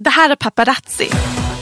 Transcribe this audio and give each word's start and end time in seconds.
Det 0.00 0.10
här 0.10 0.30
är 0.30 0.36
Paparazzi, 0.36 1.10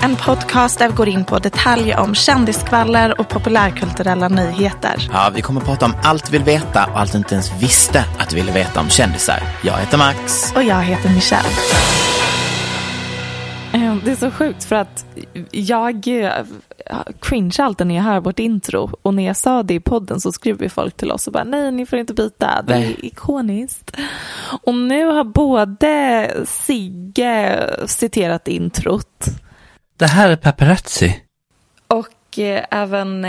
en 0.03 0.17
podcast 0.17 0.79
där 0.79 0.89
vi 0.89 0.95
går 0.95 1.09
in 1.09 1.25
på 1.25 1.39
detaljer 1.39 1.99
om 2.01 2.15
kändiskvaller 2.15 3.21
och 3.21 3.29
populärkulturella 3.29 4.29
nyheter. 4.29 5.09
Ja, 5.13 5.31
vi 5.35 5.43
kommer 5.43 5.61
att 5.61 5.67
prata 5.67 5.85
om 5.85 5.95
allt 6.03 6.27
du 6.27 6.33
vill 6.33 6.45
veta 6.45 6.87
och 6.87 7.01
allt 7.01 7.13
du 7.13 7.19
inte 7.19 7.35
ens 7.35 7.53
visste 7.63 8.05
att 8.19 8.31
du 8.31 8.37
ville 8.37 8.53
veta 8.53 8.81
om 8.81 8.89
kändisar. 8.89 9.43
Jag 9.63 9.79
heter 9.79 9.99
Max. 9.99 10.53
Och 10.57 10.63
jag 10.63 10.83
heter 10.83 11.09
Michelle. 11.09 11.49
Eh, 13.73 13.97
Det 14.05 14.11
är 14.11 14.17
så 14.17 14.31
sjukt 14.31 14.65
för 14.65 14.77
att 14.77 15.07
jag 15.51 16.09
eh, 16.09 16.45
cringe 17.21 17.57
alltid 17.59 17.87
när 17.87 17.95
jag 17.95 18.03
hör 18.03 18.21
vårt 18.21 18.39
intro 18.39 18.91
och 19.03 19.15
när 19.15 19.27
jag 19.27 19.37
sa 19.37 19.63
det 19.63 19.75
i 19.75 19.81
podden 19.81 20.21
så 20.21 20.33
skrev 20.33 20.69
folk 20.69 20.97
till 20.97 21.13
oss 21.13 21.27
och 21.27 21.33
bara 21.33 21.45
nej 21.45 21.73
ni 21.73 21.87
får 21.87 21.99
inte 21.99 22.15
byta, 22.15 22.63
det 22.63 22.75
är 22.75 23.05
ikoniskt. 23.05 23.97
Och 24.63 24.75
nu 24.75 25.05
har 25.07 25.25
både 25.25 26.31
Sigge 26.47 27.69
citerat 27.87 28.49
introt 28.49 29.25
Det 29.97 30.07
här 30.07 30.31
är 30.31 30.37
paparazzi. 30.37 31.21
och 31.87 32.39
eh, 32.39 32.65
även 32.71 33.25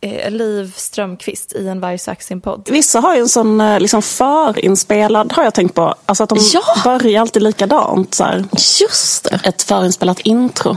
eh, 0.00 0.30
Liv 0.30 0.72
Strömqvist 0.76 1.52
i 1.52 1.68
en 1.68 1.80
Varg 1.80 1.98
podd 2.40 2.68
Vissa 2.70 3.00
har 3.00 3.14
ju 3.14 3.20
en 3.20 3.28
sån 3.28 3.60
eh, 3.60 3.80
liksom 3.80 4.02
förinspelad, 4.02 5.32
har 5.32 5.44
jag 5.44 5.54
tänkt 5.54 5.74
på. 5.74 5.94
Alltså 6.06 6.22
att 6.24 6.28
de 6.28 6.38
Ja. 6.52 6.62
börjar 6.84 7.20
alltid 7.20 7.42
likadant. 7.42 8.14
Så 8.14 8.24
här. 8.24 8.44
Just 8.80 9.24
det. 9.24 9.40
Ett 9.44 9.62
förinspelat 9.62 10.20
intro. 10.20 10.76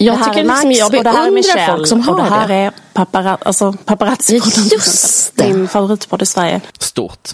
Jag 0.00 0.14
det 0.14 0.18
här 0.18 0.24
tycker 0.34 0.40
är 0.40 0.44
liksom, 0.44 0.68
Max 0.68 0.78
jag 0.78 0.94
och 0.94 1.04
det 1.04 1.10
här 1.10 1.26
är 1.26 1.30
Michelle 1.30 1.66
folk 1.66 1.88
som 1.88 1.98
och 1.98 2.04
har 2.04 2.16
det 2.16 2.30
här 2.30 2.48
det. 2.48 2.54
är 2.54 2.72
papara, 2.92 3.38
alltså 3.42 3.72
paparazzi-podden. 3.84 4.72
Just 4.72 5.36
det. 5.36 5.54
Min 5.54 5.68
favoritpodd 5.68 6.22
i 6.22 6.26
Sverige. 6.26 6.60
Stort. 6.78 7.28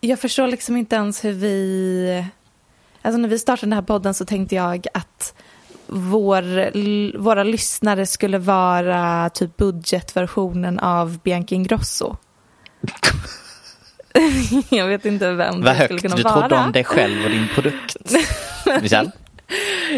Jag 0.00 0.18
förstår 0.18 0.46
liksom 0.46 0.76
inte 0.76 0.96
ens 0.96 1.24
hur 1.24 1.32
vi... 1.32 2.24
Alltså 3.02 3.18
när 3.18 3.28
vi 3.28 3.38
startade 3.38 3.66
den 3.66 3.72
här 3.72 3.82
podden 3.82 4.14
så 4.14 4.24
tänkte 4.24 4.54
jag 4.54 4.86
att 4.94 5.34
vår, 5.86 7.18
våra 7.18 7.42
lyssnare 7.44 8.06
skulle 8.06 8.38
vara 8.38 9.30
typ 9.30 9.56
budgetversionen 9.56 10.78
av 10.78 11.18
Bianca 11.18 11.54
Ingrosso. 11.54 12.16
jag 14.68 14.86
vet 14.86 15.04
inte 15.04 15.32
vem 15.32 15.62
Vad 15.62 15.76
det 15.76 15.84
skulle 15.84 15.94
högt 15.94 16.02
kunna 16.02 16.16
du 16.16 16.22
vara. 16.22 16.40
trodde 16.40 16.64
om 16.64 16.72
dig 16.72 16.84
själv 16.84 17.24
och 17.24 17.30
din 17.30 17.48
produkt. 17.54 17.96
Michelle? 18.82 19.10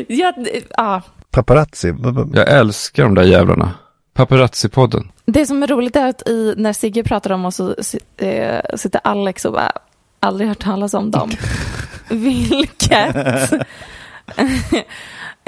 Ja, 0.09 0.32
ja, 0.76 1.03
Paparazzi. 1.31 1.94
Jag 2.32 2.49
älskar 2.49 3.03
de 3.03 3.15
där 3.15 3.22
jävlarna. 3.22 3.75
Paparazzi-podden. 4.15 5.09
det 5.25 5.47
som 5.47 5.62
är 5.62 5.66
roligt 5.66 5.97
är 5.97 6.09
att 6.09 6.28
i, 6.28 6.55
när 6.56 6.72
Sigge 6.72 7.03
pratar 7.03 7.31
om 7.32 7.44
oss 7.44 7.56
så 7.56 7.75
eh, 8.16 8.60
sitter 8.76 9.00
Alex 9.05 9.44
och 9.44 9.53
bara 9.53 9.72
aldrig 10.20 10.49
hört 10.49 10.62
talas 10.62 10.94
om 10.94 11.10
dem. 11.10 11.31
Vilket... 12.09 13.16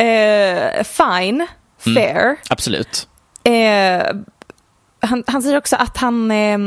eh, 0.06 0.83
fine, 0.84 1.47
fair. 1.78 2.37
Absolut. 2.50 3.09
Eh, 3.44 4.03
han, 5.03 5.25
han 5.27 5.43
säger 5.43 5.59
också 5.59 5.77
att 5.77 5.97
han 5.97 6.31
eh, 6.31 6.59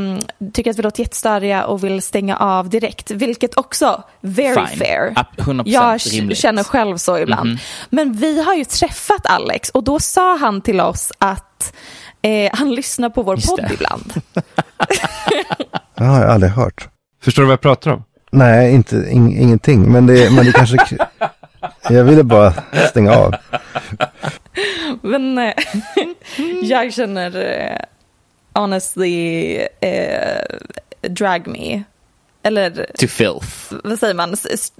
tycker 0.52 0.70
att 0.70 0.78
vi 0.78 0.82
låter 0.82 1.00
jättestöriga 1.02 1.64
och 1.64 1.84
vill 1.84 2.02
stänga 2.02 2.36
av 2.36 2.68
direkt. 2.68 3.10
Vilket 3.10 3.56
också, 3.58 4.02
very 4.20 4.54
Fine. 4.66 4.78
fair. 4.78 5.12
Ab- 5.16 5.26
100% 5.36 5.62
Jag 5.66 6.00
rimligt. 6.12 6.38
känner 6.38 6.64
själv 6.64 6.96
så 6.96 7.18
ibland. 7.18 7.48
Mhm. 7.48 7.58
Men 7.90 8.12
vi 8.12 8.42
har 8.42 8.54
ju 8.54 8.64
träffat 8.64 9.26
Alex 9.26 9.68
och 9.70 9.84
då 9.84 10.00
sa 10.00 10.36
han 10.36 10.60
till 10.60 10.80
oss 10.80 11.12
att 11.18 11.74
eh, 12.22 12.50
han 12.52 12.74
lyssnar 12.74 13.10
på 13.10 13.22
vår 13.22 13.36
Just 13.36 13.48
podd 13.48 13.60
det. 13.68 13.74
ibland. 13.74 14.12
Det 15.96 16.04
har 16.04 16.20
jag 16.20 16.30
aldrig 16.30 16.52
hört. 16.52 16.88
Förstår 17.24 17.42
du 17.42 17.46
vad 17.46 17.52
jag 17.52 17.60
pratar 17.60 17.90
om? 17.90 18.04
Nej, 18.32 18.74
inte, 18.74 18.96
ing, 18.96 19.38
ingenting. 19.38 19.92
Men 19.92 20.06
det, 20.06 20.30
men 20.32 20.44
det 20.46 20.52
kanske... 20.52 20.76
Jag 21.90 22.04
ville 22.04 22.22
bara 22.24 22.52
stänga 22.90 23.12
av. 23.16 23.34
Men 25.02 25.38
eh, 25.38 25.54
jag 26.62 26.92
känner 26.94 27.36
eh, 27.36 27.76
honestly 28.60 29.54
eh, 29.80 30.40
drag 31.08 31.46
me. 31.46 31.82
Eller 32.42 32.86
To 32.98 33.06
filth. 33.08 33.72
vad 33.84 33.98
säger 33.98 34.14
man? 34.14 34.36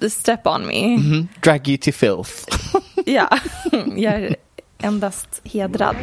Step 0.09 0.47
on 0.47 0.67
me. 0.67 0.87
Mhm. 0.97 1.27
Drag 1.41 1.67
you 1.67 1.77
to 1.77 1.91
filth. 1.91 2.47
Ja, 3.05 3.39
jag 3.95 4.13
är 4.13 4.35
endast 4.81 5.41
hedrad. 5.43 5.95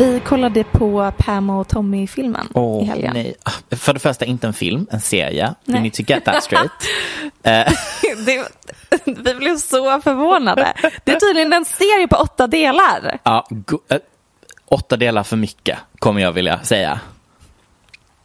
Vi 0.00 0.20
kollade 0.20 0.64
på 0.64 1.12
Pam 1.18 1.50
och 1.50 1.68
Tommy-filmen 1.68 2.46
i 2.46 2.50
Åh, 2.54 2.84
helgen. 2.86 3.12
nej. 3.14 3.34
Ah, 3.42 3.76
För 3.76 3.92
det 3.92 3.98
första, 4.00 4.24
inte 4.24 4.46
en 4.46 4.52
film, 4.52 4.86
en 4.90 5.00
serie. 5.00 5.54
Nej. 5.64 5.82
need 5.82 5.92
to 5.92 6.02
get 6.06 6.24
that 6.24 6.44
straight. 6.44 6.70
Eh, 7.42 7.72
Det, 8.26 8.44
vi 9.04 9.34
blev 9.34 9.56
så 9.56 10.00
förvånade. 10.00 10.72
Det 11.04 11.12
är 11.12 11.20
tydligen 11.20 11.52
en 11.52 11.64
serie 11.64 12.08
på 12.08 12.16
åtta 12.16 12.46
delar. 12.46 13.18
ja, 13.22 13.48
eh, 13.90 13.98
åtta 14.68 14.96
delar 14.96 15.22
för 15.22 15.36
mycket, 15.36 15.78
kommer 15.98 16.20
jag 16.20 16.32
vilja 16.32 16.60
säga. 16.62 17.00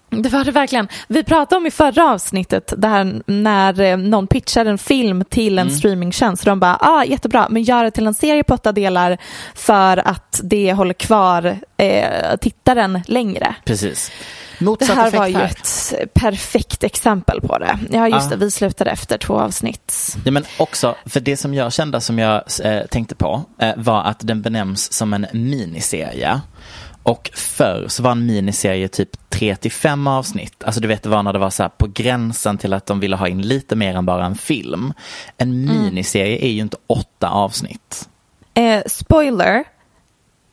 Det 0.10 0.30
var 0.30 0.44
det 0.46 0.52
verkligen. 0.52 0.88
Vi 1.08 1.24
pratade 1.24 1.58
om 1.58 1.66
i 1.66 1.72
förra 1.72 2.12
avsnittet 2.12 2.74
där 2.78 3.22
när 3.26 3.80
eh, 3.82 3.98
någon 3.98 4.28
pitchar 4.28 4.66
en 4.66 4.78
film 4.78 5.24
till 5.30 5.60
en 5.60 5.68
Mm. 5.68 5.78
streamingtjänst. 5.80 6.46
De 6.46 6.60
bara, 6.60 6.78
ah, 6.82 7.04
jättebra, 7.04 7.48
men 7.50 7.64
gör 7.64 7.84
det 7.84 7.92
till 7.92 8.08
en 8.08 8.14
serie 8.14 8.44
på 8.44 8.54
åtta 8.54 8.72
delar 8.72 9.18
för 9.56 10.08
att 10.08 10.40
det 10.44 10.74
håller 10.74 10.94
kvar 10.94 11.58
eh, 11.78 12.36
tittaren 12.42 13.02
längre. 13.08 13.56
Precis. 13.66 14.12
Det 14.60 14.66
Motsatt 14.66 14.96
här 14.96 15.08
effekt 15.08 15.20
var 15.20 15.28
ju 15.28 15.34
här. 15.38 15.46
ett 15.46 16.14
perfekt 16.14 16.84
exempel 16.84 17.42
på 17.42 17.58
det. 17.58 17.80
Ja, 17.92 18.08
just 18.10 18.32
Ja. 18.32 18.38
det, 18.38 18.46
vi 18.46 18.52
slutade 18.52 18.90
efter 18.92 19.18
två 19.18 19.40
avsnitt. 19.40 20.16
Ja, 20.26 20.32
men 20.32 20.44
också, 20.58 20.96
för 21.06 21.20
det 21.20 21.38
som 21.38 21.54
jag 21.54 21.74
kände 21.74 22.02
som 22.02 22.20
jag 22.20 22.44
eh, 22.64 22.82
tänkte 22.86 23.16
på 23.16 23.44
eh, 23.60 23.72
var 23.78 24.04
att 24.04 24.20
den 24.28 24.42
benämns 24.42 24.94
som 24.94 25.14
en 25.14 25.26
miniserie. 25.34 26.42
Och 27.06 27.32
förr 27.34 27.86
så 27.88 28.04
var 28.04 28.12
en 28.12 28.26
miniserie 28.26 28.88
typ 28.88 29.30
3 29.30 29.56
till 29.56 29.72
5 29.72 30.08
avsnitt. 30.08 30.64
Alltså 30.64 30.82
du 30.82 30.88
vet 30.88 31.04
det 31.04 31.10
var 31.10 31.24
när 31.24 31.34
det 31.34 31.40
var 31.40 31.50
så 31.50 31.64
här 31.64 31.70
på 31.70 31.88
gränsen 31.94 32.58
till 32.58 32.74
att 32.74 32.86
de 32.86 33.00
ville 33.00 33.16
ha 33.16 33.28
in 33.28 33.42
lite 33.42 33.76
mer 33.76 33.96
än 33.96 34.06
bara 34.06 34.26
en 34.26 34.36
film. 34.36 34.94
En 35.38 35.66
miniserie 35.66 36.38
är 36.46 36.50
ju 36.50 36.62
inte 36.62 36.78
åtta 36.88 37.30
avsnitt. 37.30 38.10
Eh, 38.54 38.82
spoiler, 38.88 39.64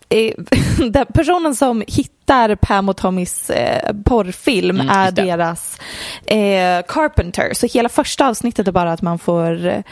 eh, 0.08 0.34
den 0.90 1.06
personen 1.14 1.54
som 1.54 1.84
hittar 1.86 2.54
Pam 2.54 2.88
och 2.88 2.96
Tommys 2.96 3.50
eh, 3.50 3.96
porrfilm 4.04 4.80
Mm, 4.80 4.88
är 4.88 5.10
deras 5.10 5.78
eh, 6.26 6.82
Carpenter. 6.88 7.54
Så 7.54 7.66
hela 7.66 7.88
första 7.88 8.28
avsnittet 8.28 8.68
är 8.68 8.72
bara 8.72 8.92
att 8.92 9.02
man 9.02 9.18
får 9.18 9.66
eh, 9.66 9.82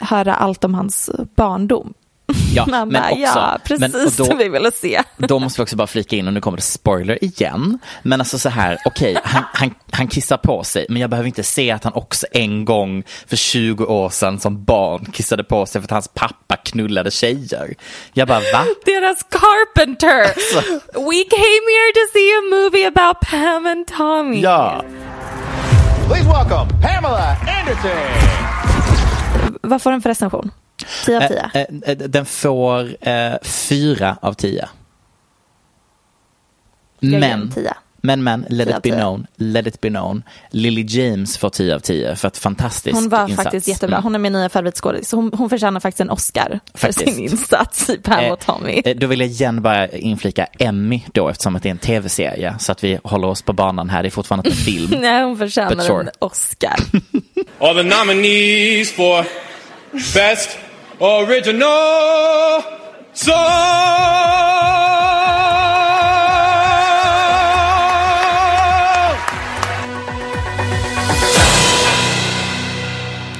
höra 0.00 0.34
allt 0.34 0.64
om 0.64 0.74
hans 0.74 1.10
barndom. 1.36 1.94
Ja, 2.54 2.66
Man 2.70 2.88
men 2.88 3.02
bara, 3.02 3.10
också, 3.10 3.20
ja, 3.22 3.58
men, 3.78 3.92
precis 3.92 4.20
och 4.20 4.28
det 4.28 4.34
vi 4.34 4.48
ville 4.48 4.70
se. 4.72 5.02
Då 5.16 5.38
måste 5.38 5.60
vi 5.60 5.64
också 5.64 5.76
bara 5.76 5.86
flika 5.86 6.16
in 6.16 6.26
och 6.26 6.32
nu 6.32 6.40
kommer 6.40 6.56
det 6.56 6.62
spoiler 6.62 7.24
igen. 7.24 7.78
Men 8.02 8.20
alltså 8.20 8.38
så 8.38 8.48
här, 8.48 8.78
okej, 8.84 9.18
han, 9.24 9.44
han, 9.52 9.74
han 9.90 10.08
kissar 10.08 10.36
på 10.36 10.64
sig, 10.64 10.86
men 10.88 11.00
jag 11.00 11.10
behöver 11.10 11.26
inte 11.26 11.42
se 11.42 11.70
att 11.70 11.84
han 11.84 11.92
också 11.92 12.26
en 12.32 12.64
gång 12.64 13.02
för 13.26 13.36
20 13.36 13.84
år 13.84 14.08
sedan 14.10 14.38
som 14.40 14.64
barn 14.64 15.04
kissade 15.12 15.44
på 15.44 15.66
sig 15.66 15.80
för 15.80 15.86
att 15.86 15.90
hans 15.90 16.08
pappa 16.08 16.56
knullade 16.56 17.10
tjejer. 17.10 17.74
Jag 18.12 18.28
bara, 18.28 18.40
va? 18.40 18.64
Deras 18.84 19.22
Carpenter! 19.22 20.24
We 20.94 21.24
came 21.24 21.64
here 21.74 21.92
to 21.94 22.04
see 22.12 22.30
a 22.38 22.42
movie 22.50 22.86
about 22.86 23.20
Pam 23.20 23.66
and 23.66 23.86
Tommy. 23.86 24.40
Ja. 24.40 24.84
Please 26.08 26.28
welcome 26.28 26.70
Pamela 26.82 27.36
Anderson. 27.60 27.90
Vad 29.62 29.82
får 29.82 29.90
den 29.90 30.02
för 30.02 30.08
recension? 30.10 30.50
10 31.06 31.16
av 31.16 31.20
10? 31.28 31.50
Eh, 31.54 31.64
eh, 31.90 31.96
Den 31.98 32.26
får 32.26 33.08
eh, 33.08 33.34
fyra 33.42 34.16
av 34.22 34.32
tio. 34.32 34.68
Jag 37.00 37.10
ger 37.12 37.18
Men, 37.20 37.40
en 37.42 37.50
10. 37.50 37.74
men, 38.00 38.24
men, 38.24 38.46
let 38.50 38.68
10 38.68 38.76
it 38.76 38.82
be 38.82 38.90
10. 38.90 38.94
known, 39.00 39.26
let 39.36 39.66
it 39.66 39.80
be 39.80 39.88
known. 39.88 40.22
Lily 40.50 40.84
James 40.88 41.38
får 41.38 41.50
10 41.50 41.74
av 41.74 41.78
10 41.80 42.16
för 42.16 42.28
ett 42.28 42.38
fantastiskt 42.38 42.94
Hon 42.96 43.08
var 43.08 43.22
insats. 43.28 43.42
faktiskt 43.44 43.68
jättebra. 43.68 43.96
Mm. 43.96 44.02
Hon 44.04 44.14
är 44.14 44.18
min 44.18 44.32
nya 44.32 44.48
favoritskådis. 44.48 45.12
Hon, 45.12 45.30
hon 45.34 45.50
förtjänar 45.50 45.80
faktiskt 45.80 46.00
en 46.00 46.10
Oscar 46.10 46.60
för 46.74 46.78
Faktiskt. 46.92 47.14
sin 47.16 47.24
insats 47.24 47.90
i 47.90 47.96
Pam 47.98 48.30
och 48.32 48.40
Tommy. 48.40 48.82
Eh, 48.84 48.96
Då 48.96 49.06
vill 49.06 49.20
jag 49.20 49.28
igen 49.28 49.62
bara 49.62 49.88
inflika 49.88 50.46
Emmy 50.58 51.02
då 51.12 51.28
eftersom 51.28 51.56
att 51.56 51.62
det 51.62 51.68
är 51.68 51.70
en 51.70 51.78
tv-serie 51.78 52.54
så 52.58 52.72
att 52.72 52.84
vi 52.84 52.98
håller 53.04 53.28
oss 53.28 53.42
på 53.42 53.52
banan 53.52 53.90
här. 53.90 54.02
Det 54.02 54.08
är 54.08 54.10
fortfarande 54.10 54.48
inte 54.50 54.60
en 54.60 54.64
film. 54.64 55.00
Nej, 55.00 55.22
hon 55.24 55.38
förtjänar 55.38 55.84
sure. 55.84 56.00
en 56.00 56.10
Oscar. 56.18 56.76
All 57.60 57.74
the 57.74 57.82
nominees 57.82 58.92
for 58.92 59.26
Best 60.14 60.58
Original 61.00 62.62
Song! 63.12 63.34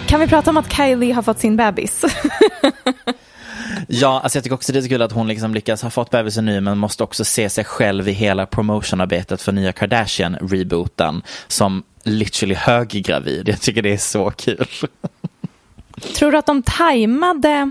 Kan 0.07 0.21
vi 0.21 0.29
prata 0.29 0.51
om 0.51 0.57
att 0.57 0.73
Kylie 0.73 1.13
har 1.13 1.23
fått 1.23 1.39
sin 1.39 1.57
bebis? 1.57 2.05
Ja, 3.89 4.21
alltså 4.21 4.37
jag 4.37 4.45
tycker 4.45 4.55
också 4.55 4.73
det 4.73 4.79
är 4.79 4.83
så 4.83 4.89
kul 4.89 5.03
att 5.03 5.13
hon 5.13 5.29
liksom 5.29 5.55
lyckas 5.55 5.83
ha 5.83 5.91
fått 5.91 6.11
bebisen 6.11 6.45
nu 6.45 6.61
men 6.61 6.79
måste 6.79 7.03
också 7.03 7.25
se 7.25 7.51
sig 7.51 7.65
själv 7.65 8.09
i 8.09 8.13
hela 8.13 8.47
promotionarbetet 8.47 9.43
för 9.43 9.53
nya 9.53 9.73
Kardashian-rebooten 9.73 11.23
som 11.49 11.83
literally 12.03 12.55
höggravid. 12.55 13.49
Jag 13.49 13.61
tycker 13.61 13.83
det 13.83 13.93
är 13.93 13.99
så 13.99 14.31
kul. 14.31 14.67
Tror 16.01 16.33
du 16.33 16.39
att 16.39 16.47
de 16.47 16.63
tajmade 16.63 17.71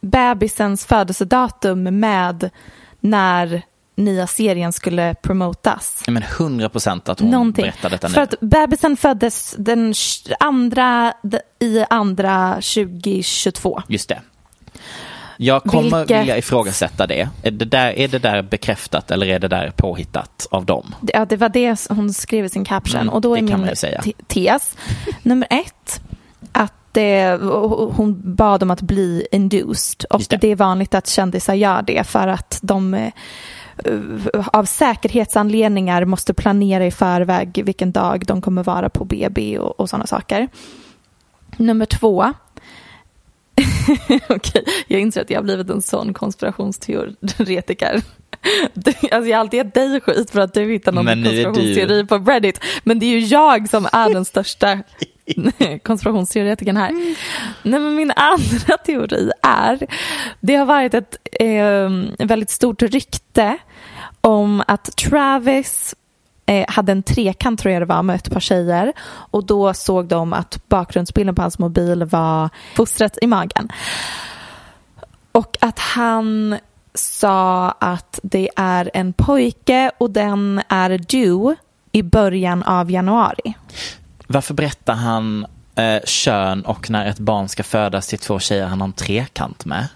bebisens 0.00 0.86
födelsedatum 0.86 1.82
med 2.00 2.50
när 3.00 3.62
nya 3.96 4.26
serien 4.26 4.72
skulle 4.72 5.14
promotas? 5.14 6.02
Ja, 6.06 6.12
Men 6.12 6.22
100 6.22 6.68
procent 6.68 7.08
att 7.08 7.20
hon 7.20 7.30
Någonting. 7.30 7.62
berättar 7.62 7.90
detta 7.90 8.08
nu. 8.08 8.14
För 8.14 8.20
att 8.20 8.34
bebisen 8.40 8.96
föddes 8.96 9.54
den 9.58 9.94
andra 10.40 11.14
i 11.58 11.84
andra 11.90 12.54
2022. 12.54 13.82
Just 13.88 14.08
det. 14.08 14.20
Jag 15.36 15.62
kommer 15.62 15.98
Vilket- 15.98 16.20
vilja 16.20 16.38
ifrågasätta 16.38 17.06
det. 17.06 17.28
Är 17.42 17.50
det, 17.50 17.64
där, 17.64 17.98
är 17.98 18.08
det 18.08 18.18
där 18.18 18.42
bekräftat 18.42 19.10
eller 19.10 19.26
är 19.26 19.38
det 19.38 19.48
där 19.48 19.70
påhittat 19.76 20.46
av 20.50 20.64
dem? 20.66 20.94
Ja, 21.12 21.24
det 21.24 21.36
var 21.36 21.48
det 21.48 21.86
hon 21.90 22.12
skrev 22.14 22.44
i 22.44 22.48
sin 22.48 22.64
caption. 22.64 23.00
Mm, 23.00 23.14
och 23.14 23.20
då 23.20 23.36
är 23.36 23.42
min 23.42 23.68
tes, 24.26 24.76
nummer 25.22 25.48
ett, 25.50 26.00
eh, 26.96 27.40
hon 27.92 28.34
bad 28.34 28.62
om 28.62 28.70
att 28.70 28.82
bli 28.82 29.26
induced. 29.32 30.04
Och 30.10 30.22
det. 30.28 30.36
det. 30.36 30.48
är 30.48 30.56
vanligt 30.56 30.94
att 30.94 31.06
kändisar 31.06 31.54
gör 31.54 31.82
det 31.82 32.04
för 32.06 32.28
att 32.28 32.58
de 32.62 32.94
eh, 32.94 33.12
av 34.52 34.64
säkerhetsanledningar 34.64 36.04
måste 36.04 36.34
planera 36.34 36.86
i 36.86 36.90
förväg 36.90 37.62
vilken 37.64 37.92
dag 37.92 38.24
de 38.26 38.40
kommer 38.40 38.62
vara 38.62 38.88
på 38.88 39.04
BB 39.04 39.58
och, 39.58 39.80
och 39.80 39.90
sådana 39.90 40.06
saker. 40.06 40.48
Nummer 41.56 41.86
två. 41.86 42.32
Okej, 44.28 44.64
jag 44.88 45.00
inser 45.00 45.20
att 45.20 45.30
jag 45.30 45.38
har 45.38 45.44
blivit 45.44 45.70
en 45.70 45.82
sån 45.82 46.14
konspirationsteoretiker. 46.14 48.02
Du- 48.74 48.90
Alltså 48.90 49.30
jag 49.30 49.36
har 49.36 49.40
alltid 49.40 49.58
gett 49.58 49.74
dig 49.74 50.00
skit 50.00 50.30
för 50.30 50.40
att 50.40 50.54
du 50.54 50.72
hittar 50.72 50.92
någon 50.92 51.04
Men 51.04 51.24
konspirationsteori 51.24 52.06
på 52.06 52.18
Reddit. 52.18 52.60
Men 52.84 52.98
det 52.98 53.06
är 53.06 53.10
ju 53.10 53.18
jag 53.26 53.68
som 53.68 53.88
är 53.92 54.10
den 54.14 54.24
största 54.24 54.78
konspirationsteoretikern 55.82 56.76
här. 56.76 56.90
Nej, 57.62 57.80
men 57.80 57.94
min 57.94 58.12
andra 58.16 58.76
teori 58.86 59.30
är, 59.42 59.86
det 60.40 60.54
har 60.56 60.66
varit 60.66 60.94
ett 60.94 61.16
eh, 61.40 61.90
väldigt 62.26 62.50
stort 62.50 62.82
rykte 62.82 63.56
om 64.20 64.62
att 64.66 64.96
Travis 64.96 65.94
eh, 66.46 66.64
hade 66.68 66.92
en 66.92 67.02
trekant 67.02 67.60
tror 67.60 67.72
jag 67.72 67.82
det 67.82 67.86
var 67.86 68.02
med 68.02 68.16
ett 68.16 68.30
par 68.30 68.40
tjejer 68.40 68.92
och 69.06 69.44
då 69.46 69.74
såg 69.74 70.06
de 70.06 70.32
att 70.32 70.68
bakgrundsbilden 70.68 71.34
på 71.34 71.42
hans 71.42 71.58
mobil 71.58 72.04
var 72.04 72.48
fostret 72.74 73.18
i 73.22 73.26
magen. 73.26 73.68
Och 75.32 75.56
att 75.60 75.78
han 75.78 76.58
sa 76.94 77.70
att 77.70 78.20
det 78.22 78.48
är 78.56 78.90
en 78.94 79.12
pojke 79.12 79.90
och 79.98 80.10
den 80.10 80.62
är 80.68 80.98
due 80.98 81.56
i 81.92 82.02
början 82.02 82.62
av 82.62 82.90
januari. 82.90 83.54
Varför 84.26 84.54
berättar 84.54 84.94
han 84.94 85.46
eh, 85.74 86.02
kön 86.04 86.62
och 86.64 86.90
när 86.90 87.06
ett 87.06 87.18
barn 87.18 87.48
ska 87.48 87.62
födas 87.62 88.06
till 88.08 88.18
två 88.18 88.38
tjejer 88.38 88.66
han 88.66 88.80
har 88.80 88.88
en 88.88 88.92
trekant 88.92 89.64
med? 89.64 89.86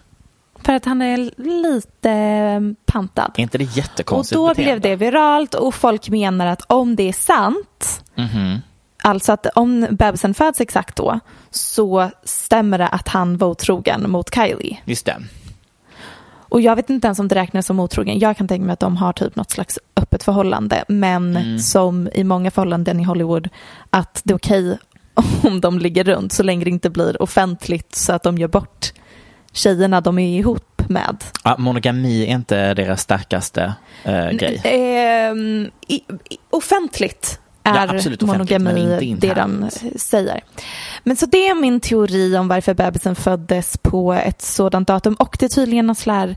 För 0.62 0.72
att 0.72 0.84
han 0.84 1.02
är 1.02 1.16
lite 1.62 2.10
eh, 2.10 2.60
pantad. 2.92 3.32
Är 3.36 3.42
inte 3.42 3.58
det 3.58 3.64
Och 3.64 3.70
jättekonstigt 3.76 4.34
då 4.36 4.48
beteende? 4.48 4.80
blev 4.80 4.80
det 4.80 4.96
viralt 4.96 5.54
och 5.54 5.74
folk 5.74 6.08
menar 6.08 6.46
att 6.46 6.62
om 6.66 6.96
det 6.96 7.08
är 7.08 7.12
sant, 7.12 8.04
Mhm. 8.14 8.58
alltså 9.02 9.32
att 9.32 9.46
om 9.46 9.86
bebisen 9.90 10.34
föds 10.34 10.60
exakt 10.60 10.96
då, 10.96 11.20
så 11.50 12.10
stämmer 12.24 12.78
det 12.78 12.88
att 12.88 13.08
han 13.08 13.36
var 13.38 13.48
otrogen 13.48 14.10
mot 14.10 14.34
Kylie. 14.34 14.78
Just 14.84 15.06
det. 15.06 15.16
Och 16.48 16.60
jag 16.60 16.76
vet 16.76 16.90
inte 16.90 17.06
ens 17.06 17.18
om 17.18 17.28
det 17.28 17.34
räknas 17.34 17.66
som 17.66 17.80
otrogen. 17.80 18.18
Jag 18.18 18.36
kan 18.36 18.48
tänka 18.48 18.64
mig 18.64 18.72
att 18.72 18.80
de 18.80 18.96
har 18.96 19.12
typ 19.12 19.36
något 19.36 19.50
slags 19.50 19.78
öppet 19.96 20.22
förhållande. 20.22 20.84
Men 20.88 21.36
Mm. 21.36 21.58
som 21.58 22.08
i 22.14 22.24
många 22.24 22.50
förhållanden 22.50 23.00
i 23.00 23.04
Hollywood, 23.04 23.48
att 23.90 24.20
det 24.24 24.32
är 24.32 24.36
okej 24.36 24.78
om 25.42 25.60
de 25.60 25.78
ligger 25.78 26.04
runt 26.04 26.32
så 26.32 26.42
länge 26.42 26.64
det 26.64 26.70
inte 26.70 26.90
blir 26.90 27.22
offentligt 27.22 27.94
så 27.94 28.12
att 28.12 28.22
de 28.22 28.38
gör 28.38 28.48
bort 28.48 28.92
tjejerna 29.52 30.00
de 30.00 30.18
är 30.18 30.38
ihop 30.38 30.82
med. 30.88 31.24
Ja, 31.44 31.56
monogami 31.58 32.22
är 32.22 32.26
inte 32.26 32.74
deras 32.74 33.00
starkaste 33.00 33.74
eh, 34.04 34.30
grej. 34.30 34.60
Ehm, 34.64 35.70
i, 35.88 36.00
offentligt 36.50 37.40
är 37.76 38.26
men 38.26 38.26
monogami 38.26 39.16
det 39.20 39.34
de 39.34 39.62
eh, 39.62 39.68
säger. 39.96 40.40
Men 41.04 41.16
så 41.16 41.26
det 41.26 41.48
är 41.48 41.54
min 41.54 41.80
teori 41.80 42.36
om 42.36 42.48
varför 42.48 42.74
bebisen 42.74 43.14
föddes 43.16 43.76
på 43.76 44.12
ett 44.12 44.42
sådant 44.42 44.88
datum. 44.88 45.14
Och 45.14 45.36
det 45.40 45.44
är 45.46 45.48
tydligen 45.50 45.86
något 45.86 45.98
här 46.06 46.36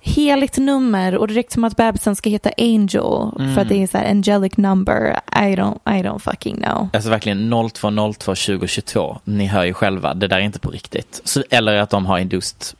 heligt 0.00 0.56
nummer 0.58 1.16
och 1.16 1.28
det 1.28 1.34
ryktas 1.34 1.54
som 1.54 1.64
att 1.64 1.76
bebisen 1.76 2.16
ska 2.16 2.30
heta 2.30 2.50
Angel 2.58 3.30
Mm. 3.38 3.54
för 3.54 3.62
att 3.62 3.68
det 3.68 3.82
är 3.82 3.86
så 3.86 3.98
här 3.98 4.10
angelic 4.10 4.56
number. 4.56 5.20
I 5.32 5.56
don't, 5.56 5.78
I 5.86 6.02
don't 6.02 6.18
fucking 6.18 6.56
know. 6.56 6.88
Alltså 6.92 7.10
verkligen 7.10 7.50
0202 7.72 8.34
2022. 8.34 9.18
Ni 9.24 9.46
hör 9.46 9.64
ju 9.64 9.74
själva, 9.74 10.14
det 10.14 10.26
där 10.28 10.36
är 10.36 10.40
inte 10.40 10.58
på 10.58 10.70
riktigt. 10.70 11.20
Så, 11.24 11.42
eller 11.50 11.76
att 11.76 11.90
de 11.90 12.06
har 12.06 12.18
induced 12.18 12.78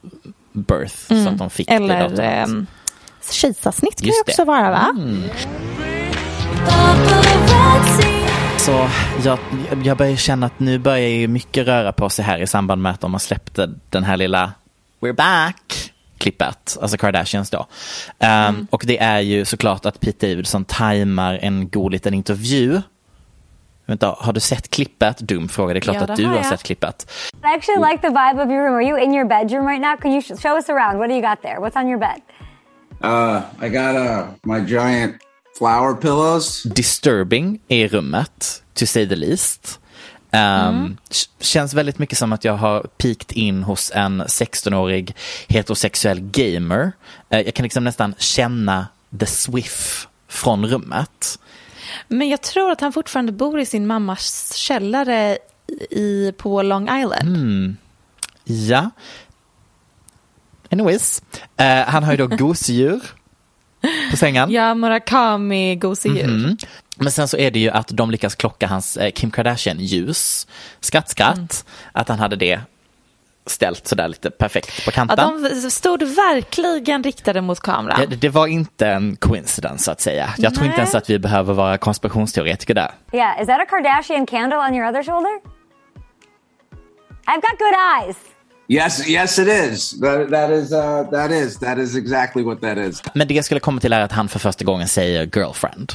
birth 0.52 0.96
så 1.08 1.14
Mm. 1.14 1.26
att 1.28 1.38
de 1.38 1.50
fick 1.50 1.68
det 1.68 1.74
Eller 1.74 2.20
ehm, 2.20 2.66
kejsarsnitt 3.30 4.00
kan 4.00 4.08
det 4.08 4.30
också 4.32 4.44
vara 4.44 4.70
va? 4.70 4.86
Mm. 4.96 5.22
Så 8.58 8.88
jag, 9.24 9.38
jag 9.84 9.96
börjar 9.96 10.16
känna 10.16 10.46
att 10.46 10.60
nu 10.60 10.78
börjar 10.78 11.08
ju 11.08 11.28
mycket 11.28 11.66
röra 11.66 11.92
på 11.92 12.08
sig 12.10 12.24
här 12.24 12.38
i 12.42 12.46
samband 12.46 12.82
med 12.82 12.92
att 12.92 13.00
de 13.00 13.12
har 13.12 13.18
släppt 13.18 13.58
den 13.90 14.04
här 14.04 14.16
lilla 14.16 14.52
We're 15.00 15.12
back 15.12 15.92
klippet, 16.18 16.78
alltså 16.82 16.96
Kardashians 16.96 17.50
då. 17.50 17.66
Um, 18.48 18.66
Och 18.70 18.82
det 18.86 18.98
är 18.98 19.20
ju 19.20 19.44
såklart 19.44 19.86
att 19.86 20.00
Pete 20.00 20.28
Davidson 20.28 20.64
tajmar 20.64 21.38
en 21.42 21.68
god 21.68 21.92
liten 21.92 22.14
intervju. 22.14 22.82
Vänta, 23.86 24.16
har 24.18 24.32
du 24.32 24.40
sett 24.40 24.70
klippet? 24.70 25.18
Dum 25.18 25.48
fråga, 25.48 25.74
det 25.74 25.78
är 25.78 25.80
klart 25.80 25.96
Ja, 25.96 26.02
att 26.02 26.16
du 26.16 26.24
har 26.24 26.30
har 26.30 26.36
jag. 26.36 26.46
sett 26.46 26.62
klippet. 26.62 27.10
I 27.44 27.46
actually 27.56 27.90
like 27.92 28.02
the 28.02 28.08
vibe 28.08 28.42
of 28.44 28.50
your 28.50 28.64
room. 28.66 28.74
Are 28.74 28.82
you 28.84 28.98
in 28.98 29.14
your 29.14 29.24
bedroom 29.28 29.66
right 29.68 29.80
now? 29.82 29.96
Can 29.96 30.12
you 30.12 30.22
sh- 30.22 30.40
show 30.42 30.56
us 30.58 30.68
around? 30.68 30.98
What 30.98 31.08
do 31.08 31.14
you 31.14 31.22
got 31.30 31.42
there? 31.42 31.56
What's 31.60 31.76
on 31.80 31.88
your 31.88 31.98
bed? 32.00 32.20
Uh, 33.04 33.40
I 33.66 33.68
got 33.68 33.96
uh, 33.96 34.26
my 34.44 34.60
giant 34.60 35.14
flower 35.58 35.94
pillows. 35.94 36.62
Disturbing 36.62 37.60
är 37.68 37.88
rummet, 37.88 38.62
to 38.74 38.86
say 38.86 39.08
the 39.08 39.16
least. 39.16 39.78
Um, 40.34 40.96
Känns 41.40 41.74
väldigt 41.74 41.98
mycket 41.98 42.18
som 42.18 42.32
att 42.32 42.44
jag 42.44 42.56
har 42.56 42.82
pikt 42.82 43.32
in 43.32 43.62
hos 43.62 43.92
en 43.94 44.22
16-årig 44.22 45.16
heterosexuell 45.48 46.20
gamer. 46.20 46.92
Uh, 47.34 47.40
jag 47.40 47.54
kan 47.54 47.62
liksom 47.62 47.84
nästan 47.84 48.14
känna 48.18 48.86
the 49.20 49.26
swiff 49.26 50.08
från 50.28 50.66
rummet. 50.66 51.38
Men 52.08 52.28
jag 52.28 52.42
tror 52.42 52.70
att 52.70 52.80
han 52.80 52.92
fortfarande 52.92 53.32
bor 53.32 53.60
i 53.60 53.66
sin 53.66 53.86
mammas 53.86 54.54
källare 54.54 55.38
i, 55.90 56.32
på 56.38 56.62
Long 56.62 56.98
Island. 56.98 57.36
Mm. 57.36 57.76
Ja. 58.44 58.90
Anyways, 60.70 61.22
uh, 61.60 61.66
han 61.66 62.04
har 62.04 62.12
ju 62.12 62.16
då 62.16 62.26
gosedjur 62.36 63.02
på 64.10 64.16
sängen. 64.16 64.50
Ja, 64.50 64.74
Murakami 64.74 65.76
gosedjur. 65.76 66.24
Mm 66.24 66.40
-hmm. 66.40 66.66
Men 66.96 67.12
sen 67.12 67.28
så 67.28 67.36
är 67.36 67.50
det 67.50 67.58
ju 67.58 67.70
att 67.70 67.88
de 67.88 68.10
lyckas 68.10 68.34
klocka 68.34 68.66
hans 68.66 68.96
eh, 68.96 69.10
Kim 69.10 69.30
Kardashian-ljus, 69.30 70.46
skratt, 70.80 71.08
skratt, 71.08 71.36
mm. 71.36 71.48
att 71.92 72.08
han 72.08 72.18
hade 72.18 72.36
det 72.36 72.60
ställt 73.46 73.86
sådär 73.86 74.08
lite 74.08 74.30
perfekt 74.30 74.84
på 74.84 74.90
kanten. 74.90 75.18
Ja, 75.18 75.48
de 75.48 75.70
stod 75.70 76.02
verkligen 76.02 77.02
riktade 77.02 77.40
mot 77.40 77.60
kameran. 77.60 78.00
Ja, 78.00 78.16
det 78.16 78.28
var 78.28 78.46
inte 78.46 78.88
en 78.88 79.16
coincidence 79.16 79.84
så 79.84 79.90
att 79.90 80.00
säga. 80.00 80.34
Jag 80.38 80.50
Nej. 80.50 80.52
tror 80.52 80.66
inte 80.66 80.78
ens 80.78 80.94
att 80.94 81.10
vi 81.10 81.18
behöver 81.18 81.54
vara 81.54 81.78
konspirationsteoretiker 81.78 82.74
där. 82.74 82.90
Yeah, 83.12 83.40
is 83.40 83.46
that 83.46 83.60
a 83.60 83.66
Kardashian 83.68 84.26
candle 84.26 84.58
on 84.58 84.74
your 84.74 84.88
other 84.88 85.02
shoulder? 85.02 85.40
I've 87.26 87.40
got 87.40 87.58
good 87.58 87.74
eyes. 87.74 88.16
Yes, 88.68 89.08
yes 89.08 89.38
it 89.38 89.48
is. 89.48 90.00
That, 90.00 90.30
that 90.30 90.50
is, 90.50 90.72
uh, 90.72 91.10
that 91.10 91.30
is, 91.30 91.58
that 91.58 91.78
is 91.78 91.96
exactly 91.96 92.42
what 92.42 92.60
that 92.60 92.78
is. 92.78 93.02
Men 93.14 93.28
det 93.28 93.34
jag 93.34 93.44
skulle 93.44 93.60
komma 93.60 93.80
till 93.80 93.92
är 93.92 94.00
att 94.00 94.12
han 94.12 94.28
för 94.28 94.38
första 94.38 94.64
gången 94.64 94.88
säger 94.88 95.26
girlfriend. 95.26 95.92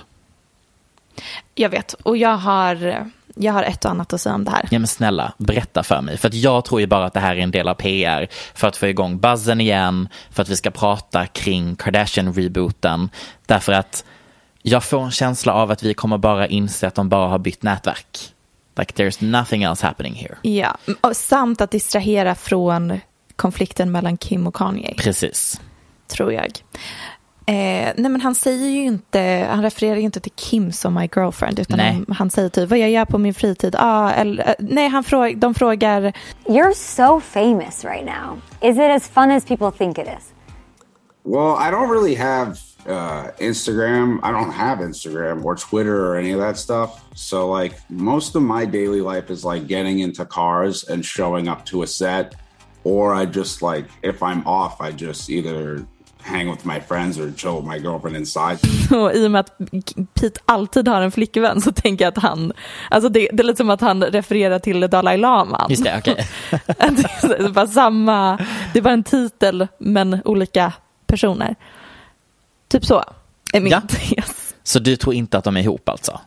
Jag 1.56 1.70
vet, 1.70 1.94
och 1.94 2.18
jag 2.18 2.38
har, 2.38 3.06
jag 3.36 3.54
har 3.54 3.64
ett 3.64 3.86
och 3.86 3.92
annat 3.92 4.14
att 4.14 4.22
säga 4.22 4.36
om 4.36 4.44
det 4.44 4.52
här. 4.52 4.68
Ja 4.72 4.80
men 4.80 4.88
snälla, 4.88 5.34
berätta 5.38 5.84
för 5.84 6.02
mig. 6.02 6.18
För 6.18 6.28
att 6.28 6.34
jag 6.34 6.66
tror 6.66 6.82
ju 6.82 6.88
bara 6.88 7.06
att 7.06 7.14
det 7.14 7.20
här 7.20 7.36
är 7.36 7.40
en 7.40 7.52
del 7.52 7.68
av 7.68 7.74
PR 7.74 8.28
för 8.54 8.68
att 8.68 8.78
få 8.78 8.88
igång 8.88 9.20
buzzen 9.20 9.62
igen, 9.62 10.10
för 10.32 10.44
att 10.44 10.50
vi 10.50 10.56
ska 10.56 10.72
prata 10.72 11.26
kring 11.26 11.76
Kardashian-rebooten. 11.76 13.10
Därför 13.46 13.72
att 13.72 14.06
jag 14.62 14.84
får 14.84 15.04
en 15.04 15.12
känsla 15.12 15.54
av 15.54 15.72
att 15.72 15.84
vi 15.84 15.94
kommer 15.94 16.18
bara 16.18 16.48
inse 16.48 16.88
att 16.88 16.96
de 16.96 17.10
bara 17.10 17.28
har 17.28 17.40
bytt 17.40 17.64
nätverk. 17.64 18.34
Like 18.78 18.94
there's 18.94 19.32
nothing 19.32 19.64
else 19.64 19.88
happening 19.88 20.14
here. 20.14 20.38
Ja, 20.42 20.78
och 21.02 21.16
samt 21.16 21.62
att 21.62 21.72
distrahera 21.72 22.36
från 22.36 23.00
konflikten 23.36 23.92
mellan 23.92 24.18
Kim 24.18 24.48
och 24.48 24.56
Kanye. 24.56 24.94
Precis. 24.98 25.62
Tror 26.08 26.34
jag. 26.34 26.52
Eh, 27.50 27.94
nej 27.96 28.12
men 28.12 28.22
han 28.22 28.36
säger 28.36 28.70
ju 28.70 28.86
inte, 28.86 29.48
han 29.50 29.62
refererar 29.62 29.96
ju 29.96 30.02
inte 30.02 30.20
till 30.20 30.32
Kim 30.36 30.72
som 30.72 30.94
my 30.94 31.10
girlfriend 31.16 31.60
utan 31.60 31.80
han, 31.80 32.06
han, 32.10 32.30
säger 32.30 32.50
typ 32.50 32.70
vad 32.70 32.80
jag 32.80 32.90
gör 32.90 33.06
på 33.06 33.18
min 33.18 33.34
fritid. 33.34 33.76
Ah, 33.80 34.12
eller, 34.12 34.48
eh, 34.48 34.54
nej, 34.60 34.88
han 34.88 35.04
fråg, 35.04 35.38
de 35.38 35.54
frågar. 35.54 36.14
You're 36.46 36.74
so 36.74 37.20
famous 37.20 37.86
right 37.86 38.06
now. 38.06 38.42
Is 38.62 38.78
it 38.78 39.04
as 39.04 39.08
fun 39.08 39.32
as 39.32 39.46
people 39.46 39.72
think 39.72 39.98
it 39.98 40.08
is? 40.08 40.34
Well, 41.24 41.58
I 41.60 41.72
don't 41.72 41.90
really 41.90 42.16
have 42.16 42.56
uh, 42.88 43.32
Instagram. 43.40 44.20
I 44.24 44.32
don't 44.32 44.52
have 44.52 44.80
Instagram 44.80 45.44
or 45.44 45.56
Twitter 45.56 46.08
or 46.08 46.18
any 46.18 46.32
of 46.32 46.40
that 46.40 46.58
stuff. 46.58 47.04
So 47.16 47.50
like 47.50 47.74
most 47.90 48.36
of 48.36 48.42
my 48.42 48.66
daily 48.66 49.02
life 49.02 49.30
is 49.30 49.44
like 49.44 49.68
getting 49.68 50.00
into 50.00 50.26
cars 50.26 50.84
and 50.84 51.06
showing 51.06 51.48
up 51.48 51.66
to 51.66 51.84
a 51.84 51.88
set. 51.88 52.36
Or 52.84 53.14
I 53.14 53.26
just 53.26 53.62
like 53.62 53.86
if 54.02 54.24
I'm 54.24 54.48
off, 54.48 54.80
I 54.82 54.92
just 54.92 55.30
either 55.30 55.86
hang 56.22 56.50
with 56.50 56.66
my 56.66 56.80
friends 56.80 57.20
or 57.20 57.32
chill 57.32 57.56
with 57.56 57.66
my 57.66 57.80
girlfriend 57.80 58.18
inside. 58.18 58.60
Och 58.92 59.16
I 59.16 59.28
och 59.28 59.32
med 59.32 59.40
att 59.40 59.58
Pete 60.14 60.40
alltid 60.46 60.88
har 60.88 61.02
en 61.02 61.12
flickvän 61.12 61.62
så 61.62 61.72
tänker 61.72 62.06
jag 62.06 62.12
att 62.18 62.24
han, 62.24 62.54
alltså 62.90 63.10
det, 63.10 63.30
det 63.34 63.44
är 63.44 63.44
lite 63.44 63.58
som 63.58 63.70
att 63.70 63.82
han 63.82 64.04
refererar 64.04 64.60
till 64.60 64.80
Dalai 64.80 65.18
Lama. 65.18 65.66
Just 65.70 65.84
det, 65.84 65.98
okej. 65.98 66.28
Okay. 66.52 66.92
det 67.22 67.44
är 67.44 67.50
bara 67.50 67.68
samma, 67.68 68.38
det 68.74 68.80
är 68.80 68.84
bara 68.84 68.94
en 68.94 69.04
titel 69.04 69.68
men 69.78 70.22
olika 70.26 70.74
personer. 71.08 71.56
Typ 72.68 72.86
så 72.86 73.04
är 73.54 73.62
min 73.62 73.72
ja. 73.72 73.82
tes. 73.82 74.56
Så 74.64 74.80
du 74.80 74.96
tror 74.96 75.16
inte 75.16 75.38
att 75.38 75.44
de 75.44 75.58
är 75.58 75.62
ihop 75.62 75.90
alltså? 75.90 76.20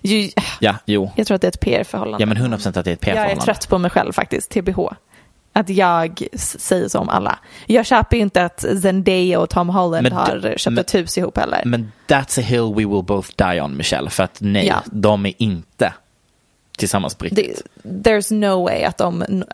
Jo, 0.00 0.30
ja, 0.60 0.76
jo. 0.84 1.10
Jag 1.16 1.26
tror 1.26 1.34
att 1.34 1.40
det 1.40 1.46
är 1.46 1.50
ett 1.50 1.60
PR-förhållande. 1.60 2.22
Ja, 2.22 2.26
men 2.26 2.36
100% 2.36 2.78
att 2.78 2.84
det 2.84 2.90
är 2.90 2.94
ett 2.94 3.00
PR-förhållande. 3.00 3.30
Jag 3.30 3.38
är 3.38 3.44
trött 3.44 3.68
på 3.68 3.78
mig 3.78 3.90
själv 3.90 4.12
faktiskt, 4.12 4.50
TBH 4.50 4.78
att 5.52 5.68
jag 5.68 6.22
säger 6.34 6.88
så 6.88 6.98
om 6.98 7.08
alla. 7.08 7.38
Jag 7.66 7.86
köper 7.86 8.16
ju 8.16 8.22
inte 8.22 8.44
att 8.44 8.60
Zendaya 8.82 9.40
och 9.40 9.50
Tom 9.50 9.68
Holland 9.68 10.02
men, 10.02 10.12
har 10.12 10.40
köpt 10.56 10.64
men, 10.64 10.78
ett 10.78 10.94
hus 10.94 11.18
ihop 11.18 11.38
heller. 11.38 11.62
Men 11.64 11.92
that's 12.06 12.40
a 12.40 12.42
hill 12.42 12.74
we 12.74 12.94
will 12.94 13.04
both 13.04 13.30
die 13.36 13.60
on, 13.60 13.76
Michelle. 13.76 14.10
För 14.10 14.22
att 14.22 14.36
nej, 14.40 14.66
ja. 14.66 14.82
de 14.86 15.26
är 15.26 15.32
inte 15.38 15.92
tillsammans 16.78 17.14
på 17.14 17.24
riktigt. 17.24 17.62
there's 17.82 18.34
no 18.34 18.64
way 18.64 18.82
att 18.82 18.98
de 18.98 19.44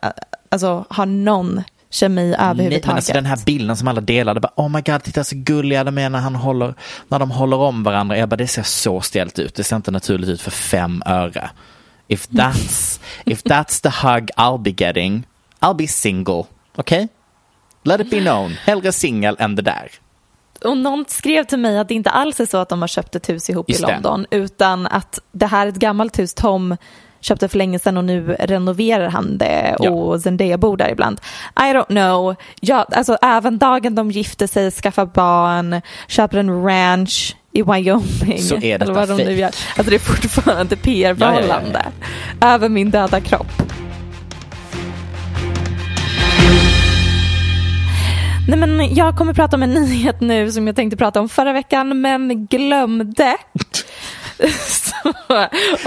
alltså, 0.49 0.85
har 0.89 1.07
någon 1.07 1.63
kemi 1.91 2.35
överhuvudtaget. 2.39 2.87
Nej, 2.87 2.95
alltså 2.95 3.13
den 3.13 3.27
här 3.27 3.39
bilden 3.47 3.77
som 3.77 3.89
alla 3.89 4.01
delade, 4.01 4.41
bara, 4.41 4.53
oh 4.57 4.69
my 4.69 4.81
god, 4.81 5.03
titta 5.03 5.25
så 5.25 5.37
gulliga 5.37 5.85
de 5.85 5.99
är 5.99 6.11
när, 6.11 6.19
han 6.19 6.35
håller, 6.35 6.75
när 7.09 7.19
de 7.19 7.31
håller 7.31 7.57
om 7.57 7.83
varandra. 7.83 8.19
Jag 8.19 8.29
bara, 8.29 8.37
det 8.37 8.47
ser 8.47 8.63
så 8.63 9.01
stelt 9.01 9.39
ut, 9.39 9.55
det 9.55 9.65
ser 9.65 9.77
inte 9.77 9.91
naturligt 9.91 10.29
ut 10.29 10.41
för 10.41 10.51
fem 10.51 11.03
öre. 11.07 11.51
If 12.09 12.29
that's, 12.29 13.01
if 13.25 13.43
that's 13.43 13.83
the 13.83 14.09
hug 14.09 14.31
I'll 14.37 14.63
be 14.63 14.85
getting, 14.85 15.27
I'll 15.61 15.77
be 15.77 15.89
single. 15.89 16.45
Okej? 16.77 17.05
Okay? 17.05 17.09
Let 17.83 18.01
it 18.01 18.11
be 18.11 18.21
known. 18.21 18.53
Hellre 18.53 18.93
singel 18.93 19.37
än 19.39 19.55
det 19.55 19.63
där. 19.63 19.91
Och 20.65 20.77
någon 20.77 21.05
skrev 21.09 21.45
till 21.45 21.59
mig 21.59 21.79
att 21.79 21.89
det 21.89 21.95
inte 21.95 22.11
alls 22.11 22.41
är 22.41 22.47
så 22.47 22.57
att 22.57 22.69
de 22.69 22.81
har 22.81 22.89
köpt 22.89 23.17
ett 23.17 23.29
hus 23.29 23.51
ihop 23.51 23.69
Just 23.69 23.81
i 23.81 23.83
London 23.83 24.27
det. 24.31 24.37
utan 24.37 24.87
att 24.87 25.19
det 25.33 25.47
här 25.47 25.67
är 25.67 25.71
ett 25.71 25.77
gammalt 25.77 26.19
hus 26.19 26.35
Tom 26.35 26.77
köpte 27.21 27.49
för 27.49 27.59
länge 27.59 27.79
sedan 27.79 27.97
och 27.97 28.05
nu 28.05 28.37
renoverar 28.41 29.09
han 29.09 29.39
det 29.39 29.77
ja. 29.79 29.91
och 29.91 30.21
Zendaya 30.21 30.59
bor 30.59 30.77
där 30.77 30.89
ibland. 30.89 31.21
I 31.57 31.73
don't 31.73 31.87
know. 31.87 32.35
Ja, 32.61 32.87
alltså, 32.93 33.19
även 33.23 33.59
dagen 33.59 33.95
de 33.95 34.11
gifter 34.11 34.47
sig, 34.47 34.71
skaffar 34.71 35.07
barn, 35.07 35.81
köper 36.09 36.39
en 36.39 36.65
ranch 36.65 37.37
i 37.53 37.63
Wyoming. 37.63 38.39
Så 38.39 38.57
är 38.57 38.79
detta 38.79 38.93
vad 38.93 39.09
de 39.09 39.17
nu 39.17 39.33
gör. 39.33 39.47
Alltså 39.47 39.91
det 39.91 39.95
är 39.95 39.99
fortfarande 39.99 40.77
PR-förhållande. 40.77 41.83
Ja, 41.85 42.07
ja, 42.41 42.55
Över 42.55 42.69
min 42.69 42.91
döda 42.91 43.21
kropp. 43.21 43.63
Nej, 48.49 48.59
men 48.59 48.95
jag 48.95 49.17
kommer 49.17 49.35
prata 49.35 49.57
om 49.57 49.63
en 49.63 49.75
nyhet 49.75 50.21
nu 50.21 50.53
som 50.53 50.67
jag 50.67 50.77
tänkte 50.77 50.97
prata 50.97 51.21
om 51.21 51.29
förra 51.29 51.53
veckan 51.53 52.01
men 52.01 52.47
glömde. 52.47 53.37
Så, 54.69 55.09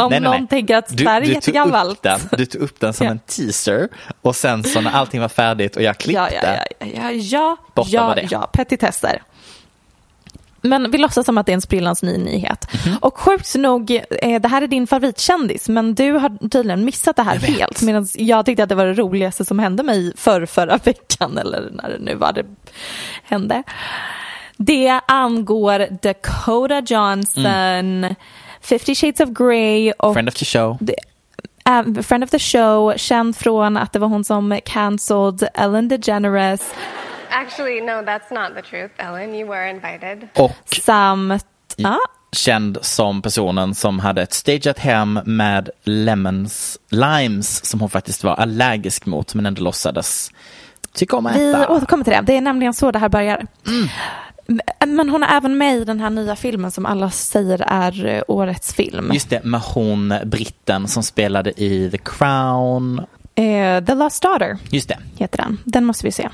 om 0.04 0.10
nej, 0.10 0.20
någon 0.20 0.32
nej. 0.32 0.48
tänker 0.48 0.76
att 0.76 0.98
det 0.98 1.10
här 1.10 1.22
är 1.22 1.26
jättegammalt. 1.26 2.04
Den, 2.04 2.20
du 2.32 2.46
tog 2.46 2.62
upp 2.62 2.80
den 2.80 2.94
som 2.94 3.06
ja. 3.06 3.12
en 3.12 3.20
teaser 3.20 3.90
och 4.22 4.36
sen 4.36 4.64
så 4.64 4.82
när 4.82 4.92
allting 4.92 5.22
var 5.22 5.30
färdigt 5.30 5.76
och 5.76 5.82
jag 5.82 5.98
klippte. 5.98 6.30
Ja, 6.34 6.66
ja, 6.80 6.88
ja, 6.88 7.12
ja, 7.12 7.58
ja, 7.76 8.16
ja, 8.18 8.24
ja 8.30 8.50
petitesser. 8.54 9.22
Men 10.62 10.92
vi 10.92 10.98
låtsas 10.98 11.26
som 11.26 11.38
att 11.38 11.46
det 11.46 11.52
är 11.52 11.54
en 11.54 11.62
sprillans 11.62 12.04
ny 12.04 12.18
nyhet. 12.18 12.68
Mm 12.74 12.98
-hmm. 12.98 13.00
Och 13.00 13.18
sjukt 13.18 13.56
nog, 13.56 13.92
eh, 14.22 14.42
det 14.42 14.48
här 14.48 14.62
är 14.62 14.68
din 14.68 14.88
favoritkändis 14.88 15.70
men 15.70 15.96
du 15.96 16.12
har 16.12 16.50
tydligen 16.50 16.86
missat 16.86 17.16
det 17.16 17.24
här 17.24 17.36
helt. 17.36 17.82
Medan 17.82 18.08
jag 18.14 18.46
tyckte 18.46 18.64
att 18.64 18.70
det 18.70 18.76
var 18.76 18.86
det 18.86 18.94
roligaste 18.94 19.46
som 19.46 19.60
hände 19.60 19.84
mig 19.84 20.14
för 20.18 20.46
förra 20.46 20.78
veckan 20.78 21.38
eller 21.38 21.70
när 21.72 21.90
det 21.90 22.00
nu 22.00 22.16
var 22.16 22.34
det 22.34 22.46
hände. 23.24 23.64
Det 24.58 25.00
angår 25.08 25.88
Dakota 26.02 26.80
Johnson, 26.80 27.46
mm. 27.46 28.16
50 28.62 28.96
shades 28.96 29.20
of 29.20 29.30
Grey 29.30 29.92
och... 29.92 30.14
Friend 30.14 30.30
of 30.30 30.36
the 30.36 30.46
show. 30.46 30.78
Det, 30.80 30.96
uh, 31.70 32.02
friend 32.02 32.24
of 32.24 32.30
the 32.30 32.40
show, 32.40 32.98
känd 32.98 33.38
från 33.38 33.78
att 33.78 33.94
det 33.94 34.00
var 34.00 34.08
hon 34.08 34.24
som 34.24 34.60
cancelled 34.66 35.48
Ellen 35.54 35.88
DeGeneres. 35.88 36.74
Actually, 37.30 37.82
no, 37.82 37.92
that's 37.92 38.34
not 38.34 38.56
the 38.56 38.70
truth, 38.70 38.94
Ellen. 38.98 39.36
You 39.36 39.50
were 39.50 39.70
invited. 39.70 40.28
Och 40.36 40.76
samt, 40.86 41.46
ja. 41.76 41.98
känd 42.32 42.78
som 42.82 43.22
personen 43.22 43.76
som 43.76 44.00
hade 44.00 44.22
ett 44.22 44.34
stageat 44.34 44.80
hem 44.80 45.20
med 45.26 45.70
lemons, 45.84 46.80
limes 46.90 47.66
som 47.66 47.80
hon 47.80 47.90
faktiskt 47.90 48.24
var 48.24 48.36
allergisk 48.36 49.06
mot 49.06 49.34
men 49.34 49.46
ändå 49.46 49.62
låtsades 49.64 50.32
tycka 50.94 51.18
om 51.18 51.26
att 51.26 51.36
äta. 51.36 51.60
Vi 51.60 51.66
återkommer 51.66 52.04
till 52.04 52.14
det. 52.14 52.22
Det 52.22 52.38
är 52.38 52.42
nämligen 52.42 52.74
så 52.74 52.92
det 52.92 53.00
här 53.00 53.10
börjar. 53.10 53.46
Mm. 53.68 53.88
Men 54.88 55.10
hon 55.10 55.24
är 55.24 55.38
även 55.38 55.58
med 55.58 55.78
i 55.78 55.84
den 55.84 56.00
här 56.00 56.10
nya 56.10 56.36
filmen 56.36 56.72
som 56.72 56.86
alla 56.86 57.10
säger 57.10 57.62
är 57.68 58.06
eh, 58.06 58.24
årets 58.28 58.74
film. 58.74 59.12
Just 59.14 59.30
det, 59.30 59.44
med 59.44 59.62
hon 59.62 60.14
britten 60.26 60.88
som 60.88 61.04
spelade 61.04 61.64
i 61.64 61.90
The 61.92 61.98
Crown. 61.98 63.00
Uh, 63.40 63.86
The 63.86 63.96
Lost 63.96 64.24
Daughter. 64.24 64.58
Just 64.70 64.88
det. 64.88 64.98
Heter 65.18 65.38
den. 65.38 65.58
Den 65.66 65.86
måste 65.86 66.06
vi 66.06 66.12
se. 66.12 66.30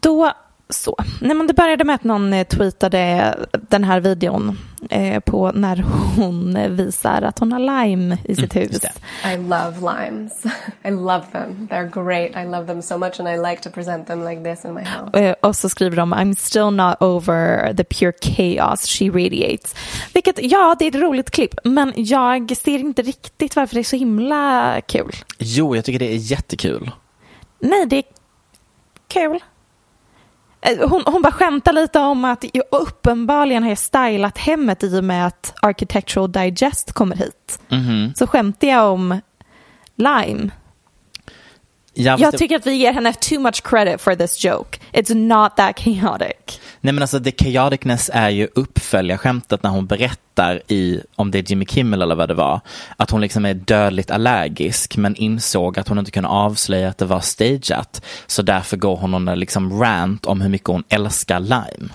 Då 0.00 0.32
Så. 0.68 0.96
Nej, 1.20 1.34
men 1.36 1.46
det 1.46 1.54
började 1.54 1.84
med 1.84 1.94
att 1.94 2.04
någon 2.04 2.32
eh, 2.32 2.46
tweetade 2.46 3.34
den 3.68 3.84
här 3.84 4.00
videon 4.00 4.58
eh, 4.90 5.20
på 5.20 5.52
när 5.54 5.76
hon 6.16 6.76
visar 6.76 7.22
att 7.22 7.38
hon 7.38 7.52
har 7.52 7.58
lime 7.86 8.18
i 8.24 8.36
sitt 8.36 8.56
hus. 8.56 8.80
I 9.34 9.36
love 9.36 9.74
limes. 9.80 10.32
I 10.84 10.90
love 10.90 11.22
them. 11.32 11.68
They're 11.70 12.04
great. 12.04 12.44
I 12.44 12.48
love 12.50 12.66
them 12.66 12.82
so 12.82 12.98
much 12.98 13.20
and 13.20 13.28
I 13.28 13.36
like 13.50 13.62
to 13.62 13.70
present 13.70 14.06
them 14.06 14.24
like 14.24 14.44
this 14.44 14.64
in 14.64 14.74
my 14.74 14.80
house. 14.84 15.18
Eh, 15.20 15.34
Och 15.40 15.56
så 15.56 15.68
skriver 15.68 15.96
de 15.96 16.14
I'm 16.14 16.34
still 16.34 16.70
not 16.70 16.96
over 17.02 17.74
the 17.74 17.84
pure 17.84 18.12
chaos 18.22 18.86
she 18.86 19.04
radiates. 19.08 19.74
Vilket, 20.14 20.38
ja, 20.42 20.76
det 20.78 20.84
är 20.84 20.88
ett 20.88 20.94
roligt 21.02 21.30
klipp, 21.30 21.54
men 21.64 21.92
jag 21.96 22.56
ser 22.56 22.78
inte 22.78 23.02
riktigt 23.02 23.56
varför 23.56 23.74
det 23.74 23.80
är 23.80 23.84
så 23.84 23.96
himla 23.96 24.80
kul. 24.80 25.12
Jo, 25.38 25.76
jag 25.76 25.84
tycker 25.84 25.98
det 25.98 26.12
är 26.12 26.16
jättekul. 26.16 26.90
Nej, 27.60 27.86
det 27.86 27.96
är 27.96 28.04
kul. 29.08 29.38
Eh, 30.66 30.88
Hon, 30.88 31.02
hon 31.06 31.22
bara 31.22 31.32
skämtar 31.32 31.72
lite 31.72 31.98
om 32.00 32.24
att 32.24 32.44
ju- 32.54 32.62
uppenbarligen 32.70 33.62
har 33.62 33.70
jag 33.70 33.78
stylat 33.78 34.38
hemmet 34.38 34.84
i 34.84 35.00
och 35.00 35.04
med 35.04 35.26
att 35.26 35.54
Architectural 35.62 36.32
Digest 36.32 36.92
kommer 36.92 37.16
hit. 37.16 37.58
Mhm. 37.68 38.12
Så 38.16 38.26
skämtar 38.26 38.68
jag 38.68 38.92
om 38.92 39.20
Lime. 39.96 40.50
Ja, 41.98 42.16
Jag 42.18 42.32
det- 42.32 42.38
tycker 42.38 42.56
att 42.56 42.66
vi 42.66 42.72
ger 42.74 42.92
henne 42.92 43.12
too 43.12 43.40
much 43.40 43.62
credit 43.62 44.00
for 44.00 44.14
this 44.14 44.44
joke. 44.44 44.78
It's 44.92 45.14
not 45.14 45.56
that 45.56 45.78
chaotic. 45.78 46.60
Nej 46.86 46.92
men 46.92 47.02
alltså 47.02 47.20
the 47.20 47.32
chaoticness 47.32 48.10
är 48.12 48.30
ju 48.30 48.48
uppföljarskämtet 48.54 49.62
när 49.62 49.70
hon 49.70 49.86
berättar 49.86 50.62
i, 50.68 51.00
om 51.16 51.30
det 51.30 51.38
är 51.38 51.42
Jimmy 51.50 51.66
Kimmel 51.66 52.02
eller 52.02 52.14
vad 52.14 52.28
det 52.28 52.34
var, 52.34 52.60
att 52.96 53.10
hon 53.10 53.20
liksom 53.20 53.44
är 53.44 53.54
dödligt 53.54 54.10
allergisk 54.10 54.96
men 54.96 55.16
insåg 55.16 55.78
att 55.78 55.88
hon 55.88 55.98
inte 55.98 56.10
kunde 56.10 56.28
avslöja 56.28 56.88
att 56.88 56.98
det 56.98 57.04
var 57.04 57.20
stageat. 57.20 58.04
Så 58.26 58.42
därför 58.42 58.76
går 58.76 58.96
hon 58.96 59.14
on 59.14 59.38
liksom 59.38 59.80
rant 59.80 60.26
om 60.26 60.40
hur 60.40 60.48
mycket 60.48 60.68
hon 60.68 60.84
älskar 60.88 61.40
lime. 61.40 61.88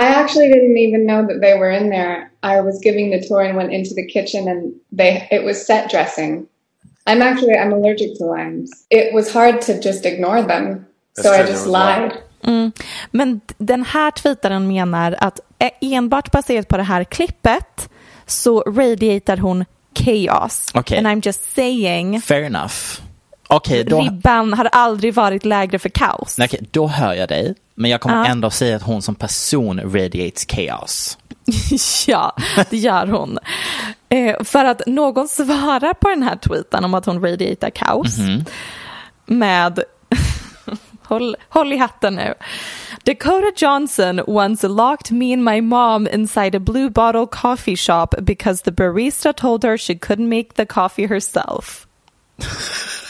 I 0.00 0.06
actually 0.06 0.48
didn't 0.48 0.78
even 0.88 1.06
know 1.06 1.26
that 1.28 1.40
they 1.40 1.58
were 1.58 1.76
in 1.76 1.90
there. 1.90 2.16
I 2.42 2.60
was 2.62 2.84
giving 2.84 3.10
the 3.12 3.28
tour 3.28 3.40
and 3.48 3.56
went 3.56 3.72
into 3.72 3.94
the 3.94 4.06
kitchen 4.14 4.48
and 4.48 4.74
they 4.98 5.28
it 5.30 5.44
was 5.44 5.66
set 5.66 5.90
dressing. 5.90 6.46
I'm 7.06 7.22
actually 7.22 7.54
I'm 7.54 7.72
allergic 7.72 8.18
to 8.18 8.24
limes. 8.24 8.70
It 8.90 9.14
was 9.14 9.32
hard 9.32 9.62
to 9.66 9.80
just 9.80 10.04
ignore 10.04 10.42
them. 10.42 10.86
So 11.16 11.32
I 11.32 11.46
just 11.46 11.66
lied. 11.66 12.12
Mm. 12.46 12.72
Men 13.10 13.40
den 13.58 13.84
här 13.84 14.10
tweetaren 14.10 14.66
menar 14.68 15.16
att 15.20 15.40
enbart 15.80 16.30
baserat 16.32 16.68
på 16.68 16.76
det 16.76 16.82
här 16.82 17.04
klippet 17.04 17.88
så 18.26 18.60
radiatar 18.60 19.36
hon 19.36 19.64
chaos. 19.98 20.70
Okej. 20.74 20.98
And 20.98 21.06
I'm 21.06 21.26
just 21.26 21.54
saying, 21.54 22.20
Fair 22.20 22.42
enough. 22.42 22.74
Okej, 23.48 23.84
då, 23.84 24.00
ribban 24.00 24.52
har 24.52 24.64
aldrig 24.72 25.14
varit 25.14 25.44
lägre 25.44 25.78
för 25.78 25.88
kaos. 25.88 26.38
okej, 26.38 26.60
då 26.70 26.86
hör 26.86 27.14
jag 27.14 27.28
dig. 27.28 27.54
Men 27.74 27.90
jag 27.90 28.00
kommer 28.00 28.16
Ja. 28.16 28.26
ändå 28.26 28.50
säga 28.50 28.76
att 28.76 28.82
hon 28.82 29.02
som 29.02 29.14
person 29.14 29.80
radiates 29.94 30.46
chaos. 30.46 31.18
ja, 32.06 32.36
det 32.70 32.76
gör 32.76 33.06
hon. 33.06 33.38
Eh, 34.08 34.42
för 34.44 34.64
att 34.64 34.82
någon 34.86 35.28
svarar 35.28 35.94
på 35.94 36.08
den 36.08 36.22
här 36.22 36.36
tweeten 36.36 36.84
om 36.84 36.94
att 36.94 37.06
hon 37.06 37.22
radiatar 37.24 37.70
kaos 37.70 38.18
Mhm. 38.18 38.44
med 39.26 39.82
håll, 41.06 41.36
håll 41.48 41.72
i 41.72 41.76
hatten 41.76 42.14
nu. 42.14 42.34
Dakota 43.04 43.50
Johnson 43.56 44.20
once 44.26 44.68
locked 44.68 45.10
me 45.10 45.32
and 45.32 45.44
my 45.44 45.60
mom 45.60 46.06
inside 46.06 46.54
a 46.54 46.60
blue 46.60 46.90
bottle 46.90 47.26
coffee 47.26 47.76
shop 47.76 48.14
because 48.22 48.62
the 48.62 48.70
barista 48.70 49.32
told 49.32 49.64
her 49.64 49.76
she 49.76 49.94
couldn't 49.94 50.28
make 50.28 50.54
the 50.54 50.66
coffee 50.66 51.06
herself. 51.06 51.86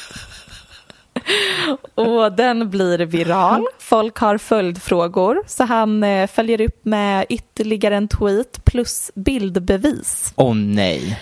Och 1.95 2.33
den 2.33 2.71
blir 2.71 2.99
viral. 2.99 3.67
Folk 3.79 4.19
har 4.19 4.39
följdfrågor 4.39 5.43
så 5.47 5.65
han 5.65 6.05
eh, 6.05 6.27
följer 6.27 6.61
upp 6.61 6.85
med 6.85 7.27
ytterligare 7.29 7.97
en 7.97 8.09
tweet 8.09 8.65
plus 8.65 9.11
bildbevis. 9.15 10.33
Åh 10.37 10.55
nej. 10.55 11.21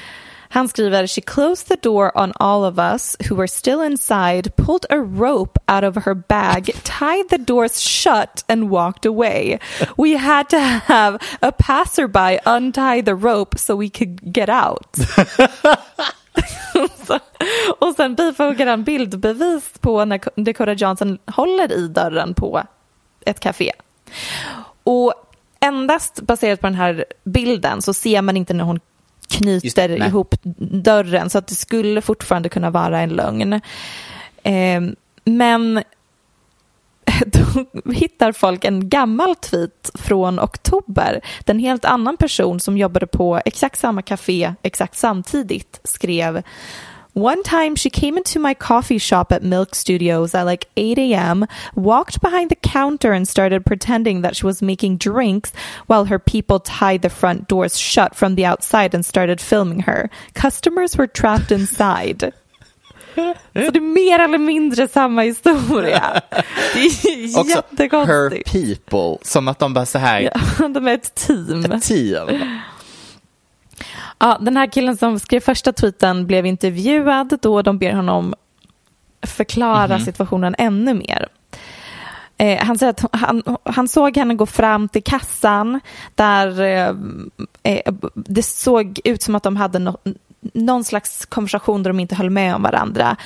Han 0.52 0.68
skriver 0.68 1.06
“She 1.06 1.20
closed 1.20 1.68
the 1.68 1.76
door 1.82 2.10
on 2.14 2.32
all 2.40 2.64
of 2.64 2.78
us 2.78 3.16
who 3.28 3.36
were 3.36 3.48
still 3.48 3.80
inside, 3.86 4.56
pulled 4.56 4.86
a 4.90 4.98
rope 4.98 5.58
out 5.68 5.84
of 5.84 6.04
her 6.04 6.14
bag, 6.14 6.70
tied 6.84 7.28
the 7.30 7.38
doors 7.38 7.80
shut 7.80 8.44
and 8.48 8.70
walked 8.70 9.06
away. 9.06 9.58
We 9.96 10.18
had 10.18 10.48
to 10.48 10.58
have 10.86 11.18
a 11.40 11.52
passerby 11.52 12.38
untie 12.46 13.02
the 13.02 13.14
rope 13.14 13.58
so 13.58 13.76
we 13.76 13.90
could 13.90 14.34
get 14.34 14.48
out.” 14.48 14.96
Och 17.78 17.94
sen 17.96 18.14
bifogar 18.14 18.66
han 18.66 18.84
bildbevis 18.84 19.72
på 19.80 20.04
när 20.04 20.40
Dakota 20.40 20.72
Johnson 20.72 21.18
håller 21.26 21.72
i 21.72 21.88
dörren 21.88 22.34
på 22.34 22.62
ett 23.26 23.40
café. 23.40 23.72
Och 24.84 25.14
endast 25.60 26.20
baserat 26.20 26.60
på 26.60 26.66
den 26.66 26.74
här 26.74 27.04
bilden 27.24 27.82
så 27.82 27.94
ser 27.94 28.22
man 28.22 28.36
inte 28.36 28.54
när 28.54 28.64
hon 28.64 28.80
knyter 29.32 29.88
nej. 29.88 30.08
ihop 30.08 30.34
dörren 30.82 31.30
så 31.30 31.38
att 31.38 31.46
det 31.46 31.54
skulle 31.54 32.00
fortfarande 32.00 32.48
kunna 32.48 32.70
vara 32.70 33.00
en 33.00 33.10
lögn. 33.10 33.60
Ehm, 34.42 34.96
men 35.24 35.82
då 37.26 37.64
hittar 37.92 38.32
folk 38.32 38.64
en 38.64 38.88
gammal 38.88 39.36
tweet 39.36 39.90
från 39.94 40.40
oktober. 40.40 41.20
Den 41.40 41.58
helt 41.58 41.84
annan 41.84 42.16
person 42.16 42.60
som 42.60 42.78
jobbade 42.78 43.06
på 43.06 43.40
exakt 43.44 43.78
samma 43.78 44.02
café 44.02 44.54
exakt 44.62 44.96
samtidigt 44.96 45.80
skrev 45.84 46.42
One 47.14 47.42
time 47.42 47.76
she 47.76 47.90
came 47.90 48.16
into 48.16 48.38
my 48.38 48.54
coffee 48.54 48.96
shop 48.98 49.32
at 49.32 49.42
Milk 49.42 49.74
Studios 49.74 50.34
at 50.34 50.44
like 50.46 50.66
8 50.76 50.98
a.m., 50.98 51.46
walked 51.74 52.22
behind 52.22 52.48
the 52.50 52.56
counter 52.56 53.12
and 53.12 53.28
started 53.28 53.66
pretending 53.66 54.22
that 54.22 54.34
she 54.34 54.46
was 54.46 54.62
making 54.62 54.96
drinks 54.96 55.52
while 55.86 56.06
her 56.06 56.18
people 56.18 56.58
tied 56.60 57.02
the 57.02 57.10
front 57.10 57.48
doors 57.48 57.78
shut 57.78 58.14
from 58.14 58.34
the 58.34 58.46
outside 58.46 58.94
and 58.94 59.04
started 59.04 59.40
filming 59.42 59.80
her. 59.80 60.08
Customers 60.32 60.96
were 60.96 61.06
trapped 61.06 61.52
inside. 61.52 62.32
Så 63.14 63.70
det 63.70 63.78
är 63.78 63.80
mer 63.80 64.18
eller 64.18 64.38
mindre 64.38 64.88
samma 64.88 65.22
historia. 65.22 66.22
Det 66.74 66.80
är 66.80 67.38
Också 67.40 67.62
her 67.92 68.42
people, 68.42 69.18
som 69.22 69.48
att 69.48 69.58
de 69.58 69.74
bara 69.74 69.86
så 69.86 69.98
här, 69.98 70.20
Ja, 70.20 70.68
de 70.68 70.86
är 70.86 70.94
ett 70.94 71.14
team. 71.14 71.64
ett 71.72 71.82
team. 71.82 72.40
Ja, 74.24 74.38
den 74.40 74.56
här 74.56 74.66
killen 74.66 74.96
som 74.96 75.18
skrev 75.18 75.40
första 75.40 75.72
tweeten 75.72 76.26
blev 76.26 76.46
intervjuad 76.46 77.38
då 77.42 77.62
de 77.62 77.78
ber 77.78 77.92
honom 77.92 78.34
förklara 79.26 79.96
Mhm. 79.96 80.04
situationen 80.04 80.54
ännu 80.58 80.94
mer. 80.94 81.28
Eh, 82.36 82.64
han 82.64 82.78
säger 82.78 82.90
att 82.90 83.04
han, 83.12 83.42
han 83.64 83.88
såg 83.88 84.16
henne 84.16 84.34
gå 84.34 84.46
fram 84.46 84.88
till 84.88 85.02
kassan 85.02 85.80
där 86.14 86.60
eh, 86.60 86.94
eh, 87.62 87.92
det 88.14 88.42
såg 88.42 89.00
ut 89.04 89.22
som 89.22 89.34
att 89.34 89.42
de 89.42 89.56
hade 89.56 89.78
no, 89.78 89.98
någon 90.40 90.84
slags 90.84 91.26
konversation 91.26 91.82
där 91.82 91.90
de 91.90 92.00
inte 92.00 92.14
höll 92.14 92.30
med 92.30 92.54
om 92.54 92.62
varandra. 92.62 93.16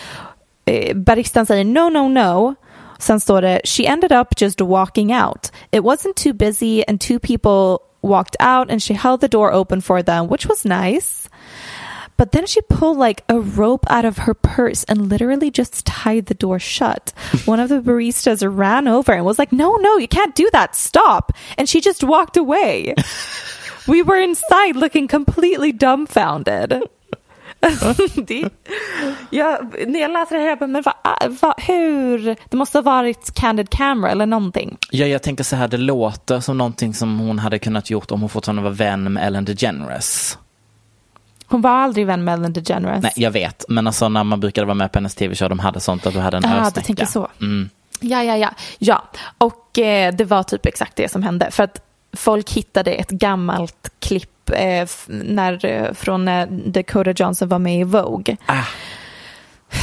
Eh, 0.65 0.97
baristan 0.97 1.47
säger 1.47 1.65
no, 1.65 1.91
no, 1.91 2.09
no. 2.09 2.55
Sen 2.99 3.21
står 3.21 3.43
det 3.43 3.61
she 3.65 3.87
ended 3.87 4.13
up 4.13 4.41
just 4.41 4.61
walking 4.61 5.15
out. 5.17 5.53
It 5.71 5.81
wasn't 5.83 6.15
too 6.25 6.33
busy 6.33 6.83
and 6.89 7.01
two 7.01 7.19
people 7.19 7.79
walked 8.07 8.37
out 8.41 8.71
and 8.71 8.83
she 8.83 8.95
held 8.95 9.21
the 9.21 9.29
door 9.29 9.53
open 9.53 9.81
for 9.81 10.03
them, 10.03 10.29
which 10.29 10.47
was 10.47 10.65
nice. 10.65 11.29
But 12.17 12.33
then 12.33 12.47
she 12.47 12.63
pulled 12.63 12.97
like 12.97 13.25
a 13.29 13.39
rope 13.39 13.85
out 13.91 14.05
of 14.05 14.19
her 14.19 14.33
purse 14.33 14.85
and 14.85 15.11
literally 15.11 15.51
just 15.51 15.85
tied 15.85 16.27
the 16.27 16.35
door 16.35 16.59
shut. 16.59 17.13
One 17.45 17.61
of 17.61 17.69
the 17.69 17.81
baristas 17.81 18.43
ran 18.47 18.89
over 18.89 19.13
and 19.13 19.25
was 19.25 19.39
like, 19.39 19.53
No, 19.53 19.77
no, 19.77 19.99
you 19.99 20.09
can't 20.09 20.35
do 20.35 20.49
that. 20.53 20.75
Stop. 20.75 21.33
And 21.59 21.69
she 21.69 21.81
just 21.81 22.03
walked 22.03 22.37
away. 22.37 22.95
we 23.87 24.03
were 24.03 24.19
inside 24.19 24.77
looking 24.77 25.09
completely 25.09 25.73
dumbfounded. 25.73 26.83
det, 28.27 28.49
jag, 29.31 29.75
när 29.87 30.01
jag 30.01 30.11
läser 30.11 30.37
det 30.37 30.43
här, 30.43 30.49
jag 30.49 30.59
bara, 30.59 30.67
men 30.67 30.83
va, 30.83 30.95
va, 31.43 31.55
hur? 31.59 32.37
Det 32.49 32.57
måste 32.57 32.79
ha 32.79 32.83
varit 32.83 33.35
candid 33.35 33.71
camera 33.71 34.11
eller 34.11 34.27
någonting. 34.27 34.79
Ja, 34.91 35.07
jag 35.07 35.23
tänker 35.23 35.45
så 35.45 35.57
här, 35.57 35.69
det 35.69 35.77
låter 35.77 36.41
som 36.41 36.59
någonting 36.59 36.95
som 36.95 37.19
hon 37.19 37.39
hade 37.39 37.59
kunnat 37.59 37.91
gjort 37.91 38.11
om 38.11 38.21
hon 38.21 38.31
fortfarande 38.31 38.63
var 38.63 38.71
vän 38.71 39.13
med 39.13 39.27
Ellen 39.27 39.45
DeGeneres. 39.45 40.39
Hon 41.47 41.61
var 41.61 41.71
aldrig 41.71 42.07
vän 42.07 42.25
med 42.25 42.35
Ellen 42.35 42.53
DeGeneres. 42.53 43.03
Nej, 43.03 43.13
jag 43.17 43.31
vet, 43.31 43.65
men 43.69 43.87
alltså 43.87 44.09
när 44.09 44.25
man 44.25 44.41
brukade 44.41 44.67
vara 44.67 44.75
med 44.75 44.93
på 44.93 44.99
hennes 44.99 45.15
tv-show, 45.15 45.49
de 45.49 45.59
hade 45.59 45.81
sånt 45.81 46.07
att 46.07 46.15
du 46.15 46.21
hade 46.21 46.37
en 46.37 46.45
Ah, 46.45 46.71
du 46.75 46.81
tänker 46.81 47.07
så. 47.07 47.29
Mm. 47.41 47.71
Ja, 48.01 48.23
ja, 48.23 48.37
ja. 48.37 48.51
Ja, 48.79 49.05
och 49.39 49.79
eh, 49.79 50.15
det 50.15 50.25
var 50.25 50.43
typ 50.43 50.67
exakt 50.67 50.97
det 50.97 51.11
som 51.11 51.23
hände. 51.23 51.51
För 51.51 51.63
att 51.63 51.81
folk 52.17 52.51
hittade 52.51 52.93
ett 52.93 53.11
gammalt 53.11 53.91
klipp 53.99 54.31
eh, 54.51 54.89
när, 55.07 55.65
eh, 55.65 55.93
från 55.93 56.25
när 56.25 56.47
Dakota 56.47 57.13
Johnson 57.17 57.49
var 57.49 57.59
med 57.59 57.81
i 57.81 57.85
Vogue. 57.85 58.37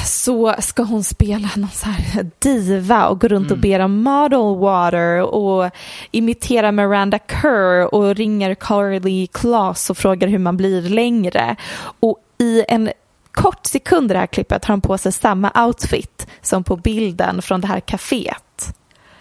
Så 0.05 0.55
ska 0.59 0.83
hon 0.83 1.03
spela 1.03 1.49
någon 1.55 1.69
så 1.69 1.85
här 1.89 2.29
diva 2.39 3.07
och 3.07 3.21
gå 3.21 3.27
runt 3.27 3.51
och 3.51 3.57
be 3.57 3.83
om 3.83 4.03
model 4.03 4.57
water 4.59 5.21
och 5.21 5.69
imitera 6.11 6.71
Miranda 6.71 7.19
Kerr 7.41 7.95
och 7.95 8.15
ringer 8.15 8.55
Carly 8.55 9.27
Claes 9.27 9.89
och 9.89 9.97
frågar 9.97 10.27
hur 10.27 10.37
man 10.37 10.57
blir 10.57 10.81
längre. 10.81 11.55
Och 11.99 12.17
i 12.37 12.63
en 12.67 12.91
kort 13.31 13.65
sekund 13.65 14.11
i 14.11 14.13
det 14.13 14.19
här 14.19 14.27
klippet 14.27 14.65
har 14.65 14.73
hon 14.73 14.81
på 14.81 14.97
sig 14.97 15.11
samma 15.11 15.65
outfit 15.65 16.27
som 16.41 16.63
på 16.63 16.75
bilden 16.75 17.41
från 17.41 17.61
det 17.61 17.67
här 17.67 17.79
kaféet. 17.79 18.73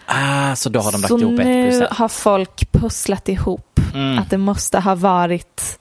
Ah, 0.06 0.54
så 0.56 0.68
då 0.68 0.80
har 0.80 0.92
de 0.92 1.00
lagt 1.00 1.08
Så 1.08 1.18
ihop 1.18 1.38
ett 1.40 1.46
nu 1.46 1.70
plus 1.70 1.80
ett. 1.82 1.96
har 1.96 2.08
folk 2.08 2.72
pusslat 2.72 3.28
ihop 3.28 3.71
Mm. 3.94 4.18
att 4.18 4.30
det 4.30 4.38
måste 4.38 4.78
ha 4.80 4.94
varit 4.94 5.78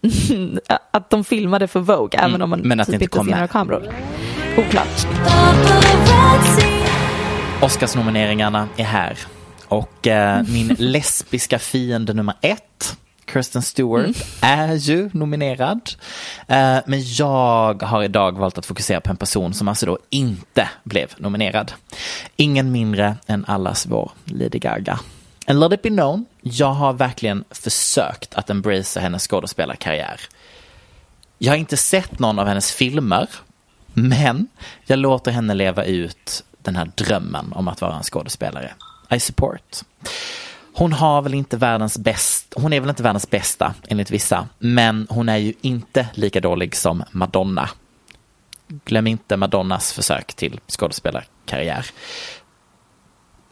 att 0.90 1.10
de 1.10 1.24
filmade 1.24 1.68
för 1.68 1.80
Vogue, 1.80 2.20
även 2.20 2.42
om 2.42 2.50
man 2.50 2.58
Mm. 2.58 2.68
Men 2.68 2.80
att 2.80 2.86
typ 2.86 2.94
inte 2.94 3.06
kom 3.06 3.26
med. 3.26 3.34
några 3.34 3.48
kameror. 3.48 3.92
Oklart. 4.58 5.06
Oscarsnomineringarna 7.62 8.68
är 8.76 8.84
här. 8.84 9.18
Och 9.68 10.06
eh, 10.06 10.42
min 10.48 10.66
lesbiska 10.78 11.58
fiende 11.58 12.12
nummer 12.12 12.34
ett, 12.40 12.96
Kirsten 13.32 13.62
Stewart, 13.62 14.04
Mm. 14.04 14.14
är 14.40 14.74
ju 14.74 15.10
nominerad. 15.12 15.80
Eh, 16.48 16.76
men 16.86 17.02
jag 17.18 17.82
har 17.82 18.02
idag 18.02 18.38
valt 18.38 18.58
att 18.58 18.66
fokusera 18.66 19.00
på 19.00 19.10
en 19.10 19.16
person 19.16 19.54
som 19.54 19.68
alltså 19.68 19.86
då 19.86 19.98
inte 20.10 20.68
blev 20.84 21.08
nominerad. 21.16 21.72
Ingen 22.36 22.72
mindre 22.72 23.16
än 23.26 23.44
allas 23.48 23.86
vår 23.86 24.10
Lady 24.24 24.58
Gaga. 24.58 25.00
And 25.46 25.60
let 25.60 25.72
it 25.72 25.82
be 25.82 25.88
known, 25.88 26.24
jag 26.46 26.72
har 26.72 26.92
verkligen 26.92 27.44
försökt 27.50 28.34
att 28.34 28.50
embracea 28.50 29.02
hennes 29.02 29.28
skådespelarkarriär. 29.28 30.20
Jag 31.38 31.52
har 31.52 31.56
inte 31.56 31.76
sett 31.76 32.18
någon 32.18 32.38
av 32.38 32.46
hennes 32.46 32.72
filmer, 32.72 33.28
men 33.92 34.48
jag 34.84 34.98
låter 34.98 35.32
henne 35.32 35.54
leva 35.54 35.84
ut 35.84 36.44
den 36.62 36.76
här 36.76 36.90
drömmen 36.94 37.52
om 37.52 37.68
att 37.68 37.80
vara 37.80 37.96
en 37.96 38.02
skådespelare. 38.02 38.74
I 39.10 39.20
support. 39.20 39.76
Hon 40.74 40.92
har 40.92 41.22
väl 41.22 41.34
inte 41.34 41.56
världens 41.56 41.98
bäst, 41.98 42.54
hon 42.56 42.72
är 42.72 42.80
väl 42.80 42.90
inte 42.90 43.02
världens 43.02 43.30
bästa 43.30 43.74
enligt 43.88 44.10
vissa, 44.10 44.48
men 44.58 45.06
hon 45.10 45.28
är 45.28 45.36
ju 45.36 45.52
inte 45.60 46.08
lika 46.14 46.40
dålig 46.40 46.76
som 46.76 47.04
Madonna. 47.10 47.70
Glöm 48.84 49.06
inte 49.06 49.36
Madonnas 49.36 49.92
försök 49.92 50.34
till 50.34 50.60
skådespelarkarriär. 50.68 51.86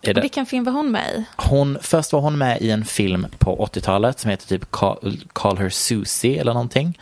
Är 0.03 0.15
det? 0.15 0.21
Vilken 0.21 0.47
film 0.47 0.65
var 0.65 0.73
hon 0.73 0.91
med 0.91 1.11
i? 1.15 1.25
Hon, 1.37 1.79
först 1.81 2.13
var 2.13 2.21
hon 2.21 2.39
med 2.39 2.63
i 2.63 2.71
en 2.71 2.85
film 2.85 3.27
på 3.39 3.67
80-talet 3.67 4.21
som 4.21 4.31
heter 4.31 4.47
typ 4.47 4.71
Call, 4.71 5.21
Call 5.33 5.59
Her 5.59 5.69
Susie 5.69 6.41
eller 6.41 6.53
någonting. 6.53 6.99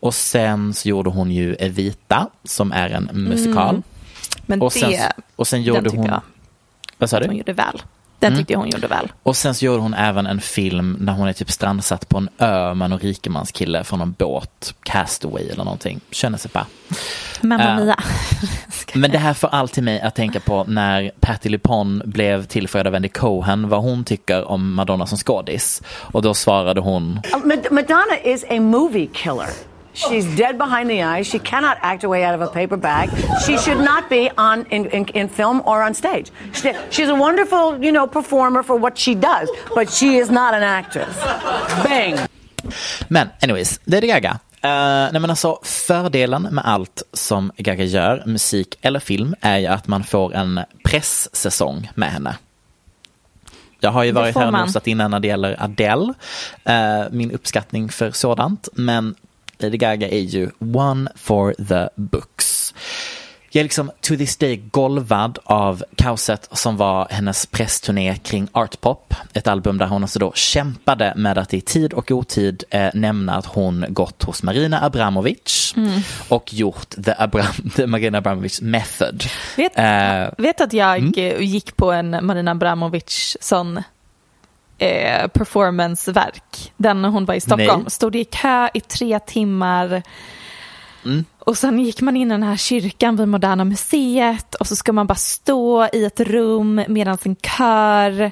Och 0.00 0.14
sen 0.14 0.74
så 0.74 0.88
gjorde 0.88 1.10
hon 1.10 1.30
ju 1.30 1.54
Evita 1.54 2.28
som 2.44 2.72
är 2.72 2.90
en 2.90 3.10
musikal. 3.12 3.70
Mm. 3.70 3.82
Men 4.46 4.62
och, 4.62 4.72
sen, 4.72 4.90
det, 4.90 5.12
och 5.36 5.46
sen 5.46 5.62
gjorde 5.62 5.90
hon... 5.90 6.06
jag 6.06 6.20
Vad 6.98 7.10
sa 7.10 7.20
du? 7.20 7.26
hon 7.26 7.36
gjorde 7.36 7.52
väl. 7.52 7.82
Den 8.20 8.28
Mm. 8.32 8.38
tyckte 8.38 8.52
jag 8.52 8.60
hon 8.60 8.68
gjorde 8.70 8.86
väl. 8.86 9.12
Och 9.22 9.36
sen 9.36 9.54
så 9.54 9.64
gjorde 9.64 9.82
hon 9.82 9.94
även 9.94 10.26
en 10.26 10.40
film 10.40 10.96
när 11.00 11.12
hon 11.12 11.28
är 11.28 11.32
typ 11.32 11.50
strandsatt 11.50 12.08
på 12.08 12.18
en 12.18 12.28
ö 12.38 12.74
med 12.74 12.92
en 12.92 12.98
rikemanskille 12.98 13.84
från 13.84 14.00
en 14.00 14.12
båt, 14.12 14.74
Castaway 14.82 15.48
eller 15.48 15.64
någonting. 15.64 16.00
Känner 16.10 16.38
sig 16.38 16.50
pas. 16.50 16.66
Mamma 17.40 17.64
Eh, 17.64 17.76
Mia. 17.76 17.96
Men 18.94 19.10
det 19.10 19.18
här 19.18 19.34
får 19.34 19.48
alltid 19.48 19.84
mig 19.84 20.00
att 20.00 20.14
tänka 20.14 20.40
på 20.40 20.64
när 20.68 21.10
Patti 21.20 21.48
LuPone 21.48 22.04
blev 22.04 22.44
tillfrågad 22.46 22.86
av 22.86 22.94
Andy 22.94 23.08
Cohen 23.08 23.68
vad 23.68 23.82
hon 23.82 24.04
tycker 24.04 24.44
om 24.48 24.74
Madonna 24.74 25.06
som 25.06 25.18
skådis. 25.18 25.82
Och 26.00 26.22
då 26.22 26.34
svarade 26.34 26.80
hon 26.80 27.20
Uh, 27.34 27.46
Mad- 27.46 27.66
Madonna 27.72 28.18
is 28.24 28.44
a 28.50 28.60
movie 28.60 29.06
killer. 29.12 29.48
She's 29.92 30.24
dead 30.36 30.56
behind 30.58 30.88
the 30.88 31.02
eyes. 31.02 31.26
She 31.26 31.38
cannot 31.38 31.78
act 31.80 32.02
her 32.02 32.08
way 32.08 32.24
out 32.24 32.34
of 32.34 32.40
a 32.40 32.48
paper 32.48 32.76
bag. 32.76 33.10
She 33.46 33.58
should 33.58 33.78
not 33.78 34.08
be 34.08 34.30
on 34.38 34.66
in, 34.70 34.86
in, 34.86 35.04
in 35.14 35.28
film 35.28 35.62
or 35.66 35.82
on 35.82 35.94
stage. 35.94 36.30
She, 36.52 36.72
she's 36.90 37.08
a 37.08 37.14
wonderful, 37.14 37.82
you 37.84 37.92
know, 37.92 38.06
performer 38.06 38.62
for 38.62 38.76
what 38.76 38.98
she 38.98 39.14
does, 39.14 39.50
but 39.74 39.90
she 39.90 40.18
is 40.18 40.30
not 40.30 40.54
an 40.54 40.62
actress. 40.62 41.16
Bang. 41.84 42.18
Men 43.08 43.30
anyways, 43.42 43.80
Lady 43.84 44.06
Gaga. 44.06 44.40
Uh, 44.64 45.12
nej 45.12 45.20
men 45.20 45.30
alltså 45.30 45.58
fördelen 45.62 46.42
med 46.42 46.64
allt 46.64 47.02
som 47.12 47.52
Gaga 47.56 47.84
gör, 47.84 48.22
musik 48.26 48.78
eller 48.80 49.00
film, 49.00 49.34
är 49.40 49.58
ju 49.58 49.66
att 49.66 49.86
man 49.86 50.04
får 50.04 50.34
en 50.34 50.60
presssäsong 50.84 51.90
med 51.94 52.12
henne. 52.12 52.36
Jag 53.80 53.90
har 53.90 54.04
ju 54.04 54.12
varit 54.12 54.36
här 54.36 54.46
och 54.46 54.52
nosat 54.52 54.86
in 54.86 54.98
när 54.98 55.20
det 55.20 55.28
gäller 55.28 55.62
Adele, 55.62 56.14
eh, 56.64 57.02
min 57.10 57.30
uppskattning 57.30 57.88
för 57.88 58.10
sådant, 58.10 58.68
men 58.72 59.14
Lady 59.62 59.76
Gaga 59.76 60.08
är 60.08 60.20
ju 60.20 60.50
one 60.74 61.10
for 61.16 61.54
the 61.68 61.88
books. 61.96 62.74
Jag 63.52 63.60
är 63.60 63.64
liksom 63.64 63.90
to 64.00 64.16
this 64.16 64.36
day 64.36 64.56
golvad 64.70 65.38
av 65.44 65.84
kaoset 65.96 66.48
som 66.52 66.76
var 66.76 67.06
hennes 67.10 67.46
pressturné 67.46 68.16
kring 68.16 68.48
Art 68.52 68.80
Pop. 68.80 69.14
Ett 69.32 69.46
album 69.46 69.78
där 69.78 69.86
hon 69.86 70.02
alltså 70.02 70.18
då 70.18 70.32
kämpade 70.34 71.12
med 71.16 71.38
att 71.38 71.54
i 71.54 71.60
tid 71.60 71.92
och 71.92 72.10
otid 72.10 72.64
eh, 72.70 72.88
nämna 72.94 73.34
att 73.36 73.46
hon 73.46 73.84
gått 73.88 74.22
hos 74.22 74.42
Marina 74.42 74.84
Abramovic 74.84 75.56
Mm. 75.76 76.00
och 76.28 76.54
gjort 76.54 76.90
the, 77.04 77.14
Abram, 77.18 77.46
the 77.76 77.86
Marina 77.86 78.18
Abramovic 78.18 78.60
method. 78.60 79.24
Vet, 79.56 79.78
Eh, 79.78 80.28
vet 80.38 80.60
att 80.60 80.72
jag 80.72 80.98
Mm. 80.98 81.42
gick 81.44 81.76
på 81.76 81.92
en 81.92 82.26
Marina 82.26 82.50
Abramovic 82.50 83.36
sån 83.40 83.82
eh, 84.80 85.28
performanceverk. 85.28 86.72
Den 86.76 87.02
när 87.02 87.08
hon 87.08 87.24
var 87.24 87.34
i 87.34 87.40
Stockholm. 87.40 87.82
Nej. 87.82 87.90
Stod 87.90 88.16
i 88.16 88.24
kö 88.24 88.68
i 88.74 88.80
tre 88.80 89.18
timmar. 89.18 90.02
Mm. 91.04 91.24
Och 91.38 91.58
sen 91.58 91.78
gick 91.78 92.00
man 92.00 92.16
in 92.16 92.28
i 92.28 92.34
den 92.34 92.42
här 92.42 92.56
kyrkan 92.56 93.16
vid 93.16 93.28
Moderna 93.28 93.64
Museet 93.64 94.54
och 94.54 94.66
så 94.66 94.76
ska 94.76 94.92
man 94.92 95.06
bara 95.06 95.14
stå 95.14 95.88
i 95.92 96.04
ett 96.04 96.20
rum 96.20 96.82
medan 96.88 97.18
en 97.24 97.36
kör 97.36 98.30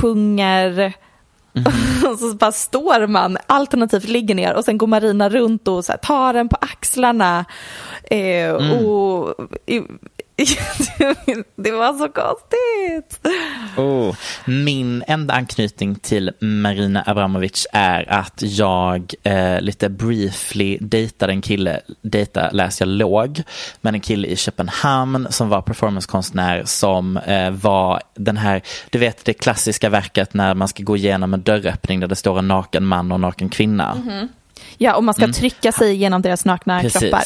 sjunger. 0.00 0.92
och 2.10 2.18
så 2.18 2.34
bara 2.34 2.52
står 2.52 3.06
man, 3.06 3.38
alternativt 3.46 4.08
ligger 4.08 4.34
ner 4.34 4.54
och 4.54 4.64
sen 4.64 4.78
går 4.78 4.86
Marina 4.86 5.28
runt 5.28 5.68
och 5.68 5.84
så 5.84 5.92
tar 6.02 6.32
den 6.32 6.48
på 6.48 6.56
axlarna. 6.60 7.44
Eh, 8.10 8.50
och, 8.50 9.34
det 11.56 11.70
var 11.70 11.92
så 11.92 12.08
konstigt. 12.08 13.26
Oh. 13.76 14.14
Min 14.44 15.04
enda 15.06 15.34
anknytning 15.34 15.94
till 15.94 16.32
Marina 16.40 17.02
Abramovic 17.06 17.66
är 17.72 18.12
att 18.12 18.42
jag 18.42 19.14
eh, 19.22 19.60
lite 19.60 19.88
briefly 19.88 20.78
dejtade 20.80 21.32
en 21.32 21.42
kille, 21.42 21.80
dejta 22.02 22.50
läser 22.50 22.86
jag 22.86 22.92
låg, 22.92 23.42
men 23.80 23.94
en 23.94 24.00
kille 24.00 24.28
i 24.28 24.36
Köpenhamn 24.36 25.26
som 25.30 25.48
var 25.48 25.62
performancekonstnär 25.62 26.62
som 26.64 27.16
eh, 27.16 27.50
var 27.50 28.02
den 28.14 28.36
här, 28.36 28.62
du 28.90 28.98
vet 28.98 29.24
det 29.24 29.32
klassiska 29.34 29.88
verket 29.88 30.34
när 30.34 30.54
man 30.54 30.68
ska 30.68 30.82
gå 30.82 30.96
igenom 30.96 31.34
en 31.34 31.42
dörröppning 31.42 32.00
där 32.00 32.06
det 32.08 32.16
står 32.16 32.38
en 32.38 32.48
naken 32.48 32.84
man 32.86 33.12
och 33.12 33.16
en 33.16 33.20
naken 33.20 33.48
kvinna. 33.48 33.94
Mhm. 33.94 34.28
Ja, 34.78 34.94
och 34.94 35.04
man 35.04 35.14
ska 35.14 35.24
Mm. 35.24 35.32
trycka 35.34 35.72
sig 35.72 35.94
genom 35.96 36.22
deras 36.22 36.44
nakna 36.44 36.80
kroppar. 36.82 37.22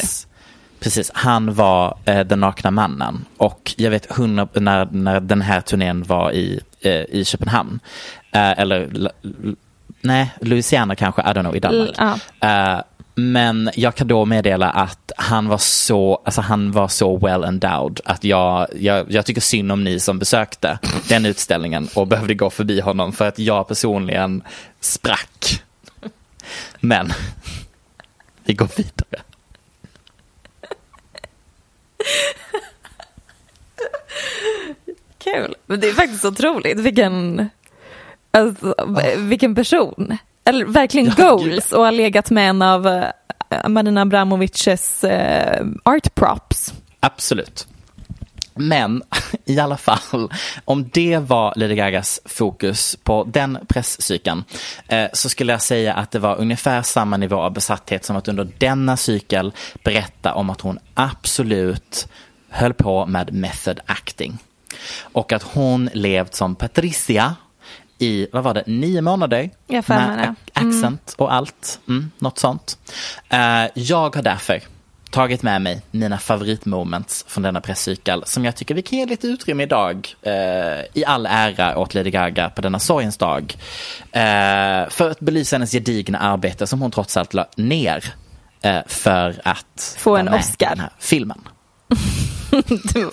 Precis, 0.79 1.11
han 1.13 1.53
var 1.53 1.97
eh, 2.05 2.19
den 2.19 2.39
nakna 2.39 2.71
mannen. 2.71 3.25
Och 3.37 3.73
jag 3.77 3.91
vet 3.91 4.11
hundra, 4.11 4.47
när, 4.53 4.85
när 4.91 5.19
den 5.19 5.41
här 5.41 5.61
turnén 5.61 6.03
var 6.03 6.31
i, 6.31 6.59
eh, 6.81 6.91
i 6.91 7.25
Köpenhamn, 7.25 7.79
eh, 8.31 8.59
eller 8.59 9.11
nej, 10.01 10.31
Louisiana 10.41 10.95
kanske, 10.95 11.21
I 11.21 11.25
don't 11.25 11.41
know, 11.41 11.55
i 11.55 11.59
Danmark. 11.59 11.95
L- 11.99 12.17
ja. 12.39 12.75
Eh, 12.75 12.81
men 13.15 13.69
jag 13.75 13.95
kan 13.95 14.07
då 14.07 14.25
meddela 14.25 14.69
att 14.69 15.11
han 15.17 15.47
var 15.47 15.57
så, 15.57 16.21
alltså 16.25 16.41
han 16.41 16.71
var 16.71 16.87
så 16.87 17.17
well 17.17 17.43
endowed 17.43 17.99
att 18.05 18.23
jag, 18.23 18.67
jag, 18.75 19.11
jag 19.11 19.25
tycker 19.25 19.41
synd 19.41 19.71
om 19.71 19.83
ni 19.83 19.99
som 19.99 20.19
besökte 20.19 20.79
den 21.09 21.25
utställningen 21.25 21.87
och 21.95 22.07
behövde 22.07 22.33
gå 22.33 22.49
förbi 22.49 22.81
honom 22.81 23.13
för 23.13 23.27
att 23.27 23.39
jag 23.39 23.67
personligen 23.67 24.43
sprack. 24.79 25.63
Men 26.79 27.11
vi 28.45 28.53
går 28.53 28.69
vidare. 28.75 29.21
Kul. 35.33 35.55
Men 35.65 35.79
det 35.79 35.89
är 35.89 35.93
faktiskt 35.93 36.25
otroligt 36.25 36.79
vilken, 36.79 37.49
alltså, 38.31 38.75
vilken 39.17 39.55
person. 39.55 40.17
Eller 40.45 40.65
verkligen 40.65 41.13
goals 41.17 41.71
och 41.71 41.85
har 41.85 41.91
legat 41.91 42.29
med 42.29 42.49
en 42.49 42.61
av 42.61 42.87
eh, 42.87 43.67
Marina 43.67 44.01
Abramovics 44.01 45.03
eh, 45.03 45.65
art 45.83 46.15
props. 46.15 46.73
Absolut. 46.99 47.67
Men 48.59 49.03
i 49.45 49.59
alla 49.59 49.77
fall, 49.77 50.31
om 50.65 50.89
det 50.93 51.17
var 51.17 51.53
Lady 51.55 51.75
Gagas 51.75 52.21
fokus 52.25 52.97
på 53.03 53.23
den 53.23 53.57
presscykeln 53.67 54.43
eh, 54.87 55.07
så 55.13 55.29
skulle 55.29 55.51
jag 55.51 55.61
säga 55.61 55.93
att 55.93 56.11
det 56.11 56.19
var 56.19 56.35
ungefär 56.35 56.81
samma 56.81 57.17
nivå 57.17 57.35
av 57.35 57.53
besatthet 57.53 58.05
som 58.05 58.15
att 58.15 58.27
under 58.27 58.47
denna 58.57 58.97
cykel 58.97 59.51
berätta 59.83 60.33
om 60.33 60.49
att 60.49 60.61
hon 60.61 60.79
absolut 60.93 62.07
höll 62.49 62.73
på 62.73 63.05
med 63.05 63.33
method 63.33 63.79
acting. 63.85 64.37
Och 65.01 65.33
att 65.33 65.43
hon 65.43 65.89
levt 65.93 66.35
som 66.35 66.55
Patricia 66.55 67.35
i, 67.97 68.27
vad 68.31 68.43
var 68.43 68.53
det, 68.53 68.63
nio 68.67 69.01
månader? 69.01 69.49
Jag 69.67 69.89
med 69.89 70.35
accent 70.53 71.15
och 71.17 71.33
allt, 71.33 71.79
mm, 71.87 72.11
något 72.19 72.39
sånt. 72.39 72.77
Eh, 73.29 73.65
jag 73.73 74.15
har 74.15 74.21
därför 74.21 74.61
tagit 75.09 75.43
med 75.43 75.61
mig 75.61 75.81
mina 75.91 76.17
favoritmoments 76.17 77.25
från 77.27 77.43
denna 77.43 77.61
presscykel 77.61 78.23
som 78.25 78.45
jag 78.45 78.55
tycker 78.55 78.75
vi 78.75 78.81
kan 78.81 78.99
ge 78.99 79.05
lite 79.05 79.27
utrymme 79.27 79.63
idag 79.63 80.15
eh, 80.21 80.33
i 80.93 81.05
all 81.05 81.25
ära 81.25 81.77
åt 81.77 81.93
Lady 81.93 82.09
Gaga 82.09 82.49
på 82.49 82.61
denna 82.61 82.79
sorgens 82.79 83.17
dag. 83.17 83.55
Eh, 84.11 84.89
för 84.89 85.11
att 85.11 85.19
belysa 85.19 85.55
hennes 85.55 85.71
gedigna 85.71 86.19
arbete 86.19 86.67
som 86.67 86.81
hon 86.81 86.91
trots 86.91 87.17
allt 87.17 87.33
la 87.33 87.47
ner 87.55 88.13
eh, 88.61 88.81
för 88.87 89.41
att 89.43 89.95
Få 89.97 90.17
en 90.17 90.29
Oscar. 90.29 90.69
den 90.69 90.79
här 90.79 90.91
filmen. 90.99 91.41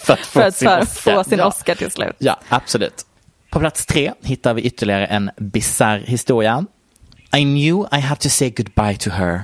För 0.00 0.12
att 0.12 0.18
få 0.18 0.40
för 0.40 0.40
att 0.42 0.56
sin 0.56 0.68
för- 0.68 0.80
Oscar. 0.80 1.14
få 1.14 1.24
sin 1.24 1.38
Ja. 1.38 1.46
Oscar 1.46 1.74
till 1.74 1.90
slut. 1.90 2.14
Ja, 2.18 2.40
absolut. 2.48 3.06
På 3.50 3.58
plats 3.60 3.86
tre 3.86 4.12
hittar 4.22 4.54
vi 4.54 4.62
ytterligare 4.62 5.06
en 5.06 5.30
bizarr 5.36 5.98
historia. 5.98 6.64
I 7.36 7.42
knew 7.44 7.88
I 7.92 8.00
had 8.00 8.18
to 8.20 8.28
say 8.28 8.50
goodbye 8.50 8.96
to 8.96 9.10
her. 9.10 9.42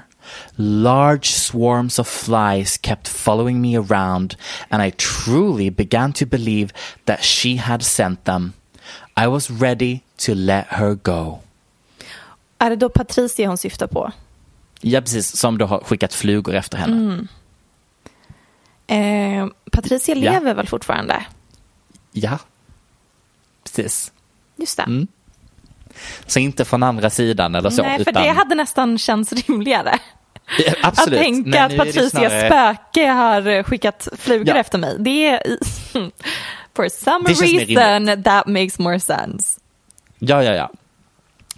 Large 0.56 1.24
swarms 1.26 1.98
of 1.98 2.08
flies 2.08 2.78
kept 2.82 3.08
following 3.08 3.60
me 3.60 3.76
around 3.78 4.36
and 4.68 4.82
I 4.86 4.90
truly 4.90 5.70
began 5.70 6.12
to 6.12 6.26
believe 6.26 6.68
that 7.04 7.24
she 7.24 7.56
had 7.56 7.82
sent 7.82 8.24
them. 8.24 8.52
I 9.24 9.26
was 9.26 9.50
ready 9.50 10.00
to 10.26 10.34
let 10.34 10.64
her 10.68 10.94
go. 10.94 11.38
Är 12.58 12.70
det 12.70 12.76
då 12.76 12.88
Patricia 12.88 13.48
hon 13.48 13.58
syftar 13.58 13.86
på? 13.86 14.12
Ja, 14.80 15.00
precis. 15.00 15.36
Som 15.36 15.58
då 15.58 15.66
har 15.66 15.78
skickat 15.80 16.14
flugor 16.14 16.54
efter 16.54 16.78
henne. 16.78 16.96
Mm. 16.96 17.28
Eh, 18.92 19.46
Patricia 19.72 20.14
Ja. 20.14 20.32
lever 20.32 20.54
väl 20.54 20.66
fortfarande? 20.68 21.24
Ja, 22.12 22.38
precis. 23.64 24.12
Just 24.56 24.76
det. 24.76 24.82
Mm. 24.82 25.06
Så 26.26 26.38
inte 26.38 26.64
från 26.64 26.82
andra 26.82 27.10
sidan 27.10 27.54
eller 27.54 27.70
så. 27.70 27.82
Nej, 27.82 28.04
för 28.04 28.10
utan... 28.10 28.22
det 28.22 28.28
hade 28.28 28.54
nästan 28.54 28.98
känts 28.98 29.32
rimligare. 29.32 29.98
Ja, 30.66 30.72
absolut. 30.82 31.18
Att 31.18 31.24
tänka 31.24 31.50
Men 31.50 31.62
att 31.64 31.76
Patricias 31.76 32.10
snarare- 32.10 32.46
spöke 32.46 33.06
har 33.06 33.62
skickat 33.62 34.08
flugor 34.18 34.48
Ja. 34.48 34.60
efter 34.60 34.78
mig. 34.78 34.96
Det 34.98 35.28
är... 35.28 35.42
For 36.76 36.88
some 36.88 37.28
reason 37.28 38.22
that 38.22 38.46
makes 38.46 38.78
more 38.78 39.00
sense. 39.00 39.60
Ja, 40.18 40.42
ja, 40.42 40.52
ja. 40.54 40.70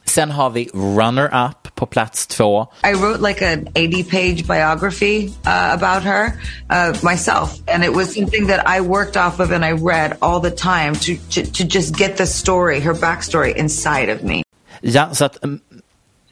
Sen 0.04 0.30
har 0.30 0.50
vi 0.50 0.68
runner-up 0.74 1.74
på 1.74 1.86
plats 1.86 2.26
två. 2.26 2.66
I 2.84 2.94
wrote 2.94 3.28
like 3.28 3.52
an 3.52 3.68
80 3.74 4.04
page 4.04 4.46
biography 4.46 5.26
uh, 5.26 5.72
about 5.72 6.02
her 6.02 6.26
uh, 6.70 7.10
myself. 7.10 7.68
And 7.68 7.84
it 7.84 7.94
was 7.94 8.14
something 8.14 8.46
that 8.46 8.78
I 8.78 8.80
worked 8.80 9.16
off 9.16 9.40
of 9.40 9.50
and 9.52 9.64
I 9.64 9.72
read 9.72 10.16
all 10.20 10.40
the 10.40 10.50
time 10.50 10.94
to, 10.94 11.16
to, 11.30 11.52
to 11.52 11.64
just 11.64 11.96
get 11.98 12.16
the 12.16 12.26
story, 12.26 12.80
her 12.80 12.94
backstory 12.94 13.56
inside 13.56 14.08
of 14.16 14.22
me. 14.22 14.42
Ja, 14.80 15.14
så 15.14 15.24
att 15.24 15.44
mm, 15.44 15.60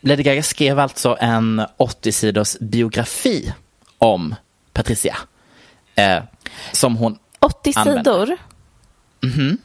Lady 0.01 0.23
Gaga 0.23 0.43
skrev 0.43 0.79
alltså 0.79 1.17
en 1.21 1.61
80-sidors 1.79 2.57
biografi 2.61 3.53
om 3.99 4.35
Patricia. 4.73 5.17
Eh, 5.95 6.23
som 6.73 6.97
hon 6.97 7.19
80 7.41 7.73
använde. 7.77 8.05
sidor. 8.05 8.37
Mhm. 9.21 9.59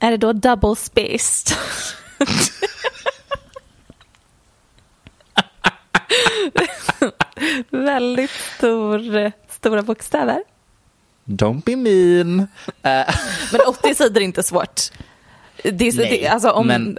Är 0.00 0.10
det 0.10 0.16
då 0.16 0.32
double 0.32 0.76
spaced? 0.76 1.56
Väldigt 7.70 8.30
stor, 8.30 9.32
stora 9.48 9.82
bokstäver. 9.82 10.42
Don't 11.24 11.62
be 11.64 11.76
mean. 11.76 12.40
Eh, 12.82 13.14
Men 13.52 13.60
80 13.68 13.94
sidor 13.94 14.20
är 14.20 14.24
inte 14.24 14.42
svårt. 14.42 14.80
Det 15.62 15.68
är, 15.88 15.96
Nej, 15.96 16.18
det, 16.22 16.28
alltså 16.28 16.50
om, 16.50 16.66
men- 16.66 16.98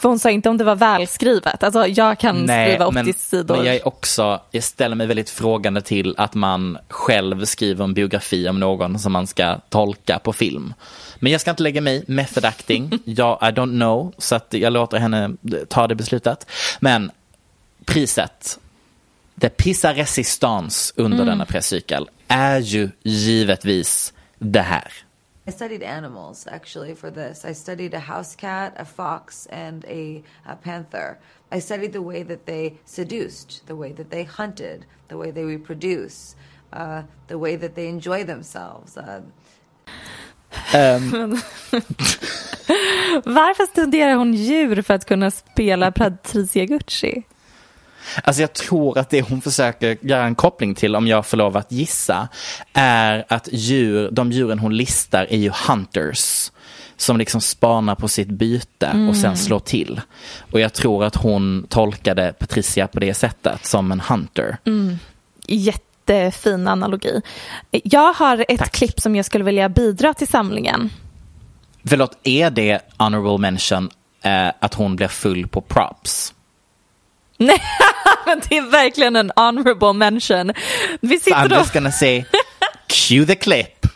För 0.00 0.08
hon 0.08 0.18
sa 0.18 0.30
inte 0.30 0.48
om 0.48 0.58
det 0.58 0.64
var 0.64 0.76
välskrivet. 0.76 1.62
Alltså 1.62 1.86
jag 1.86 2.18
kan 2.18 2.36
skriva 2.48 2.86
80 2.86 2.94
men, 2.94 3.14
sidor. 3.14 3.56
men 3.56 3.66
jag 3.66 3.74
är 3.74 3.88
också, 3.88 4.40
jag 4.50 4.64
ställer 4.64 4.96
mig 4.96 5.06
väldigt 5.06 5.30
frågande 5.30 5.80
till 5.80 6.14
att 6.18 6.34
man 6.34 6.78
själv 6.88 7.44
skriver 7.44 7.84
en 7.84 7.94
biografi 7.94 8.48
om 8.48 8.60
någon 8.60 8.98
som 8.98 9.12
man 9.12 9.26
ska 9.26 9.56
tolka 9.68 10.18
på 10.18 10.32
film. 10.32 10.74
Men 11.20 11.32
jag 11.32 11.40
ska 11.40 11.50
inte 11.50 11.62
lägga 11.62 11.80
mig 11.80 12.04
i 12.08 12.12
method 12.12 12.44
acting. 12.44 12.90
jag, 13.04 13.38
I 13.42 13.44
don't 13.44 13.76
know, 13.78 14.14
så 14.18 14.34
att 14.34 14.46
jag 14.54 14.72
låter 14.72 14.98
henne 14.98 15.36
ta 15.68 15.86
det 15.86 15.94
beslutet. 15.94 16.46
Men 16.80 17.10
priset, 17.84 18.58
the 19.40 19.48
Pisa 19.48 19.92
Resistance 19.94 20.92
under 20.96 21.16
Mm. 21.16 21.26
denna 21.26 21.44
presscykel 21.46 22.08
är 22.28 22.58
ju 22.60 22.90
givetvis 23.02 24.12
det 24.38 24.60
här. 24.62 24.92
I 25.48 25.52
studied 25.52 25.82
animals 25.82 26.46
actually 26.46 26.94
for 26.94 27.10
this. 27.10 27.44
I 27.44 27.54
studied 27.54 27.94
a 27.94 27.98
house 28.00 28.36
cat, 28.36 28.72
a 28.76 28.84
fox, 28.84 29.46
and 29.52 29.84
a, 29.84 30.22
a 30.44 30.56
panther. 30.62 31.18
I 31.52 31.60
studied 31.60 31.92
the 31.92 32.00
way 32.02 32.24
that 32.24 32.46
they 32.46 32.72
seduced, 32.84 33.66
the 33.66 33.74
way 33.74 33.92
that 33.92 34.10
they 34.10 34.24
hunted, 34.24 34.84
the 35.08 35.14
way 35.14 35.32
they 35.32 35.44
reproduce, 35.44 36.34
uh, 36.72 37.02
the 37.28 37.38
way 37.38 37.56
that 37.56 37.74
they 37.74 37.88
enjoy 37.88 38.24
themselves. 38.24 38.96
Uh, 38.96 39.20
Ehm, 40.72 41.10
Varför 43.24 43.66
studerar 43.66 44.14
hon 44.14 44.34
djur 44.34 44.82
för 44.82 44.94
att 44.94 45.04
kunna 45.04 45.30
spela 45.30 45.92
Patricia 45.92 46.64
Gucci? 46.64 47.22
Alltså 48.24 48.42
jag 48.42 48.52
tror 48.52 48.98
att 48.98 49.10
det 49.10 49.22
hon 49.22 49.40
försöker 49.40 49.96
göra 50.00 50.24
en 50.24 50.34
koppling 50.34 50.74
till, 50.74 50.96
om 50.96 51.06
jag 51.06 51.26
får 51.26 51.36
lov 51.36 51.56
att 51.56 51.72
gissa, 51.72 52.28
är 52.72 53.24
att 53.28 53.48
djur, 53.52 54.08
de 54.12 54.32
djuren 54.32 54.58
hon 54.58 54.76
listar 54.76 55.26
är 55.30 55.38
ju 55.38 55.50
hunters. 55.68 56.50
Som 56.96 57.16
liksom 57.16 57.40
spanar 57.40 57.94
på 57.94 58.08
sitt 58.08 58.28
byte 58.28 58.86
Mm. 58.86 59.08
och 59.08 59.16
sen 59.16 59.36
slår 59.36 59.58
till. 59.60 60.00
Och 60.50 60.60
jag 60.60 60.72
tror 60.72 61.04
att 61.04 61.16
hon 61.16 61.66
tolkade 61.68 62.32
Patricia 62.38 62.86
på 62.86 63.00
det 63.00 63.14
sättet, 63.14 63.66
som 63.66 63.92
en 63.92 64.00
hunter. 64.00 64.56
Mm. 64.64 64.98
Jättefin 66.06 66.68
analogi. 66.68 67.22
Jag 67.70 68.12
har 68.12 68.44
ett 68.48 68.72
klipp 68.72 69.00
som 69.00 69.16
jag 69.16 69.24
skulle 69.24 69.44
vilja 69.44 69.68
bidra 69.68 70.14
till 70.14 70.28
samlingen. 70.28 70.90
Förlåt, 71.84 72.18
är 72.22 72.50
det 72.50 72.80
honorable 72.98 73.38
mention 73.38 73.90
eh, 74.22 74.48
att 74.60 74.74
hon 74.74 74.96
blir 74.96 75.08
full 75.08 75.48
på 75.48 75.60
props? 75.60 76.34
Nej, 77.36 77.62
men 78.26 78.40
det 78.48 78.56
är 78.56 78.70
verkligen 78.70 79.16
en 79.16 79.32
honorable 79.36 79.92
mention. 79.92 80.52
Vi 81.00 81.16
I'm 81.16 81.20
sitter 81.20 81.44
och... 81.44 81.50
just 81.50 81.72
gonna 81.72 81.92
say, 81.92 82.24
cue 82.86 83.26
the 83.26 83.34
clip. 83.34 83.86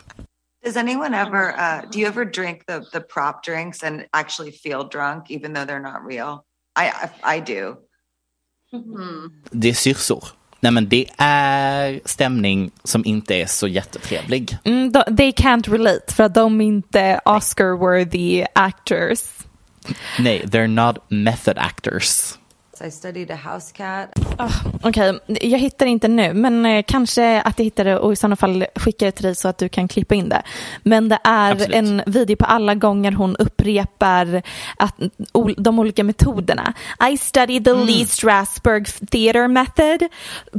Does 0.65 0.77
anyone 0.77 1.17
ever, 1.17 1.49
uh, 1.49 1.89
do 1.91 1.99
you 1.99 2.07
ever 2.07 2.25
drink 2.25 2.65
the, 2.65 2.81
the 2.91 2.99
prop 2.99 3.43
drinks 3.43 3.83
and 3.83 4.01
actually 4.11 4.51
feel 4.51 4.87
drunk 4.91 5.31
even 5.31 5.53
though 5.53 5.65
they're 5.65 5.81
not 5.81 6.05
real? 6.07 6.43
I, 6.75 6.87
I, 6.87 7.37
I 7.37 7.39
do. 7.39 7.75
Det 9.51 9.69
är 9.69 9.73
syrsor. 9.73 10.23
Nej 10.63 10.71
men 10.71 10.89
det 10.89 11.05
är 11.17 11.99
stämning 12.05 12.71
som 12.83 13.05
inte 13.05 13.35
är 13.35 13.45
så 13.45 13.67
jättetrevlig. 13.67 14.57
Mm, 14.63 14.91
de- 14.91 15.15
they 15.17 15.31
can't 15.31 15.71
relate 15.71 16.13
för 16.13 16.23
att 16.23 16.33
de 16.33 16.61
är 16.61 16.65
inte 16.65 17.19
Oscar-worthy 17.25 18.45
actors. 18.55 19.19
Nej, 20.19 20.43
they're 20.45 20.67
not 20.67 20.95
method 21.07 21.57
actors. 21.57 22.33
I 22.87 22.91
studied 22.91 23.31
a 23.31 23.35
house 23.35 23.73
cat. 23.73 24.09
Okej, 24.83 25.19
jag 25.27 25.59
hittar 25.59 25.85
inte 25.85 26.07
nu, 26.07 26.33
men 26.33 26.65
eh, 26.65 26.83
kanske 26.87 27.41
att 27.41 27.59
jag 27.59 27.63
hittar 27.63 27.83
det 27.83 27.99
och 27.99 28.13
i 28.13 28.15
sådana 28.15 28.35
fall 28.35 28.65
skickar 28.75 29.05
det 29.05 29.11
till 29.11 29.23
dig 29.23 29.35
så 29.35 29.47
att 29.47 29.57
du 29.57 29.69
kan 29.69 29.87
klippa 29.87 30.15
in 30.15 30.29
det. 30.29 30.41
Men 30.83 31.09
det 31.09 31.19
är 31.23 31.51
Absolut. 31.51 31.75
en 31.75 32.01
video 32.05 32.35
på 32.35 32.45
alla 32.45 32.75
gånger 32.75 33.11
hon 33.11 33.35
upprepar 33.35 34.41
att, 34.77 34.95
de 35.57 35.79
olika 35.79 36.03
metoderna. 36.03 36.73
I 37.11 37.17
studied 37.17 37.65
the 37.65 37.73
Lee 37.73 38.05
Strasberg 38.05 38.85
theater 38.85 39.47
method 39.47 40.07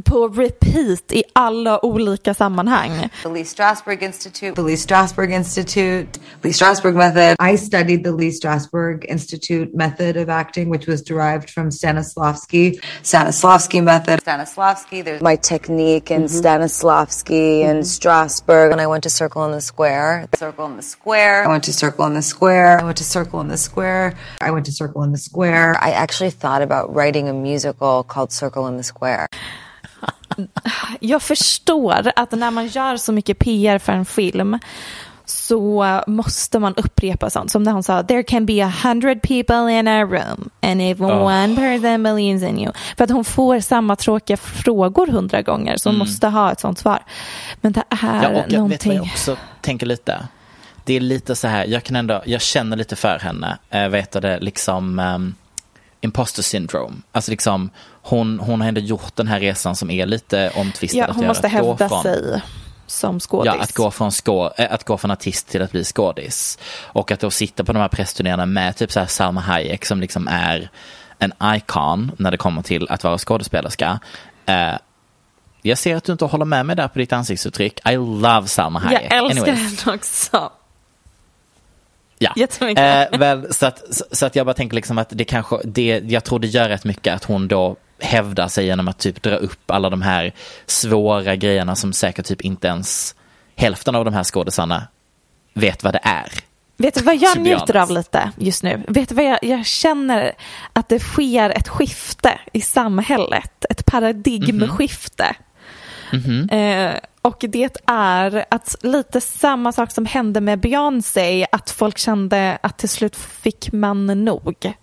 på 0.05 0.29
repeat 0.29 1.13
i 1.13 1.25
alla 1.33 1.85
olika 1.85 2.35
sammanhang. 2.35 3.09
The 3.23 3.29
Lee 3.29 3.45
Strasberg 3.45 4.03
Institute, 4.03 4.55
the 4.55 4.63
Lee 4.63 4.77
Strasberg 4.77 5.33
Institute, 5.33 6.21
Lee 6.43 6.53
Strasberg 6.53 6.95
method. 6.95 7.37
I 7.53 7.59
studied 7.59 8.05
the 8.05 8.13
Lee 8.13 8.33
Strasberg 8.33 9.05
Institute 9.05 9.77
method 9.77 10.17
of 10.17 10.29
acting, 10.29 10.71
which 10.71 10.89
was 10.89 11.03
derived 11.03 11.51
from 11.51 11.71
Stanislavski. 11.71 12.12
Stanislavski 12.13 12.81
Stanislavski 13.03 13.83
method. 13.83 14.21
Stanislavski, 14.21 15.05
there's 15.05 15.23
my 15.23 15.37
technique 15.37 16.11
in 16.11 16.23
mm-hmm. 16.23 16.47
Stanislavski 16.47 17.63
and 17.63 17.81
mm-hmm. 17.81 17.83
Strasbourg. 17.83 18.73
And 18.73 18.81
I 18.81 18.87
went 18.87 19.03
to 19.05 19.11
Circle 19.11 19.45
in 19.47 19.53
the 19.53 19.61
Square. 19.61 20.29
Circle 20.37 20.67
in 20.67 20.77
the 20.77 20.83
Square. 20.83 21.45
I 21.45 21.49
went 21.49 21.65
to 21.65 21.73
Circle 21.73 22.07
in 22.07 22.15
the 22.15 22.23
Square. 22.23 22.81
I 22.81 22.85
went 22.85 22.97
to 22.99 23.05
Circle 23.05 23.41
in 23.41 23.49
the 23.49 23.57
Square. 23.57 24.15
I 24.41 24.51
went 24.51 24.67
to 24.67 24.73
Circle 24.73 25.03
in 25.03 25.13
the 25.13 25.19
Square. 25.19 25.77
I 25.81 25.91
actually 25.91 26.31
thought 26.31 26.63
about 26.63 26.95
writing 26.95 27.29
a 27.29 27.33
musical 27.33 28.03
called 28.05 28.33
Circle 28.33 28.67
in 28.67 28.77
the 28.77 28.83
Square. 28.83 29.29
Jag 31.01 31.23
förstår 31.23 32.13
att 32.17 32.33
när 32.33 32.51
man 32.51 32.67
gör 32.67 32.97
så 32.97 33.13
mycket 33.13 33.39
PR 33.39 33.79
för 33.79 33.93
en 33.93 34.05
film 34.05 34.59
så 35.25 36.01
måste 36.07 36.59
man 36.59 36.75
upprepa 36.75 37.31
sånt. 37.31 37.51
Som 37.51 37.63
när 37.63 37.73
hon 37.73 37.83
sa, 37.83 38.03
there 38.03 38.23
can 38.23 38.47
be 38.47 38.65
a 38.65 38.73
hundred 38.85 39.23
people 39.23 39.73
in 39.79 39.89
a 39.89 40.05
room 40.05 40.51
and 40.61 40.83
if 40.83 41.01
Oh. 41.01 41.23
one 41.23 41.57
person 41.57 42.03
believes 42.03 42.43
in 42.43 42.59
you. 42.59 42.73
För 42.97 43.05
att 43.05 43.11
hon 43.11 43.25
får 43.25 43.61
samma 43.61 43.97
tråkiga 43.97 44.37
frågor 44.37 45.07
hundra 45.07 45.43
gånger 45.43 45.77
så 45.77 45.89
hon 45.89 45.95
Mm. 45.95 46.07
måste 46.09 46.29
ha 46.29 46.53
ett 46.53 46.61
sånt 46.61 46.79
svar. 46.79 46.99
Men 47.61 47.73
det 47.73 47.83
är 47.89 48.23
Ja, 48.23 48.29
och 48.29 48.35
jag 48.35 48.43
vet 48.43 48.43
vad 48.43 48.53
någonting. 48.53 48.93
jag 48.93 49.03
också 49.05 49.37
tänker 49.61 49.87
lite. 49.87 50.27
Det 50.85 50.95
är 50.95 51.01
lite 51.01 51.35
så 51.37 51.49
här, 51.49 51.67
jag 51.67 51.83
kan 51.85 51.97
ändå, 51.97 52.23
jag 52.27 52.41
känner 52.43 52.77
lite 52.77 52.97
för 52.97 53.19
henne. 53.19 53.59
Jag 53.71 53.91
vet 53.91 54.13
det 54.13 54.39
liksom 54.41 54.99
um, 54.99 55.35
imposter 56.01 56.43
syndrome. 56.43 56.97
Alltså 57.13 57.31
liksom, 57.31 57.71
hon, 58.03 58.41
hon 58.41 58.61
har 58.61 58.69
ändå 58.69 58.81
gjort 58.81 59.17
den 59.17 59.27
här 59.29 59.41
resan 59.41 59.77
som 59.77 59.91
är 59.91 60.07
lite 60.07 60.51
omtvistad. 60.57 60.99
Ja, 60.99 61.07
hon 61.15 61.27
måste 61.27 61.49
hävda 61.49 61.89
sig 62.03 62.43
som 62.93 63.21
skådis. 63.21 63.53
Ja, 63.57 63.63
att 63.63 63.73
gå, 63.73 63.91
från 63.91 64.13
skå, 64.13 64.53
äh, 64.59 64.73
att 64.73 64.85
gå 64.85 64.99
från 64.99 65.11
artist 65.11 65.49
till 65.49 65.63
att 65.63 65.73
bli 65.73 65.85
skådis. 65.85 66.59
Och 66.83 67.11
att 67.11 67.21
då 67.21 67.31
sitta 67.31 67.65
på 67.65 67.73
de 67.73 67.79
här 67.79 67.89
pressturnéerna 67.89 68.47
med 68.47 68.77
typ 68.77 68.93
så 68.93 69.01
här 69.01 69.07
Salma 69.07 69.41
Hayek 69.41 69.85
som 69.85 70.01
liksom 70.01 70.29
är 70.29 70.71
en 71.19 71.33
icon 71.45 72.13
när 72.19 72.31
det 72.31 72.37
kommer 72.37 72.63
till 72.63 72.87
att 72.91 73.05
vara 73.05 73.19
skådespelerska. 73.19 74.01
Eh, 74.47 74.73
Jag 75.63 75.79
ser 75.79 75.97
att 75.97 76.05
du 76.05 76.13
inte 76.13 76.25
håller 76.25 76.45
med 76.45 76.67
mig 76.67 76.77
där 76.77 76.89
på 76.89 76.99
ditt 76.99 77.13
ansiktsuttryck. 77.13 77.81
I 77.89 77.97
love 77.97 78.47
Salma 78.49 78.79
Hayek. 78.79 79.03
Jag 79.11 79.25
älskar 79.25 79.43
Anyways. 79.53 79.85
henne 79.85 79.97
också. 79.97 80.51
Ja. 82.19 82.33
Jättemycket. 82.37 83.13
Eh, 83.13 83.19
väl, 83.19 83.55
så, 83.55 83.67
att, 83.67 83.95
så, 83.95 84.05
så 84.13 84.27
att 84.27 84.37
jag 84.37 84.47
bara 84.47 84.55
tänker 84.55 84.75
liksom 84.77 84.99
att 84.99 85.09
det 85.11 85.25
kanske, 85.25 85.57
det, 85.65 86.03
jag 86.07 86.25
tror 86.25 86.39
det 86.39 86.47
gör 86.47 86.69
rätt 86.69 86.85
mycket 86.85 87.15
att 87.15 87.25
hon 87.25 87.49
då 87.49 87.77
hävdar 88.03 88.49
sig 88.49 88.67
genom 88.67 88.89
att 88.89 88.99
typ 88.99 89.23
dra 89.23 89.37
upp 89.37 89.71
alla 89.71 89.91
de 89.91 90.03
här 90.03 90.33
svåra 90.67 91.37
grejerna 91.37 91.77
som 91.77 91.93
säkert 91.93 92.27
typ 92.27 92.41
inte 92.41 92.69
ens 92.69 93.15
hälften 93.57 93.95
av 93.95 94.05
de 94.05 94.15
här 94.15 94.25
skådisarna 94.25 94.89
vet 95.55 95.85
vad 95.85 95.95
det 95.95 96.01
är. 96.03 96.33
Vet 96.77 96.95
du 96.95 97.01
vad 97.01 97.17
jag 97.17 97.41
njuter 97.41 97.77
av 97.77 97.91
lite 97.91 98.31
just 98.37 98.63
nu? 98.63 98.83
Vet 98.89 99.09
du 99.09 99.15
vad 99.15 99.25
jag, 99.25 99.39
jag 99.43 99.67
känner 99.67 100.33
att 100.73 100.89
det 100.89 100.99
sker 100.99 101.51
ett 101.51 101.69
skifte 101.69 102.39
i 102.53 102.61
samhället. 102.61 103.65
Ett 103.71 103.87
paradigmskifte. 103.87 105.37
Mhm. 106.13 106.49
Eh, 106.49 106.93
och 107.23 107.45
det 107.49 107.77
är 107.87 108.45
att 108.51 108.77
lite 108.83 109.21
samma 109.21 109.73
sak 109.73 109.93
som 109.93 110.07
hände 110.07 110.41
med 110.41 110.61
Beyoncé, 110.61 111.47
att 111.53 111.71
folk 111.71 111.99
kände 111.99 112.59
att 112.63 112.79
till 112.79 112.89
slut 112.89 113.17
fick 113.17 113.73
man 113.73 114.25
nog. 114.25 114.75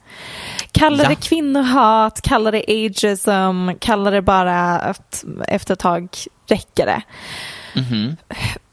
Kalla 0.71 1.03
Ja. 1.03 1.10
det 1.10 1.15
kvinnohat, 1.15 2.21
kalla 2.21 2.51
det 2.51 2.63
ageism, 2.67 3.69
kalla 3.79 4.12
det 4.12 4.21
bara 4.21 4.79
att 4.79 5.25
efter 5.47 5.73
ett 5.73 5.79
tag 5.79 6.08
räcker 6.47 6.86
det. 6.86 7.01
Mhm. 7.82 8.17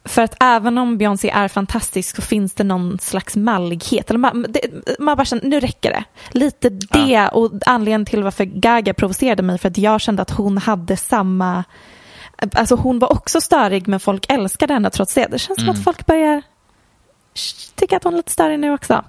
För 0.04 0.22
att 0.22 0.36
även 0.42 0.78
om 0.78 0.98
Beyoncé 0.98 1.30
är 1.30 1.48
fantastisk 1.48 2.16
så 2.16 2.22
finns 2.22 2.54
det 2.54 2.64
någon 2.64 2.98
slags 2.98 3.36
mallighet. 3.36 4.10
Eller 4.10 4.18
man, 4.18 4.46
det, 4.48 4.60
man 4.98 5.16
bara 5.16 5.24
känner, 5.24 5.44
nu 5.44 5.60
räcker 5.60 5.90
det. 5.90 6.04
Lite 6.38 6.68
det 6.70 7.28
och 7.32 7.50
anledningen 7.66 8.04
till 8.06 8.22
varför 8.22 8.44
Gaga 8.44 8.94
provocerade 8.94 9.42
mig 9.42 9.58
för 9.58 9.68
att 9.68 9.78
jag 9.78 10.00
kände 10.00 10.22
att 10.22 10.30
hon 10.30 10.58
hade 10.58 10.96
samma... 10.96 11.64
Alltså 12.54 12.74
hon 12.74 12.98
var 12.98 13.12
också 13.12 13.40
störig 13.40 13.88
men 13.88 14.00
folk 14.00 14.26
älskade 14.32 14.74
henne 14.74 14.90
trots 14.90 15.14
det. 15.14 15.26
Det 15.30 15.38
känns 15.38 15.58
som 15.60 15.68
Mm. 15.68 15.78
att 15.78 15.84
folk 15.84 16.06
börjar 16.06 16.42
tycka 17.74 17.96
att 17.96 18.04
hon 18.04 18.12
är 18.12 18.16
lite 18.16 18.32
störig 18.32 18.58
nu 18.60 18.72
också. 18.74 19.04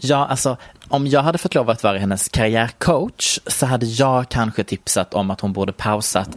Ja, 0.00 0.26
alltså 0.26 0.56
om 0.88 1.06
jag 1.06 1.22
hade 1.22 1.38
fått 1.38 1.54
lov 1.54 1.70
att 1.70 1.82
vara 1.82 1.98
hennes 1.98 2.28
karriärcoach 2.28 3.38
så 3.46 3.66
hade 3.66 3.86
jag 3.86 4.28
kanske 4.28 4.64
tipsat 4.64 5.14
om 5.14 5.30
att 5.30 5.40
hon 5.40 5.52
borde 5.52 5.72
pausat 5.72 6.28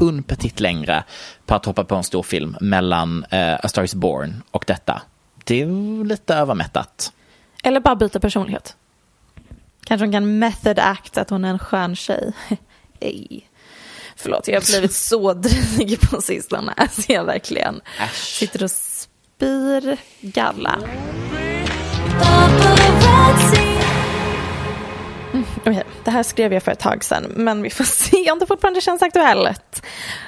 un 0.00 0.22
petit 0.22 0.60
längre 0.60 1.04
på 1.46 1.54
att 1.54 1.64
hoppa 1.64 1.84
på 1.84 1.94
en 1.94 2.04
stor 2.04 2.22
film 2.22 2.56
mellan 2.60 3.24
eh, 3.30 3.54
A 3.54 3.68
Star 3.68 3.82
Is 3.82 3.94
Born 3.94 4.42
och 4.50 4.64
detta. 4.66 5.02
Det 5.44 5.62
är 5.62 6.04
lite 6.04 6.34
övermättat. 6.34 7.12
Eller 7.62 7.80
bara 7.80 7.96
byta 7.96 8.20
personlighet. 8.20 8.76
Kanske 9.84 10.04
hon 10.04 10.12
kan 10.12 10.38
method 10.38 10.78
act 10.78 11.18
att 11.18 11.30
hon 11.30 11.44
är 11.44 11.50
en 11.50 11.58
skön 11.58 11.96
tjej. 11.96 12.32
Ej. 13.00 13.48
Förlåt, 14.16 14.48
jag 14.48 14.54
har 14.54 14.66
blivit 14.72 14.92
så 14.94 15.34
dryg 15.34 16.00
på 16.00 16.20
sistone. 16.20 16.72
Alltså 16.76 17.12
jag 17.12 17.24
verkligen 17.24 17.80
sitter 18.12 18.62
och 18.62 18.70
spyr 18.70 19.96
galla. 20.20 20.78
Mm, 25.32 25.46
okej, 25.60 25.84
Det 26.04 26.10
här 26.10 26.22
skrev 26.22 26.52
jag 26.52 26.62
för 26.62 26.72
ett 26.72 26.78
tag 26.78 27.04
sedan, 27.04 27.32
men 27.36 27.62
vi 27.62 27.70
får 27.70 27.84
se 27.84 28.30
om 28.30 28.38
det 28.38 28.46
fortfarande 28.46 28.80
känns 28.80 29.02
aktuellt. 29.02 29.82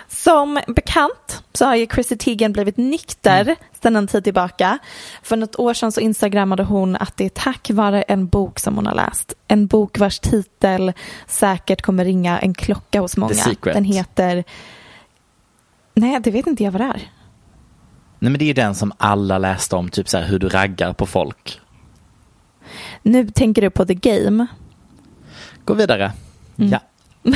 Som 0.09 0.61
bekant 0.67 1.43
så 1.53 1.65
har 1.65 1.75
ju 1.75 1.87
Chrissy 1.87 2.17
Teigen 2.17 2.53
blivit 2.53 2.77
nykter 2.77 3.57
sedan 3.83 3.97
en 3.97 4.07
tid 4.07 4.25
tillbaka. 4.25 4.79
För 5.23 5.37
något 5.37 5.59
år 5.59 5.75
sedan 5.75 5.93
så 5.93 6.01
instagrammade 6.01 6.63
hon 6.63 6.97
att 6.97 7.17
det 7.17 7.25
är 7.25 7.29
tack 7.29 7.71
vare 7.71 8.03
en 8.03 8.27
bok 8.27 8.59
som 8.59 8.77
hon 8.77 8.87
har 8.87 8.95
läst. 8.95 9.35
En 9.49 9.67
bok 9.67 9.99
vars 9.99 10.19
titel 10.19 10.93
säkert 11.27 11.83
kommer 11.83 12.05
ringa 12.05 12.39
en 12.39 12.55
klocka 12.55 13.01
hos 13.01 13.17
många. 13.17 13.35
Secret. 13.35 13.75
Den 13.75 13.85
heter... 13.85 14.45
Nej, 15.95 16.21
det 16.21 16.31
vet 16.31 16.47
inte 16.47 16.65
jag 16.65 16.71
vad 16.71 16.81
det 16.81 16.85
är. 16.85 17.11
Nej 18.19 18.31
men 18.31 18.39
det 18.39 18.45
är 18.45 18.47
ju 18.47 18.53
den 18.53 18.75
som 18.75 18.93
alla 18.99 19.39
läste 19.39 19.77
om, 19.77 19.89
typ 19.89 20.09
så 20.09 20.19
här 20.19 20.25
hur 20.25 20.39
du 20.39 20.49
raggar 20.49 20.93
på 20.93 21.07
folk. 21.07 21.60
Nu 23.03 23.29
tänker 23.29 23.63
du 23.63 23.71
på 23.71 23.87
The 23.87 23.95
Game. 23.95 24.47
Gå 25.65 25.75
vidare. 25.75 26.13
Mm. 26.59 26.71
Ja. 26.71 26.81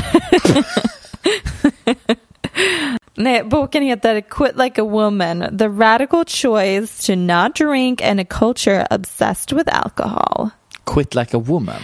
Nej, 3.14 3.44
boken 3.44 3.82
heter 3.82 4.20
Quit 4.20 4.56
Like 4.58 4.82
a 4.82 4.84
Woman, 4.84 5.58
The 5.58 5.68
Radical 5.68 6.24
Choice 6.24 7.06
to 7.06 7.14
Not 7.14 7.54
Drink 7.54 8.02
and 8.02 8.20
a 8.20 8.24
Culture 8.24 8.86
Obsessed 8.90 9.58
with 9.58 9.84
Alcohol. 9.84 10.50
Quit 10.84 11.14
like 11.14 11.36
a 11.36 11.40
woman. 11.40 11.82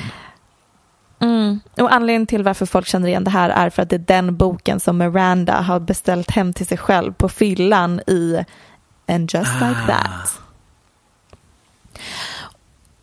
Mm. 1.20 1.60
Och 1.80 1.92
anledningen 1.92 2.26
till 2.26 2.42
varför 2.42 2.66
folk 2.66 2.86
känner 2.86 3.08
igen 3.08 3.24
det 3.24 3.30
här 3.30 3.50
är 3.50 3.70
för 3.70 3.82
att 3.82 3.90
det 3.90 3.96
är 3.96 3.98
den 3.98 4.36
boken 4.36 4.80
som 4.80 4.98
Miranda 4.98 5.60
har 5.60 5.80
beställt 5.80 6.30
hem 6.30 6.52
till 6.52 6.66
sig 6.66 6.78
själv 6.78 7.12
på 7.12 7.28
fyllan 7.28 8.00
i 8.06 8.44
And 9.06 9.34
Just 9.34 9.54
Like 9.54 9.80
That. 9.86 10.40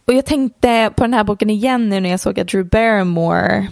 Och 0.08 0.14
jag 0.14 0.26
tänkte 0.26 0.94
på 0.96 1.04
den 1.04 1.14
här 1.14 1.24
boken 1.24 1.50
igen 1.50 1.90
nu 1.90 2.00
när 2.00 2.10
jag 2.10 2.20
såg 2.20 2.40
att 2.40 2.48
Drew 2.48 2.66
Barrymore, 2.66 3.68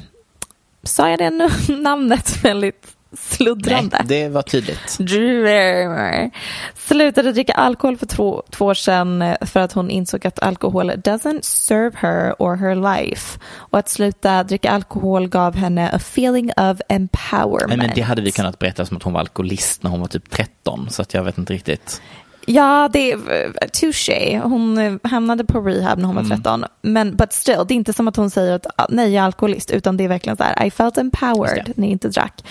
sa 0.83 1.09
jag 1.09 1.19
det 1.19 1.29
nu, 1.29 1.49
namnet 1.81 2.45
väldigt 2.45 2.95
sluddrande? 3.17 3.97
Nej, 3.99 4.23
det 4.23 4.29
var 4.29 4.41
tydligt. 4.41 4.97
Drew 4.99 5.43
Barrymore 5.43 6.29
slutade 6.75 7.31
dricka 7.31 7.53
alkohol 7.53 7.97
för 7.97 8.05
två, 8.05 8.43
två 8.49 8.65
år 8.65 8.73
sedan 8.73 9.35
för 9.41 9.59
att 9.59 9.73
hon 9.73 9.89
insåg 9.89 10.27
att 10.27 10.39
alkohol 10.39 10.91
doesn't 10.91 11.41
serve 11.41 11.97
her 11.97 12.35
or 12.39 12.55
her 12.55 12.75
life. 12.75 13.39
Och 13.53 13.79
att 13.79 13.89
sluta 13.89 14.43
dricka 14.43 14.71
alkohol 14.71 15.27
gav 15.27 15.55
henne 15.55 15.89
a 15.89 15.95
feeling 15.95 16.51
of 16.57 16.81
empowerment. 16.89 17.67
Nej, 17.67 17.77
men 17.77 17.91
det 17.95 18.01
hade 18.01 18.21
vi 18.21 18.31
kunnat 18.31 18.59
berätta 18.59 18.85
som 18.85 18.97
att 18.97 19.03
hon 19.03 19.13
var 19.13 19.19
alkoholist 19.19 19.83
när 19.83 19.91
hon 19.91 19.99
var 19.99 20.07
typ 20.07 20.29
13, 20.29 20.89
så 20.89 21.01
att 21.01 21.13
jag 21.13 21.23
vet 21.23 21.37
inte 21.37 21.53
riktigt. 21.53 22.01
Ja, 22.45 22.89
det 22.93 23.12
är 23.12 23.17
eh, 23.62 23.67
touché. 23.81 24.39
Hon 24.43 24.77
eh, 24.77 24.93
hamnade 25.03 25.45
på 25.45 25.62
rehab 25.62 25.99
när 25.99 26.05
hon 26.05 26.15
var 26.15 26.21
Mm. 26.23 26.38
13. 26.38 26.65
Men 26.81 27.15
but 27.15 27.34
still, 27.34 27.65
det 27.67 27.73
är 27.73 27.75
inte 27.75 27.93
som 27.93 28.08
att 28.08 28.15
hon 28.15 28.29
säger 28.29 28.53
att 28.55 28.65
ah, 28.75 28.86
nej, 28.89 29.13
jag 29.13 29.21
är 29.21 29.25
alkoholist, 29.25 29.71
utan 29.71 29.97
det 29.97 30.03
är 30.03 30.08
verkligen 30.08 30.38
så 30.38 30.43
här, 30.43 30.65
I 30.65 30.71
felt 30.71 30.97
empowered 30.97 31.73
när 31.75 31.88
jag 31.88 31.91
inte 31.91 32.10
drack. 32.10 32.43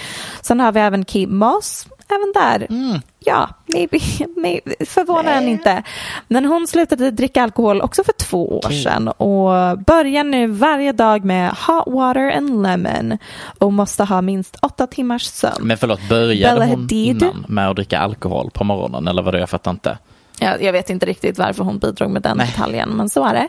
Sen 0.42 0.60
har 0.60 0.72
vi 0.72 0.80
även 0.80 1.04
Kate 1.04 1.26
Moss, 1.26 1.86
även 2.08 2.32
där. 2.34 2.66
Mm. 2.70 3.00
Ja, 3.18 3.48
maybe, 3.66 3.98
maybe, 4.36 4.84
förvånar 4.86 5.32
en 5.32 5.48
inte. 5.48 5.82
Men 6.28 6.44
hon 6.44 6.66
slutade 6.66 7.10
dricka 7.10 7.42
alkohol 7.42 7.80
också 7.80 8.04
för 8.04 8.12
två 8.12 8.58
år 8.58 8.70
sedan 8.70 9.08
och 9.08 9.78
börjar 9.78 10.24
nu 10.24 10.46
varje 10.46 10.92
dag 10.92 11.24
med 11.24 11.50
hot 11.50 11.94
water 11.94 12.30
and 12.30 12.62
lemon 12.62 13.18
och 13.58 13.72
måste 13.72 14.04
ha 14.04 14.22
minst 14.22 14.56
åtta 14.62 14.86
timmars 14.86 15.22
sömn. 15.22 15.54
Men 15.60 15.78
förlåt, 15.78 16.08
började 16.08 16.54
Bella 16.60 16.66
hon 16.66 16.80
Hadid. 16.80 17.22
innan 17.22 17.44
med 17.48 17.70
att 17.70 17.76
dricka 17.76 17.98
alkohol 17.98 18.50
på 18.50 18.64
morgonen 18.64 19.08
eller 19.08 19.22
vadå? 19.22 19.38
Jag 19.38 19.50
fattar 19.50 19.70
inte. 19.70 19.98
Jag, 20.38 20.62
jag 20.62 20.72
vet 20.72 20.90
inte 20.90 21.06
riktigt 21.06 21.38
varför 21.38 21.64
hon 21.64 21.78
bidrog 21.78 22.10
med 22.10 22.22
den 22.22 22.38
detaljen, 22.38 22.88
men 22.90 23.10
så 23.10 23.24
är 23.24 23.34
det. 23.34 23.48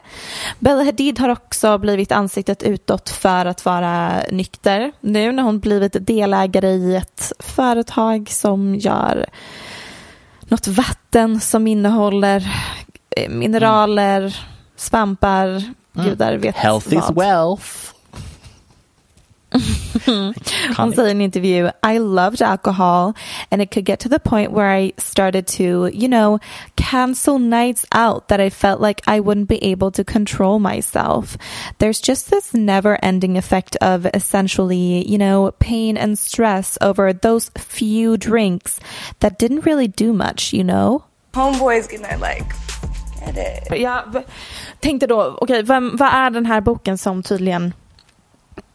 Bella 0.60 0.84
Hadid 0.84 1.20
har 1.20 1.30
också 1.30 1.78
blivit 1.78 2.12
ansiktet 2.12 2.64
utåt 2.64 3.10
för 3.10 3.46
att 3.46 3.66
vara 3.66 4.22
nykter. 4.32 4.92
Nu 5.00 5.32
när 5.32 5.44
hon 5.44 5.60
blivit 5.60 5.96
delägare 6.00 6.70
i 6.70 6.96
ett 6.96 7.32
företag 7.40 8.30
som 8.30 8.76
gör 8.76 9.26
något 10.42 10.68
vatten 10.68 11.40
som 11.40 11.68
innehåller 11.68 12.48
eh, 13.10 13.30
mineraler, 13.30 14.40
svampar, 14.76 15.64
gudar 15.94 16.38
vet 16.38 16.56
Health 16.56 16.94
is 16.94 17.04
vad. 17.10 17.16
wealth. 17.16 17.95
Hon 20.78 20.92
säger 20.94 21.08
i 21.08 21.12
en 21.12 21.22
intervju, 21.22 21.70
I 21.94 22.00
loved 22.00 22.42
alcohol 22.42 23.14
and 23.50 23.62
it 23.62 23.72
could 23.74 23.86
get 23.86 24.00
to 24.00 24.10
the 24.10 24.20
point 24.20 24.52
where 24.52 24.80
I 24.80 24.92
started 24.98 25.48
to, 25.48 25.64
you 25.94 26.08
know, 26.08 26.40
cancel 26.76 27.40
nights 27.40 27.86
out 27.92 28.28
that 28.28 28.40
I 28.40 28.50
felt 28.50 28.82
like 28.82 29.02
I 29.08 29.20
wouldn't 29.20 29.48
be 29.48 29.72
able 29.72 29.92
to 29.92 30.04
control 30.04 30.60
myself. 30.60 31.38
There's 31.78 32.02
just 32.02 32.30
this 32.30 32.54
never 32.54 32.98
ending 33.02 33.38
effect 33.38 33.76
of 33.82 34.06
essentially, 34.14 35.04
you 35.12 35.18
know, 35.18 35.52
pain 35.60 35.98
and 35.98 36.20
stress 36.20 36.78
over 36.82 37.14
those 37.14 37.52
few 37.56 38.18
drinks 38.18 38.80
that 39.20 39.40
didn't 39.40 39.66
really 39.66 39.88
do 39.88 40.14
much, 40.14 40.54
you 40.54 40.64
know? 40.64 41.04
Homeboys 41.34 41.88
gonna 41.90 42.18
like 42.18 42.46
get 43.26 43.38
it. 43.38 43.80
Jag 43.82 44.04
v- 44.14 44.24
tänkte 44.80 45.08
då, 45.08 45.38
okej, 45.42 45.64
vem, 45.64 45.96
vad 45.98 46.10
är 46.14 46.30
den 46.30 46.46
här 46.46 46.62
boken 46.62 46.98
som 46.98 47.24
tydligen 47.24 47.74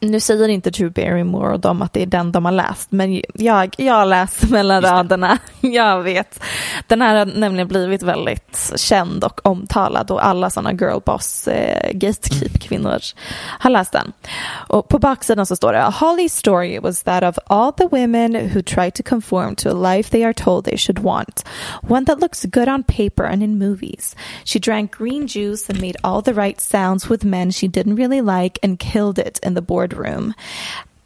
nu 0.00 0.20
säger 0.20 0.48
inte 0.48 0.70
Drew 0.70 0.92
Barrymore 0.92 1.54
och 1.54 1.60
dem 1.60 1.82
att 1.82 1.92
det 1.92 2.02
är 2.02 2.06
den 2.06 2.32
de 2.32 2.44
har 2.44 2.52
läst, 2.52 2.92
men 2.92 3.22
jag, 3.34 3.74
jag 3.78 4.08
läser 4.08 4.46
mellan 4.50 4.82
raderna. 4.82 5.38
Jag 5.60 6.02
vet. 6.02 6.42
Den 6.86 7.02
här 7.02 7.14
har 7.14 7.26
nämligen 7.26 7.68
blivit 7.68 8.02
väldigt 8.02 8.72
känd 8.76 9.24
och 9.24 9.46
omtalad 9.46 10.10
och 10.10 10.26
alla 10.26 10.50
sådana 10.50 10.72
girlboss 10.72 11.48
eh, 11.48 11.92
gatekeep-kvinnor 11.92 12.98
har 13.58 13.70
läst 13.70 13.92
den. 13.92 14.12
Och 14.68 14.88
på 14.88 14.98
baksidan 14.98 15.46
så 15.46 15.56
står 15.56 15.72
det 15.72 15.78
Holly's 15.78 16.28
story 16.28 16.78
was 16.78 17.02
that 17.02 17.22
of 17.22 17.38
all 17.46 17.72
the 17.72 17.86
women 17.90 18.34
who 18.34 18.62
tried 18.62 18.94
to 18.94 19.02
conform 19.02 19.56
to 19.56 19.68
a 19.68 19.94
life 19.94 20.10
they 20.10 20.24
are 20.24 20.34
told 20.34 20.64
they 20.64 20.76
should 20.76 20.98
want. 20.98 21.44
One 21.88 22.06
that 22.06 22.20
looks 22.20 22.44
good 22.44 22.68
on 22.68 22.82
paper 22.82 23.24
and 23.24 23.42
in 23.42 23.58
movies. 23.58 24.16
She 24.44 24.58
drank 24.58 24.90
green 24.90 25.26
juice 25.26 25.68
and 25.70 25.80
made 25.80 25.96
all 26.04 26.22
the 26.22 26.34
right 26.34 26.60
sounds 26.60 27.08
with 27.10 27.24
men 27.24 27.50
she 27.50 27.68
didn't 27.68 27.96
really 27.96 28.20
like 28.20 28.58
and 28.62 28.78
killed 28.78 29.18
it 29.18 29.40
in 29.46 29.54
the 29.54 29.62
boardroom. 29.90 30.34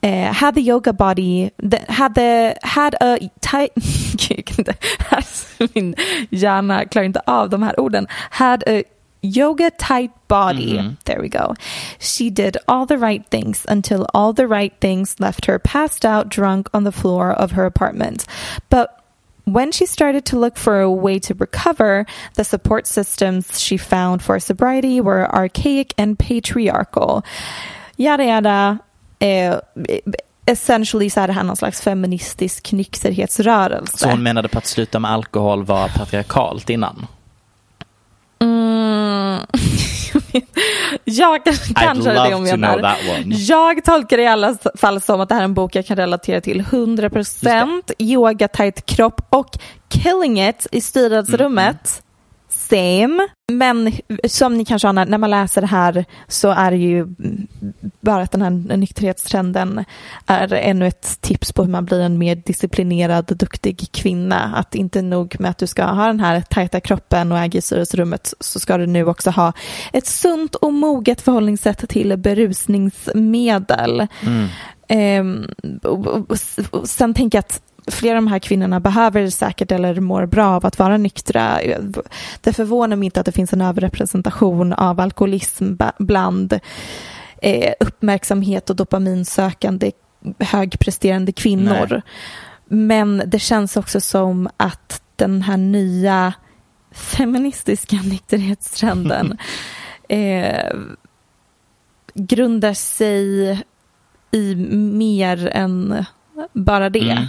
eh, 0.02 0.32
had 0.32 0.54
the 0.54 0.60
yoga 0.60 0.92
body, 0.92 1.50
that 1.62 1.88
had, 1.88 2.14
the, 2.14 2.56
had 2.62 2.94
a 3.00 3.18
tight, 3.40 3.72
jag 4.28 4.44
kan 4.44 4.56
inte, 4.58 4.74
min 5.74 5.94
hjärna 6.30 6.84
klarar 6.84 7.06
inte 7.06 7.20
av 7.26 7.48
de 7.50 7.62
här 7.62 7.80
orden, 7.80 8.06
had 8.30 8.62
a 8.66 8.82
yoga 9.22 9.70
tight 9.70 10.10
body. 10.28 10.78
Mhm. 10.78 10.96
There 11.04 11.20
we 11.22 11.28
go. 11.28 11.54
She 11.98 12.28
did 12.30 12.56
all 12.68 12.86
the 12.86 12.98
right 12.98 13.26
things 13.30 13.64
until 13.68 14.06
all 14.12 14.34
the 14.34 14.46
right 14.46 14.72
things 14.80 15.18
left 15.20 15.46
her 15.46 15.58
passed 15.58 16.04
out 16.04 16.28
drunk 16.28 16.68
on 16.74 16.84
the 16.84 16.92
floor 16.92 17.30
of 17.32 17.52
her 17.52 17.64
apartment. 17.64 18.26
But 18.68 18.88
when 19.46 19.72
she 19.72 19.86
started 19.86 20.24
to 20.26 20.38
look 20.38 20.58
for 20.58 20.80
a 20.80 20.90
way 20.90 21.18
to 21.20 21.34
recover, 21.34 22.04
the 22.34 22.44
support 22.44 22.86
systems 22.86 23.58
she 23.60 23.78
found 23.78 24.20
for 24.22 24.38
sobriety 24.40 25.00
were 25.00 25.26
archaic 25.34 25.94
and 25.96 26.18
patriarchal. 26.18 27.22
Yada 27.96 28.24
yada. 28.24 28.78
Eh, 29.18 29.54
essentially 30.46 31.10
så 31.10 31.20
är 31.20 31.26
det 31.26 31.32
här 31.32 31.42
någon 31.42 31.56
slags 31.56 31.80
feministisk 31.80 32.72
nykterhetsrörelse. 32.72 33.98
Så 33.98 34.10
hon 34.10 34.22
menade 34.22 34.48
på 34.48 34.58
att 34.58 34.66
sluta 34.66 34.98
med 34.98 35.10
alkohol 35.10 35.64
var 35.64 35.88
patriarkalt 35.88 36.70
innan? 36.70 37.06
Mm. 38.38 39.40
jag 41.04 41.44
kanske 41.44 42.10
är 42.10 42.28
det 42.28 42.34
hon 42.34 42.46
to 42.46 42.56
menar. 42.56 42.96
Jag 43.26 43.84
tolkar 43.84 44.16
det 44.16 44.22
i 44.22 44.26
alla 44.26 44.56
fall 44.74 45.00
som 45.00 45.20
att 45.20 45.28
det 45.28 45.34
här 45.34 45.42
är 45.42 45.44
en 45.44 45.54
bok 45.54 45.74
jag 45.74 45.86
kan 45.86 45.96
relatera 45.96 46.40
till 46.40 46.62
100% 46.62 47.82
yoga 47.98 48.48
tight 48.48 48.86
kropp 48.86 49.20
och 49.28 49.58
killing 49.88 50.48
it 50.48 50.66
i 50.72 50.80
styrelserummet. 50.80 52.02
Same. 52.68 53.28
Men 53.52 53.92
som 54.28 54.54
ni 54.54 54.64
kanske 54.64 54.88
anar, 54.88 55.06
när 55.06 55.18
man 55.18 55.30
läser 55.30 55.60
det 55.60 55.66
här 55.66 56.04
så 56.28 56.50
är 56.50 56.70
det 56.70 56.76
ju 56.76 57.06
bara 58.00 58.22
att 58.22 58.32
den 58.32 58.42
här 58.42 58.76
nykterhetstrenden 58.76 59.84
är 60.26 60.52
ännu 60.52 60.86
ett 60.86 61.20
tips 61.20 61.52
på 61.52 61.62
hur 61.62 61.70
man 61.70 61.84
blir 61.84 62.00
en 62.00 62.18
mer 62.18 62.36
disciplinerad, 62.36 63.24
duktig 63.26 63.88
kvinna. 63.92 64.54
Att 64.56 64.74
inte 64.74 65.02
nog 65.02 65.36
med 65.40 65.50
att 65.50 65.58
du 65.58 65.66
ska 65.66 65.84
ha 65.84 66.06
den 66.06 66.20
här 66.20 66.40
tajta 66.40 66.80
kroppen 66.80 67.32
och 67.32 67.38
äga 67.38 67.62
styrelserummet 67.62 68.34
så 68.40 68.60
ska 68.60 68.78
du 68.78 68.86
nu 68.86 69.06
också 69.06 69.30
ha 69.30 69.52
ett 69.92 70.06
sunt 70.06 70.54
och 70.54 70.72
moget 70.72 71.20
förhållningssätt 71.20 71.88
till 71.88 72.16
berusningsmedel. 72.16 74.06
Mm. 74.20 74.48
Och, 75.82 76.06
och, 76.06 76.30
och, 76.30 76.38
och 76.70 76.88
sen 76.88 77.14
tänker 77.14 77.38
jag 77.38 77.42
att 77.42 77.60
flera 77.86 78.18
av 78.18 78.24
de 78.24 78.30
här 78.30 78.38
kvinnorna 78.38 78.80
behöver 78.80 79.30
säkert 79.30 79.72
eller 79.72 80.00
mår 80.00 80.26
bra 80.26 80.46
av 80.46 80.66
att 80.66 80.78
vara 80.78 80.96
nyktra. 80.96 81.60
Det 82.40 82.52
förvånar 82.52 82.96
mig 82.96 83.06
inte 83.06 83.20
att 83.20 83.26
det 83.26 83.32
finns 83.32 83.52
en 83.52 83.60
överrepresentation 83.60 84.72
av 84.72 85.00
alkoholism 85.00 85.74
bland 85.98 86.60
eh, 87.42 87.72
uppmärksamhet 87.80 88.70
och 88.70 88.76
dopaminsökande 88.76 89.92
högpresterande 90.38 91.32
kvinnor. 91.32 91.86
Nej. 91.90 92.02
Men 92.66 93.22
det 93.26 93.38
känns 93.38 93.76
också 93.76 94.00
som 94.00 94.48
att 94.56 95.02
den 95.16 95.42
här 95.42 95.56
nya 95.56 96.32
feministiska 96.92 97.96
nykterhetstrenden 98.04 99.38
eh, 100.08 100.76
grundar 102.14 102.74
sig 102.74 103.50
i 104.30 104.54
mer 104.76 105.46
än 105.46 106.04
bara 106.52 106.90
det. 106.90 107.10
Mm. 107.10 107.24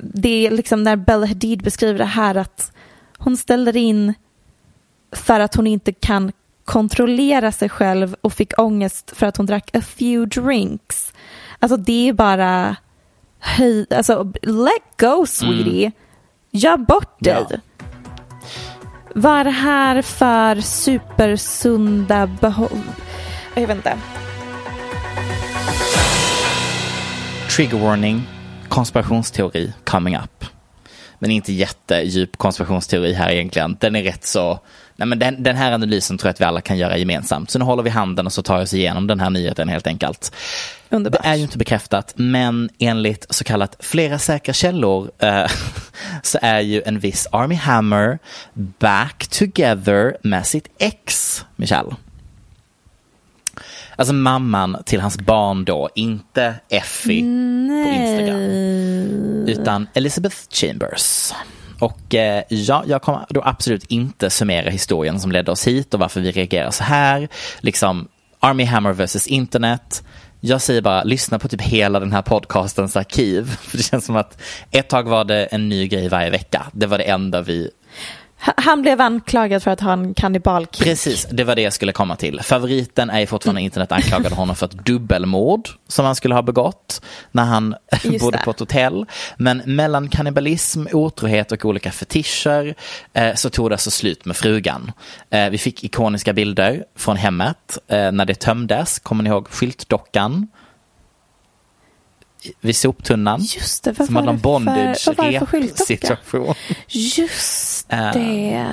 Det 0.00 0.46
är 0.46 0.50
liksom 0.50 0.82
när 0.82 0.96
Bella 0.96 1.26
Hadid 1.26 1.62
beskriver 1.62 1.98
det 1.98 2.04
här 2.04 2.34
att 2.34 2.72
hon 3.18 3.36
ställer 3.36 3.76
in 3.76 4.14
för 5.12 5.40
att 5.40 5.54
hon 5.54 5.66
inte 5.66 5.92
kan 5.92 6.32
kontrollera 6.64 7.52
sig 7.52 7.68
själv 7.68 8.16
och 8.20 8.32
fick 8.32 8.58
ångest 8.58 9.12
för 9.16 9.26
att 9.26 9.36
hon 9.36 9.46
drack 9.46 9.70
a 9.76 9.80
few 9.80 10.40
drinks. 10.40 11.12
Alltså 11.58 11.76
det 11.76 12.08
är 12.08 12.12
bara 12.12 12.76
höj, 13.38 13.86
alltså 13.90 14.32
let 14.42 14.82
go 15.00 15.26
sweetie. 15.26 15.92
Gör 16.50 16.76
bort 16.76 17.16
dig. 17.20 17.46
Ja. 17.50 17.56
Vad 19.14 19.40
är 19.40 19.44
det 19.44 19.50
här 19.50 20.02
för 20.02 20.60
supersunda 20.60 22.26
behov... 22.26 22.82
Jag 23.54 23.66
vet 23.66 23.76
inte. 23.76 23.98
Trigger 27.56 27.78
warning, 27.78 28.22
konspirationsteori 28.68 29.72
coming 29.84 30.16
up. 30.16 30.44
Men 31.18 31.30
inte 31.30 31.52
jättedjup 31.52 32.36
konspirationsteori 32.36 33.12
här 33.12 33.30
egentligen. 33.30 33.76
Den 33.80 33.96
är 33.96 34.02
rätt 34.02 34.26
så, 34.26 34.60
nej 34.96 35.08
men 35.08 35.18
den, 35.18 35.42
den 35.42 35.56
här 35.56 35.72
analysen 35.72 36.18
tror 36.18 36.28
jag 36.28 36.32
att 36.32 36.40
vi 36.40 36.44
alla 36.44 36.60
kan 36.60 36.78
göra 36.78 36.96
gemensamt. 36.96 37.50
Så 37.50 37.58
nu 37.58 37.64
håller 37.64 37.82
vi 37.82 37.90
handen 37.90 38.26
och 38.26 38.32
så 38.32 38.42
tar 38.42 38.58
vi 38.58 38.64
oss 38.64 38.74
igenom 38.74 39.06
den 39.06 39.20
här 39.20 39.30
nyheten 39.30 39.68
helt 39.68 39.86
enkelt. 39.86 40.32
Underbart. 40.88 41.22
Det 41.22 41.28
är 41.28 41.34
ju 41.34 41.42
inte 41.42 41.58
bekräftat, 41.58 42.12
men 42.16 42.70
enligt 42.78 43.26
så 43.30 43.44
kallat 43.44 43.76
flera 43.80 44.18
säkra 44.18 44.52
källor 44.52 45.10
eh, 45.18 45.46
så 46.22 46.38
är 46.42 46.60
ju 46.60 46.82
en 46.82 46.98
viss 46.98 47.26
Army 47.32 47.54
Hammer 47.54 48.18
back 48.54 49.26
together 49.26 50.16
med 50.22 50.46
sitt 50.46 50.68
ex, 50.78 51.44
Michelle. 51.56 51.96
Alltså 53.98 54.14
mamman 54.14 54.82
till 54.86 55.00
hans 55.00 55.18
barn 55.18 55.64
då, 55.64 55.88
inte 55.94 56.54
Effie 56.68 57.22
på 57.84 57.90
Instagram, 57.90 58.40
utan 59.46 59.86
Elizabeth 59.94 60.36
Chambers. 60.50 61.32
Och 61.80 62.14
eh, 62.14 62.42
ja, 62.48 62.84
jag 62.86 63.02
kommer 63.02 63.26
då 63.28 63.42
absolut 63.44 63.84
inte 63.84 64.30
summera 64.30 64.70
historien 64.70 65.20
som 65.20 65.32
ledde 65.32 65.50
oss 65.50 65.66
hit 65.66 65.94
och 65.94 66.00
varför 66.00 66.20
vi 66.20 66.30
reagerar 66.30 66.70
så 66.70 66.84
här. 66.84 67.28
Liksom 67.60 68.08
Army 68.40 68.64
Hammer 68.64 68.92
versus 68.92 69.26
internet. 69.26 70.04
Jag 70.40 70.60
säger 70.60 70.82
bara, 70.82 71.04
lyssna 71.04 71.38
på 71.38 71.48
typ 71.48 71.62
hela 71.62 72.00
den 72.00 72.12
här 72.12 72.22
podcastens 72.22 72.96
arkiv. 72.96 73.56
För 73.60 73.76
det 73.76 73.82
känns 73.82 74.04
som 74.04 74.16
att 74.16 74.42
ett 74.70 74.88
tag 74.88 75.08
var 75.08 75.24
det 75.24 75.44
en 75.44 75.68
ny 75.68 75.88
grej 75.88 76.08
varje 76.08 76.30
vecka. 76.30 76.66
Det 76.72 76.86
var 76.86 76.98
det 76.98 77.04
enda 77.04 77.42
vi 77.42 77.70
Han 78.40 78.82
blev 78.82 79.00
anklagad 79.00 79.62
för 79.62 79.70
att 79.70 79.80
ha 79.80 79.92
en 79.92 80.14
kannibalkick. 80.14 80.82
Precis, 80.84 81.26
det 81.30 81.44
var 81.44 81.56
det 81.56 81.62
jag 81.62 81.72
skulle 81.72 81.92
komma 81.92 82.16
till. 82.16 82.40
Favoriten 82.42 83.10
är 83.10 83.26
fortfarande 83.26 83.60
internet 83.60 83.92
anklagade 83.92 84.34
honom 84.34 84.56
för 84.56 84.66
ett 84.66 84.72
dubbelmord 84.86 85.68
som 85.88 86.04
han 86.04 86.14
skulle 86.14 86.34
ha 86.34 86.42
begått 86.42 87.02
när 87.32 87.44
han 87.44 87.74
Just 88.02 88.20
bodde 88.20 88.38
det. 88.38 88.44
på 88.44 88.50
ett 88.50 88.60
hotell. 88.60 89.06
Men 89.36 89.62
mellan 89.64 90.08
kannibalism, 90.08 90.86
otrohet 90.92 91.52
och 91.52 91.64
olika 91.64 91.92
fetischer 91.92 92.74
eh, 93.12 93.34
så 93.34 93.50
tog 93.50 93.70
det 93.70 93.74
alltså 93.74 93.90
slut 93.90 94.24
med 94.24 94.36
frugan. 94.36 94.92
Eh, 95.30 95.50
vi 95.50 95.58
fick 95.58 95.84
ikoniska 95.84 96.32
bilder 96.32 96.84
från 96.96 97.16
hemmet 97.16 97.78
eh, 97.88 98.12
när 98.12 98.24
det 98.24 98.34
tömdes. 98.34 98.98
Kommer 98.98 99.24
ni 99.24 99.30
ihåg 99.30 99.48
skyltdockan? 99.48 100.48
Vid 102.60 102.76
soptunnan. 102.76 103.40
Just 103.40 103.84
det, 103.84 103.94
som 103.94 104.16
hade 104.16 104.28
en 104.30 104.34
det 104.36 104.38
för- 104.38 104.42
bondage 104.42 105.04
vad 105.06 105.16
var 105.16 105.32
det 105.32 105.38
för 105.38 105.46
skyltdocka? 105.46 105.84
situation. 105.84 106.54
Just 106.88 107.86
Eh, 107.92 108.12
det. 108.12 108.66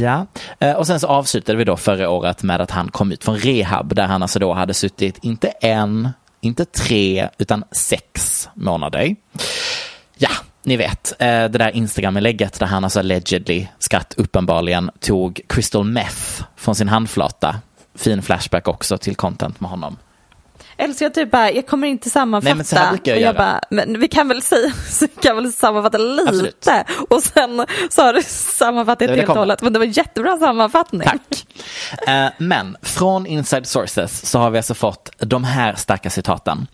Ja, 0.00 0.26
Eh, 0.58 0.72
och 0.72 0.86
sen 0.86 1.00
så 1.00 1.06
avslutade 1.06 1.58
vi 1.58 1.64
då 1.64 1.76
förra 1.76 2.10
året 2.10 2.42
med 2.42 2.60
att 2.60 2.70
han 2.70 2.88
kom 2.90 3.12
ut 3.12 3.24
från 3.24 3.38
rehab 3.38 3.94
där 3.94 4.06
han 4.06 4.22
alltså 4.22 4.38
då 4.38 4.52
hade 4.52 4.74
suttit 4.74 5.18
inte 5.24 5.48
en, 5.48 6.08
inte 6.40 6.64
tre, 6.64 7.28
utan 7.38 7.64
sex 7.72 8.48
månader. 8.54 9.16
Ja, 10.18 10.30
ni 10.62 10.76
vet, 10.76 11.12
eh, 11.18 11.26
det 11.26 11.48
där 11.48 11.70
Instagram-inlägget 11.76 12.58
där 12.58 12.66
han 12.66 12.84
alltså 12.84 12.98
allegedly, 12.98 13.66
skratt 13.78 14.14
uppenbarligen, 14.16 14.90
tog 15.00 15.40
crystal 15.48 15.84
meth 15.84 16.42
från 16.56 16.74
sin 16.74 16.88
handflata. 16.88 17.56
Fin 17.94 18.22
flashback 18.22 18.68
också 18.68 18.98
till 18.98 19.16
content 19.16 19.60
med 19.60 19.70
honom. 19.70 19.96
Älskar 20.78 21.06
jag 21.06 21.14
typ 21.14 21.30
bara, 21.30 21.50
jag 21.50 21.66
kommer 21.66 21.88
inte 21.88 22.10
sammanfatta. 22.10 22.48
Nej, 22.48 22.56
men 22.56 22.64
så 22.64 22.76
här 22.76 22.90
brukar 22.90 23.12
jag 23.12 23.16
och 23.16 23.22
jag 23.22 23.34
göra. 23.34 23.38
bara, 23.38 23.60
men 23.70 24.00
vi 24.00 24.08
kan 24.08 24.28
väl 24.28 24.42
säga, 24.42 24.72
så 24.90 25.08
kan 25.08 25.36
väl 25.36 25.52
sammanfatta 25.52 25.98
lite. 25.98 26.28
Absolut. 26.28 26.68
Och 27.10 27.22
sen 27.22 27.66
så 27.90 28.02
har 28.02 28.12
du 28.12 28.22
sammanfattat 28.22 29.10
helt 29.10 29.28
och 29.28 29.36
hållet. 29.36 29.62
Men 29.62 29.72
det 29.72 29.78
var 29.78 29.86
jättebra 29.86 30.38
sammanfattning. 30.38 31.02
Tack. 31.08 31.46
Eh, 32.08 32.28
men 32.38 32.76
från 32.82 33.26
Inside 33.26 33.66
Sources 33.66 34.30
så 34.30 34.38
har 34.38 34.50
vi 34.50 34.58
alltså 34.58 34.74
fått 34.74 35.10
de 35.18 35.44
här 35.44 35.74
starka 35.74 36.10
citaten. 36.10 36.66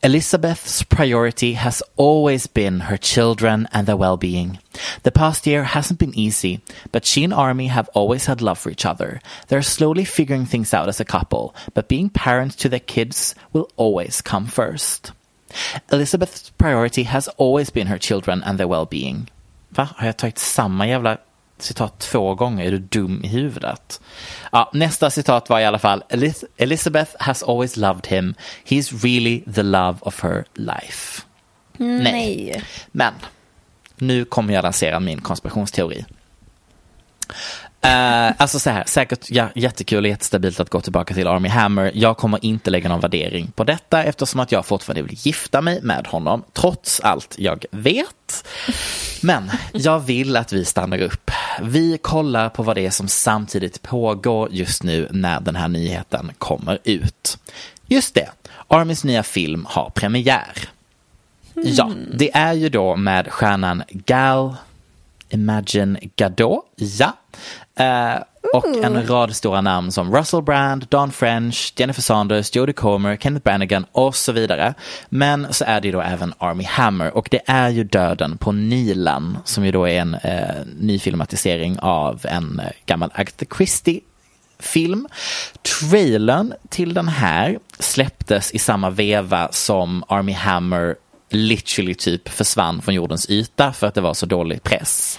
Elizabeth's 0.00 0.84
priority 0.88 1.54
has 1.54 1.82
always 1.98 2.52
been 2.52 2.80
her 2.80 2.96
children 2.96 3.66
and 3.72 3.86
their 3.86 3.96
well-being. 3.96 4.58
The 5.02 5.10
past 5.10 5.46
year 5.46 5.64
hasn't 5.64 5.98
been 5.98 6.18
easy, 6.18 6.60
but 6.92 7.04
she 7.06 7.24
and 7.24 7.32
Army 7.34 7.68
have 7.68 7.88
always 7.94 8.26
had 8.26 8.40
love 8.40 8.58
for 8.58 8.70
each 8.70 8.86
other. 8.86 9.20
They're 9.48 9.62
slowly 9.62 10.04
figuring 10.04 10.46
things 10.46 10.74
out 10.74 10.88
as 10.88 11.00
a 11.00 11.04
couple, 11.04 11.54
but 11.74 11.88
being 11.88 12.10
parents 12.10 12.56
to 12.56 12.68
their 12.68 12.80
kids 12.86 13.34
will 13.52 13.68
always 13.76 14.22
come 14.22 14.46
first. 14.46 15.12
Elizabeth's 15.92 16.50
priority 16.50 17.02
has 17.04 17.28
always 17.38 17.70
been 17.70 17.86
her 17.86 17.98
children 17.98 18.42
and 18.42 18.58
their 18.58 18.68
well-being. 18.68 19.28
Va? 19.70 19.88
Har 19.96 20.06
jag 20.06 20.16
tagit 20.16 20.38
samma 20.38 20.86
jävla 20.86 21.18
citat 21.58 21.98
två 21.98 22.34
gånger? 22.34 22.64
Är 22.64 22.70
du 22.70 22.78
dum 22.78 23.20
i 23.24 23.28
huvudet? 23.28 24.00
Ja, 24.52 24.70
nästa 24.72 25.10
citat 25.10 25.48
var 25.48 25.60
i 25.60 25.64
alla 25.64 25.78
fall 25.78 26.02
"Eliz- 26.08 26.44
Elizabeth 26.56 27.10
has 27.18 27.42
always 27.42 27.76
loved 27.76 28.06
him. 28.06 28.34
He's 28.64 29.02
really 29.04 29.44
the 29.54 29.62
love 29.62 29.98
of 30.00 30.20
her 30.20 30.44
life. 30.54 31.22
Nej, 31.78 32.62
Men 32.92 33.14
nu 33.96 34.24
kommer 34.24 34.54
jag 34.54 34.62
lansera 34.62 35.00
min 35.00 35.20
konspirationsteori. 35.20 36.04
Uh, 37.84 38.32
alltså 38.36 38.58
så 38.58 38.70
här, 38.70 38.84
säkert 38.86 39.30
ja, 39.30 39.48
jättekul 39.54 40.04
och 40.04 40.08
jättestabilt 40.08 40.60
att 40.60 40.70
gå 40.70 40.80
tillbaka 40.80 41.14
till 41.14 41.26
Army 41.26 41.48
Hammer. 41.48 41.90
Jag 41.94 42.16
kommer 42.16 42.44
inte 42.44 42.70
lägga 42.70 42.88
någon 42.88 43.00
värdering 43.00 43.52
på 43.56 43.64
detta 43.64 44.04
eftersom 44.04 44.40
att 44.40 44.52
jag 44.52 44.66
fortfarande 44.66 45.02
vill 45.02 45.18
gifta 45.26 45.60
mig 45.60 45.80
med 45.82 46.06
honom, 46.06 46.44
trots 46.52 47.00
allt 47.00 47.34
jag 47.38 47.64
vet. 47.70 48.46
Men 49.22 49.50
jag 49.72 50.00
vill 50.00 50.36
att 50.36 50.52
vi 50.52 50.64
stannar 50.64 51.02
upp. 51.02 51.30
Vi 51.62 51.98
kollar 51.98 52.48
på 52.48 52.62
vad 52.62 52.76
det 52.76 52.86
är 52.86 52.90
som 52.90 53.08
samtidigt 53.08 53.82
pågår 53.82 54.48
just 54.52 54.82
nu 54.82 55.08
när 55.10 55.40
den 55.40 55.56
här 55.56 55.68
nyheten 55.68 56.32
kommer 56.38 56.78
ut. 56.84 57.38
Just 57.86 58.14
det, 58.14 58.28
Armys 58.68 59.04
nya 59.04 59.22
film 59.22 59.66
har 59.68 59.90
premiär. 59.90 60.68
Ja, 61.54 61.90
det 62.12 62.36
är 62.36 62.52
ju 62.52 62.68
då 62.68 62.96
med 62.96 63.32
stjärnan 63.32 63.82
Gal 63.88 64.56
Imagine 65.28 65.98
Gadot, 66.16 66.64
ja. 66.76 67.16
Eh, 67.76 68.22
och 68.54 68.84
en 68.84 69.06
rad 69.06 69.36
stora 69.36 69.60
namn 69.60 69.92
som 69.92 70.14
Russell 70.14 70.42
Brand, 70.42 70.86
Don 70.88 71.12
French, 71.12 71.72
Jennifer 71.76 72.02
Saunders, 72.02 72.56
Jodie 72.56 72.72
Comer, 72.72 73.16
Kenneth 73.16 73.44
Branagh 73.44 73.80
och 73.92 74.16
så 74.16 74.32
vidare. 74.32 74.74
Men 75.08 75.52
så 75.52 75.64
är 75.64 75.80
det 75.80 75.88
ju 75.88 75.92
då 75.92 76.00
även 76.00 76.34
Army 76.38 76.64
Hammer 76.64 77.16
och 77.16 77.28
det 77.30 77.40
är 77.46 77.68
ju 77.68 77.84
Döden 77.84 78.38
på 78.38 78.52
Nilen 78.52 79.38
som 79.44 79.64
ju 79.64 79.72
då 79.72 79.88
är 79.88 80.00
en 80.00 80.14
eh, 80.14 80.54
ny 80.78 80.98
filmatisering 80.98 81.78
av 81.78 82.20
en 82.24 82.60
eh, 82.60 82.70
gammal 82.86 83.10
Agatha 83.14 83.46
Christie 83.56 84.00
film. 84.58 85.08
Trailern 85.62 86.54
till 86.68 86.94
den 86.94 87.08
här 87.08 87.58
släpptes 87.78 88.50
i 88.50 88.58
samma 88.58 88.90
veva 88.90 89.48
som 89.52 90.04
Army 90.08 90.32
Hammer 90.32 90.96
literally 91.34 91.94
typ 91.94 92.28
försvann 92.28 92.82
från 92.82 92.94
jordens 92.94 93.30
yta 93.30 93.72
för 93.72 93.86
att 93.86 93.94
det 93.94 94.00
var 94.00 94.14
så 94.14 94.26
dålig 94.26 94.62
press. 94.62 95.18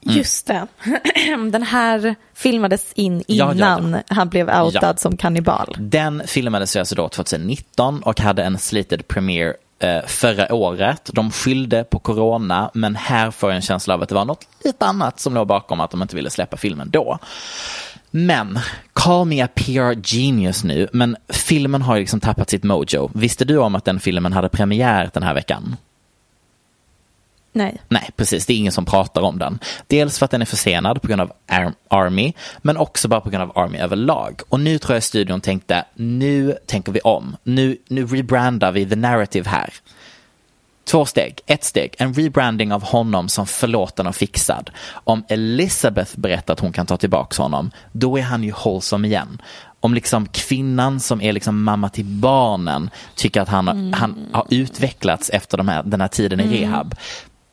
Just 0.00 0.46
det. 0.46 0.66
Den 1.52 1.62
här 1.62 2.14
filmades 2.34 2.92
in 2.92 3.24
Ja, 3.26 3.44
ja, 3.46 3.52
innan 3.52 3.96
han 4.08 4.28
blev 4.28 4.48
outad 4.50 4.82
Ja. 4.82 4.96
som 4.96 5.16
kannibal. 5.16 5.76
Den 5.78 6.22
filmades 6.26 6.76
alltså 6.76 6.94
då 6.94 7.08
2019 7.08 8.02
och 8.02 8.20
hade 8.20 8.42
en 8.42 8.58
slated 8.58 9.08
premiere 9.08 9.54
eh, 9.78 10.06
förra 10.06 10.54
året. 10.54 11.10
De 11.12 11.30
skyllde 11.30 11.84
på 11.84 11.98
corona, 11.98 12.70
men 12.74 12.96
här 12.96 13.30
får 13.30 13.50
jag 13.50 13.56
en 13.56 13.62
känsla 13.62 13.94
av 13.94 14.02
att 14.02 14.08
det 14.08 14.14
var 14.14 14.24
något 14.24 14.46
lite 14.64 14.86
annat 14.86 15.20
som 15.20 15.34
låg 15.34 15.46
bakom 15.46 15.80
att 15.80 15.90
de 15.90 16.02
inte 16.02 16.16
ville 16.16 16.30
släppa 16.30 16.56
filmen 16.56 16.90
då. 16.90 17.18
Men, 18.14 18.58
call 18.92 19.24
me 19.24 19.40
a 19.44 19.48
PR 19.54 19.94
genius 20.02 20.64
nu, 20.64 20.88
men 20.92 21.16
filmen 21.28 21.82
har 21.82 21.98
liksom 21.98 22.20
tappat 22.20 22.50
sitt 22.50 22.64
mojo. 22.64 23.10
Visste 23.14 23.44
du 23.44 23.58
om 23.58 23.74
att 23.74 23.84
den 23.84 24.00
filmen 24.00 24.32
hade 24.32 24.48
premiär 24.48 25.10
den 25.14 25.22
här 25.22 25.34
veckan? 25.34 25.76
Nej. 27.52 27.80
Nej, 27.88 28.10
precis. 28.16 28.46
Det 28.46 28.52
är 28.52 28.56
ingen 28.56 28.72
som 28.72 28.84
pratar 28.84 29.22
om 29.22 29.38
den. 29.38 29.58
Dels 29.86 30.18
för 30.18 30.24
att 30.24 30.30
den 30.30 30.42
är 30.42 30.46
försenad 30.46 31.02
på 31.02 31.08
grund 31.08 31.20
av 31.20 31.32
Ar- 31.48 31.74
Army, 31.88 32.32
men 32.58 32.76
också 32.76 33.08
bara 33.08 33.20
på 33.20 33.30
grund 33.30 33.42
av 33.42 33.58
Army 33.58 33.78
överlag. 33.78 34.40
Och 34.48 34.60
nu 34.60 34.78
tror 34.78 34.96
jag 34.96 35.02
studion 35.02 35.40
tänkte, 35.40 35.84
nu 35.94 36.56
tänker 36.66 36.92
vi 36.92 37.00
om. 37.00 37.36
Nu, 37.42 37.76
nu 37.88 38.06
rebrandar 38.06 38.72
vi 38.72 38.86
the 38.86 38.96
narrative 38.96 39.48
här. 39.50 39.74
Två 40.92 41.04
steg. 41.06 41.40
Ett 41.46 41.64
steg, 41.64 41.94
en 41.98 42.14
rebranding 42.14 42.72
av 42.72 42.82
honom 42.84 43.28
som 43.28 43.46
förlåten 43.46 44.06
och 44.06 44.16
fixad. 44.16 44.70
Om 44.92 45.24
Elizabeth 45.28 46.18
berättar 46.18 46.54
att 46.54 46.60
hon 46.60 46.72
kan 46.72 46.86
ta 46.86 46.96
tillbaka 46.96 47.42
honom, 47.42 47.70
då 47.92 48.18
är 48.18 48.22
han 48.22 48.44
ju 48.44 48.52
wholesome 48.64 49.08
igen. 49.08 49.42
Om 49.80 49.94
liksom 49.94 50.26
kvinnan 50.28 51.00
som 51.00 51.20
är 51.20 51.32
liksom 51.32 51.62
mamma 51.62 51.88
till 51.88 52.04
barnen 52.04 52.90
tycker 53.14 53.40
att 53.40 53.48
han, 53.48 53.68
har- 53.68 53.96
han 53.98 54.26
har 54.32 54.46
utvecklats 54.50 55.30
efter 55.30 55.56
de 55.58 55.68
här, 55.68 55.82
den 55.82 56.00
här 56.00 56.08
tiden 56.08 56.40
i 56.40 56.42
Mm. 56.42 56.54
rehab, 56.60 56.94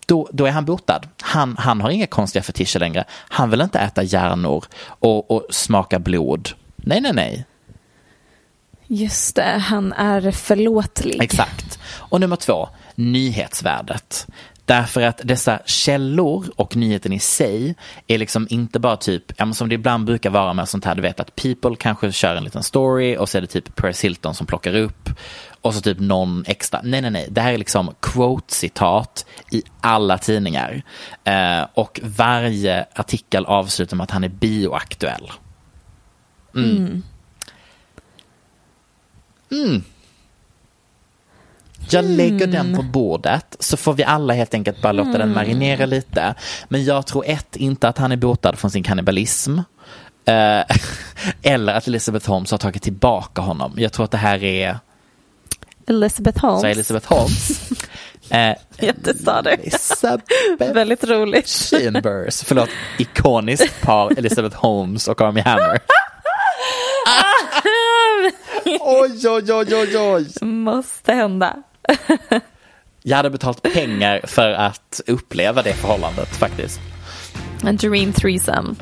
då, 0.06 0.30
då 0.34 0.46
är 0.46 0.52
han 0.52 0.66
botad. 0.66 1.08
Han, 1.22 1.58
han 1.60 1.82
har 1.82 1.90
inga 1.90 2.08
konstiga 2.08 2.44
fetischer 2.44 2.80
längre. 2.80 3.04
Han 3.12 3.50
vill 3.50 3.62
inte 3.62 3.80
äta 3.80 4.04
hjärnor 4.04 4.66
och, 4.84 5.32
och 5.32 5.46
smaka 5.50 6.00
blod. 6.00 6.50
Nej, 6.76 7.02
nej, 7.02 7.14
nej. 7.14 7.46
Just 8.88 9.36
det, 9.36 9.58
han 9.60 9.94
är 9.94 10.32
förlåtlig. 10.32 11.22
Exakt. 11.24 11.80
Och 11.96 12.20
nummer 12.20 12.36
två, 12.36 12.70
nyhetsvärdet. 13.00 14.28
Därför 14.66 15.02
att 15.02 15.22
dessa 15.24 15.60
källor 15.66 16.46
och 16.56 16.76
nyheten 16.76 17.14
i 17.14 17.20
sig 17.20 17.76
är 18.08 18.18
liksom 18.18 18.48
inte 18.50 18.80
bara 18.80 18.98
typ, 18.98 19.24
ja, 19.38 19.46
men 19.46 19.54
som 19.54 19.70
det 19.70 19.76
ibland 19.76 20.06
brukar 20.06 20.30
vara 20.30 20.54
med 20.54 20.70
sånt 20.70 20.86
här, 20.86 20.96
du 20.96 21.02
vet 21.02 21.20
att 21.20 21.36
People 21.36 21.76
kanske 21.80 22.12
kör 22.12 22.36
en 22.36 22.44
liten 22.44 22.64
story 22.64 23.18
och 23.18 23.30
så 23.30 23.38
är 23.38 23.42
det 23.42 23.48
typ 23.48 23.76
Paris 23.76 24.04
Hilton 24.04 24.36
som 24.36 24.48
plockar 24.48 24.76
upp 24.76 25.10
och 25.62 25.74
så 25.74 25.82
typ 25.82 26.00
någon 26.00 26.44
extra. 26.48 26.82
Nej, 26.84 27.02
nej, 27.02 27.12
nej. 27.12 27.28
Det 27.32 27.42
här 27.42 27.54
är 27.54 27.58
liksom 27.58 27.94
quote-citat 28.00 29.26
i 29.52 29.64
alla 29.82 30.18
tidningar. 30.18 30.82
Eh, 31.24 31.62
och 31.74 32.00
varje 32.04 32.86
artikel 32.94 33.46
avslutar 33.46 33.98
med 33.98 34.04
att 34.04 34.12
han 34.12 34.24
är 34.24 34.30
bioaktuell. 34.30 35.32
Mm. 36.56 36.78
Mm. 36.78 37.04
Mm. 39.52 39.84
Jag 41.94 42.06
lägger 42.06 42.48
Mm. 42.48 42.52
den 42.52 42.76
på 42.76 42.82
bordet 42.84 43.56
så 43.60 43.78
får 43.78 43.94
vi 43.94 44.04
alla 44.04 44.34
helt 44.34 44.54
enkelt 44.54 44.82
bara 44.82 44.92
låta 44.94 45.12
den 45.12 45.22
Mm. 45.22 45.34
marinera 45.36 45.86
lite. 45.86 46.36
Men 46.70 46.86
jag 46.86 47.06
tror 47.08 47.24
ett, 47.28 47.56
inte 47.56 47.88
att 47.88 47.98
han 47.98 48.12
är 48.12 48.18
botad 48.18 48.56
från 48.60 48.72
sin 48.72 48.84
kannibalism. 48.84 49.58
Eh, 50.26 50.64
eller 51.44 51.74
att 51.74 51.88
Elizabeth 51.88 52.30
Holmes 52.30 52.52
har 52.52 52.58
tagit 52.58 52.84
tillbaka 52.84 53.42
honom. 53.42 53.74
Jag 53.78 53.94
tror 53.94 54.04
att 54.04 54.12
det 54.12 54.18
här 54.18 54.44
är 54.44 54.80
Elizabeth 55.88 56.42
Holmes. 56.42 56.62
så 56.62 56.68
Elizabeth 56.68 57.08
Holmes. 57.14 57.70
Eh. 58.32 58.56
Elisabeth 58.78 60.24
Väldigt 60.74 61.04
roligt. 61.04 61.48
Chambers, 61.50 62.44
förlåt, 62.44 62.70
ikoniskt 62.98 63.82
par 63.82 64.12
Elizabeth 64.20 64.56
Holmes 64.58 65.08
och 65.08 65.22
Army 65.22 65.42
Hammer. 65.42 65.80
oj, 68.80 69.28
oj, 69.30 69.54
oj, 69.54 69.76
oj, 69.76 69.98
oj. 69.98 70.28
Måste 70.42 71.14
hända. 71.14 71.56
Jag 73.04 73.18
hade 73.18 73.30
betalt 73.30 73.62
pengar 73.74 74.22
för 74.28 74.52
att 74.52 75.02
uppleva 75.08 75.62
det 75.62 75.74
förhållandet 75.74 76.28
faktiskt. 76.30 76.80
En 77.64 77.78
dream 77.78 78.14
threesome. 78.14 78.76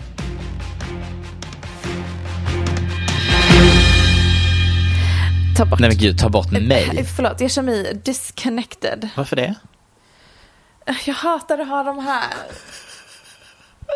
Ta 5.57 5.65
bort. 5.65 5.79
Nej 5.79 5.89
men 5.89 5.97
gud, 5.97 6.19
ta 6.19 6.29
bort 6.29 6.53
Eh, 6.53 6.61
mig. 6.61 7.05
Förlåt, 7.15 7.41
jag 7.41 7.51
känner 7.51 7.71
mig 7.71 7.93
disconnected. 8.05 9.09
Varför 9.15 9.35
det? 9.35 9.55
Jag 11.05 11.13
hatar 11.13 11.57
att 11.59 11.67
ha 11.67 11.83
de 11.83 11.99
här. 11.99 12.23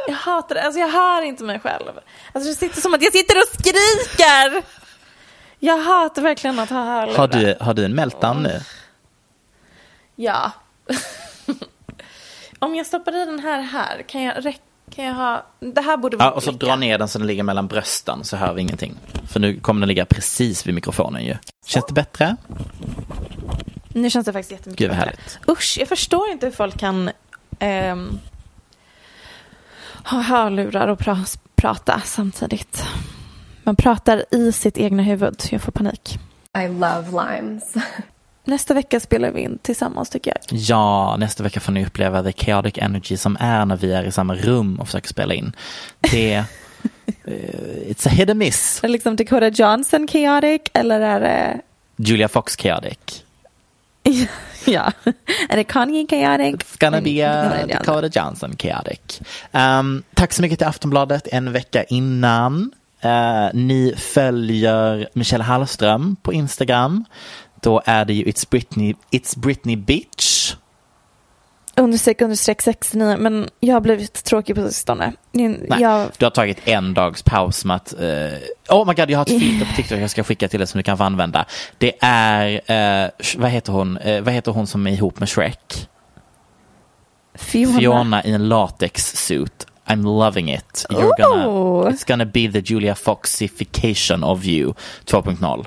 Jag 0.07 0.16
hatar 0.16 0.55
det. 0.55 0.64
Alltså 0.64 0.80
jag 0.80 0.88
hör 0.89 1.22
inte 1.22 1.43
mig 1.43 1.59
själv. 1.59 1.91
Alltså 2.34 2.49
det 2.49 2.55
sitter 2.55 2.82
som 2.82 2.93
att 2.93 3.03
jag 3.03 3.14
sitter 3.14 3.36
och 3.38 3.47
skriker. 3.59 4.64
Jag 5.59 5.78
hatar 5.78 6.22
verkligen 6.22 6.59
att 6.59 6.70
ha 6.70 6.84
hörlurar. 6.84 7.18
Har 7.18 7.28
du, 7.28 7.55
har 7.59 7.74
du 7.74 7.86
en 7.86 7.95
meltdown 7.95 8.43
nu? 8.43 8.59
Ja. 10.22 10.52
Om 12.60 12.76
jag 12.76 12.86
stoppar 12.86 13.22
i 13.22 13.26
den 13.26 13.40
här 13.40 13.62
här, 13.62 14.02
kan 14.08 14.22
jag, 14.24 14.46
räck- 14.46 14.62
kan 14.96 15.06
jag 15.06 15.14
ha... 15.14 15.46
Det 15.60 15.82
här 15.82 15.98
borde 15.98 16.18
vara 16.18 16.28
Ja, 16.30 16.32
och 16.34 16.44
så 16.44 16.52
dra 16.52 16.76
ner 16.76 16.98
den 16.98 17.08
så 17.08 17.18
den 17.18 17.28
ligger 17.28 17.44
mellan 17.44 17.68
brösten 17.68 18.24
så 18.24 18.38
hör 18.38 18.54
vi 18.54 18.62
ingenting. 18.62 18.96
För 19.28 19.40
nu 19.40 19.60
kommer 19.60 19.82
den 19.82 19.88
ligga 19.88 20.06
precis 20.06 20.68
vid 20.68 20.76
mikrofonen 20.76 21.26
ju. 21.26 21.36
Känns 21.66 21.86
det 21.86 21.94
bättre? 21.94 22.36
Nu 23.94 24.10
känns 24.10 24.26
det 24.26 24.34
faktiskt 24.34 24.52
jättemycket 24.52 24.80
Gud 24.80 24.90
vad 24.90 24.98
bättre. 24.98 25.10
härligt. 25.18 25.40
Usch, 25.50 25.78
jag 25.80 25.88
förstår 25.88 26.30
inte 26.30 26.46
hur 26.46 26.54
folk 26.54 26.78
kan 26.80 27.12
ehm, 27.60 28.20
ha 30.06 30.22
hörlurar 30.22 30.88
och 30.88 31.00
pra- 31.00 31.40
prata 31.56 32.02
samtidigt. 32.06 32.84
Man 33.64 33.76
pratar 33.76 34.26
i 34.32 34.52
sitt 34.52 34.78
egna 34.78 35.04
huvud. 35.04 35.42
Jag 35.52 35.62
får 35.62 35.72
panik. 35.72 36.20
I 36.60 36.68
love 36.68 37.06
limes. 37.26 37.74
Nästa 38.52 38.74
vecka 38.74 38.99
spelar 38.99 39.32
vi 39.32 39.41
in 39.41 39.60
tillsammans 39.62 40.10
tycker 40.10 40.34
jag. 40.36 40.60
Ja, 40.60 41.18
nästa 41.18 41.43
vecka 41.43 41.60
får 41.60 41.72
ni 41.72 41.86
uppleva 41.86 42.24
the 42.24 42.32
chaotic 42.32 42.74
energy 42.78 43.18
som 43.18 43.38
är 43.39 43.66
när 43.66 43.76
vi 43.76 43.93
är 43.93 44.04
i 44.04 44.12
samma 44.12 44.36
rum 44.36 44.80
och 44.80 44.88
försöker 44.88 45.08
spela 45.08 45.34
in. 45.34 45.56
Det 45.99 46.34
eh, 46.34 46.43
it's 47.88 48.08
a 48.08 48.10
hit 48.10 48.30
and 48.30 48.39
miss. 48.39 48.80
Är 48.84 48.88
det 48.88 48.91
liksom 48.91 49.16
Dakota 49.16 49.49
Johnson 49.49 50.08
chaotic 50.08 50.62
eller 50.74 50.99
är 50.99 51.20
det... 51.20 51.62
Julia 51.95 52.28
Fox 52.28 52.58
chaotic. 52.58 53.24
ja. 54.66 54.91
Är 55.49 55.58
det 55.58 55.64
Kanye 55.64 56.08
chaotic? 56.10 56.56
It's 56.56 56.80
gonna 56.80 57.02
be 57.02 57.30
a 57.30 57.66
Dakota 57.68 58.10
Johnson 58.20 58.56
chaotic. 58.58 59.22
Um, 59.52 60.04
tack 60.14 60.34
så 60.34 60.41
mycket 60.41 60.60
till 60.60 60.68
Aftonbladet 60.68 61.28
en 61.32 61.52
vecka 61.52 61.84
innan. 61.84 62.72
Uh, 63.06 63.49
ni 63.54 63.95
följer 63.97 65.10
Michelle 65.14 65.43
Hallström 65.43 66.16
på 66.22 66.34
Instagram. 66.34 67.06
Då 67.62 67.82
är 67.86 68.05
det 68.05 68.14
ju 68.14 68.24
It's 68.24 68.47
Britney, 68.49 68.93
It's 69.12 69.39
Britney 69.39 69.76
Bitch. 69.76 70.53
Understreck, 71.76 72.22
understreck 72.22 72.62
69. 72.62 73.18
Men 73.20 73.49
jag 73.59 73.76
har 73.76 73.82
blivit 73.82 74.24
tråkig 74.24 74.55
på 74.55 74.68
sistone. 74.68 75.14
Nej, 75.32 75.59
Jag, 75.80 76.07
Du 76.18 76.26
har 76.26 76.30
tagit 76.30 76.68
en 76.68 76.93
dags 76.93 77.24
paus 77.24 77.66
med 77.66 77.76
att... 77.76 77.93
eh, 77.93 77.99
oh 78.70 78.88
my 78.88 78.93
god, 78.93 79.09
jag 79.09 79.18
har 79.18 79.22
ett 79.26 79.30
filter 79.41 79.66
på 79.70 79.76
TikTok 79.76 79.99
jag 79.99 80.09
ska 80.09 80.24
skicka 80.24 80.47
till 80.47 80.59
dig 80.59 80.68
som 80.68 80.78
du 80.78 80.84
kan 80.84 80.97
få 80.97 81.03
använda. 81.03 81.45
Det 81.78 81.93
är... 82.01 82.47
sh- 83.20 83.39
vad, 83.41 83.51
heter 83.51 83.74
hon, 83.74 83.97
eh, 83.97 84.22
vad 84.22 84.34
heter 84.34 84.51
hon 84.51 84.68
som 84.68 84.88
är 84.88 84.91
ihop 84.91 85.20
med 85.20 85.30
Shrek? 85.30 85.88
Fiona. 87.36 87.80
Fiona 87.80 88.24
i 88.24 88.32
en 88.32 88.47
latex-suit. 88.49 89.68
I'm 89.88 90.04
loving 90.04 90.50
it. 90.50 90.86
You're 90.90 91.14
gonna, 91.18 91.48
Ooh. 91.50 91.88
it's 91.90 92.04
gonna 92.04 92.26
be 92.26 92.48
the 92.48 92.62
Julia 92.62 92.94
Foxification 92.96 94.24
of 94.24 94.46
you 94.46 94.74
2.0. 95.06 95.66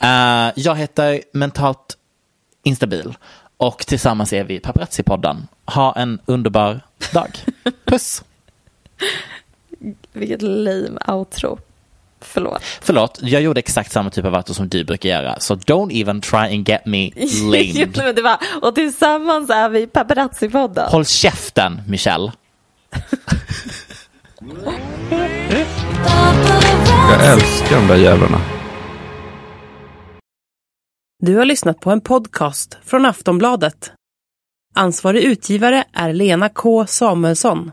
Eh, 0.00 0.52
jag 0.56 0.74
heter 0.76 1.22
Mentalt 1.32 1.96
Instabil 2.62 3.14
och 3.56 3.78
tillsammans 3.78 4.32
är 4.32 4.44
vi 4.44 4.58
Paparazzi-podden. 4.58 5.46
Ha 5.66 5.92
en 5.92 6.18
underbar 6.26 6.80
dag. 7.12 7.30
Puss! 7.84 8.22
Vilket 10.12 10.42
lame 10.42 10.98
outro. 11.08 11.58
Förlåt. 12.20 12.62
Förlåt, 12.80 13.18
jag 13.22 13.42
gjorde 13.42 13.58
exakt 13.58 13.92
samma 13.92 14.10
typ 14.10 14.24
av 14.24 14.34
outro 14.34 14.54
som 14.54 14.68
du 14.68 14.84
brukar 14.84 15.08
göra. 15.08 15.40
Så 15.40 15.54
don't 15.54 16.00
even 16.02 16.20
try 16.20 16.38
and 16.56 16.68
get 16.68 16.86
me 16.86 17.10
lamed. 17.42 17.96
Men 17.96 18.14
det 18.14 18.22
var, 18.22 18.38
och 18.62 18.74
tillsammans 18.74 19.50
är 19.50 19.68
vi 19.68 19.86
Paparazzi-podden. 19.86 20.88
Håll 20.88 21.04
käften, 21.06 21.82
Michelle. 21.88 22.32
Jag 27.10 27.32
älskar 27.32 27.76
de 27.80 27.86
där 27.86 27.96
jävlarna. 27.96 28.40
Du 31.22 31.36
har 31.36 31.44
lyssnat 31.44 31.80
på 31.80 31.90
en 31.90 32.00
podcast 32.00 32.78
från 32.84 33.06
Aftonbladet. 33.06 33.92
Ansvarig 34.74 35.22
utgivare 35.22 35.84
är 35.92 36.12
Lena 36.12 36.48
K 36.48 36.86
Samuelsson. 36.86 37.72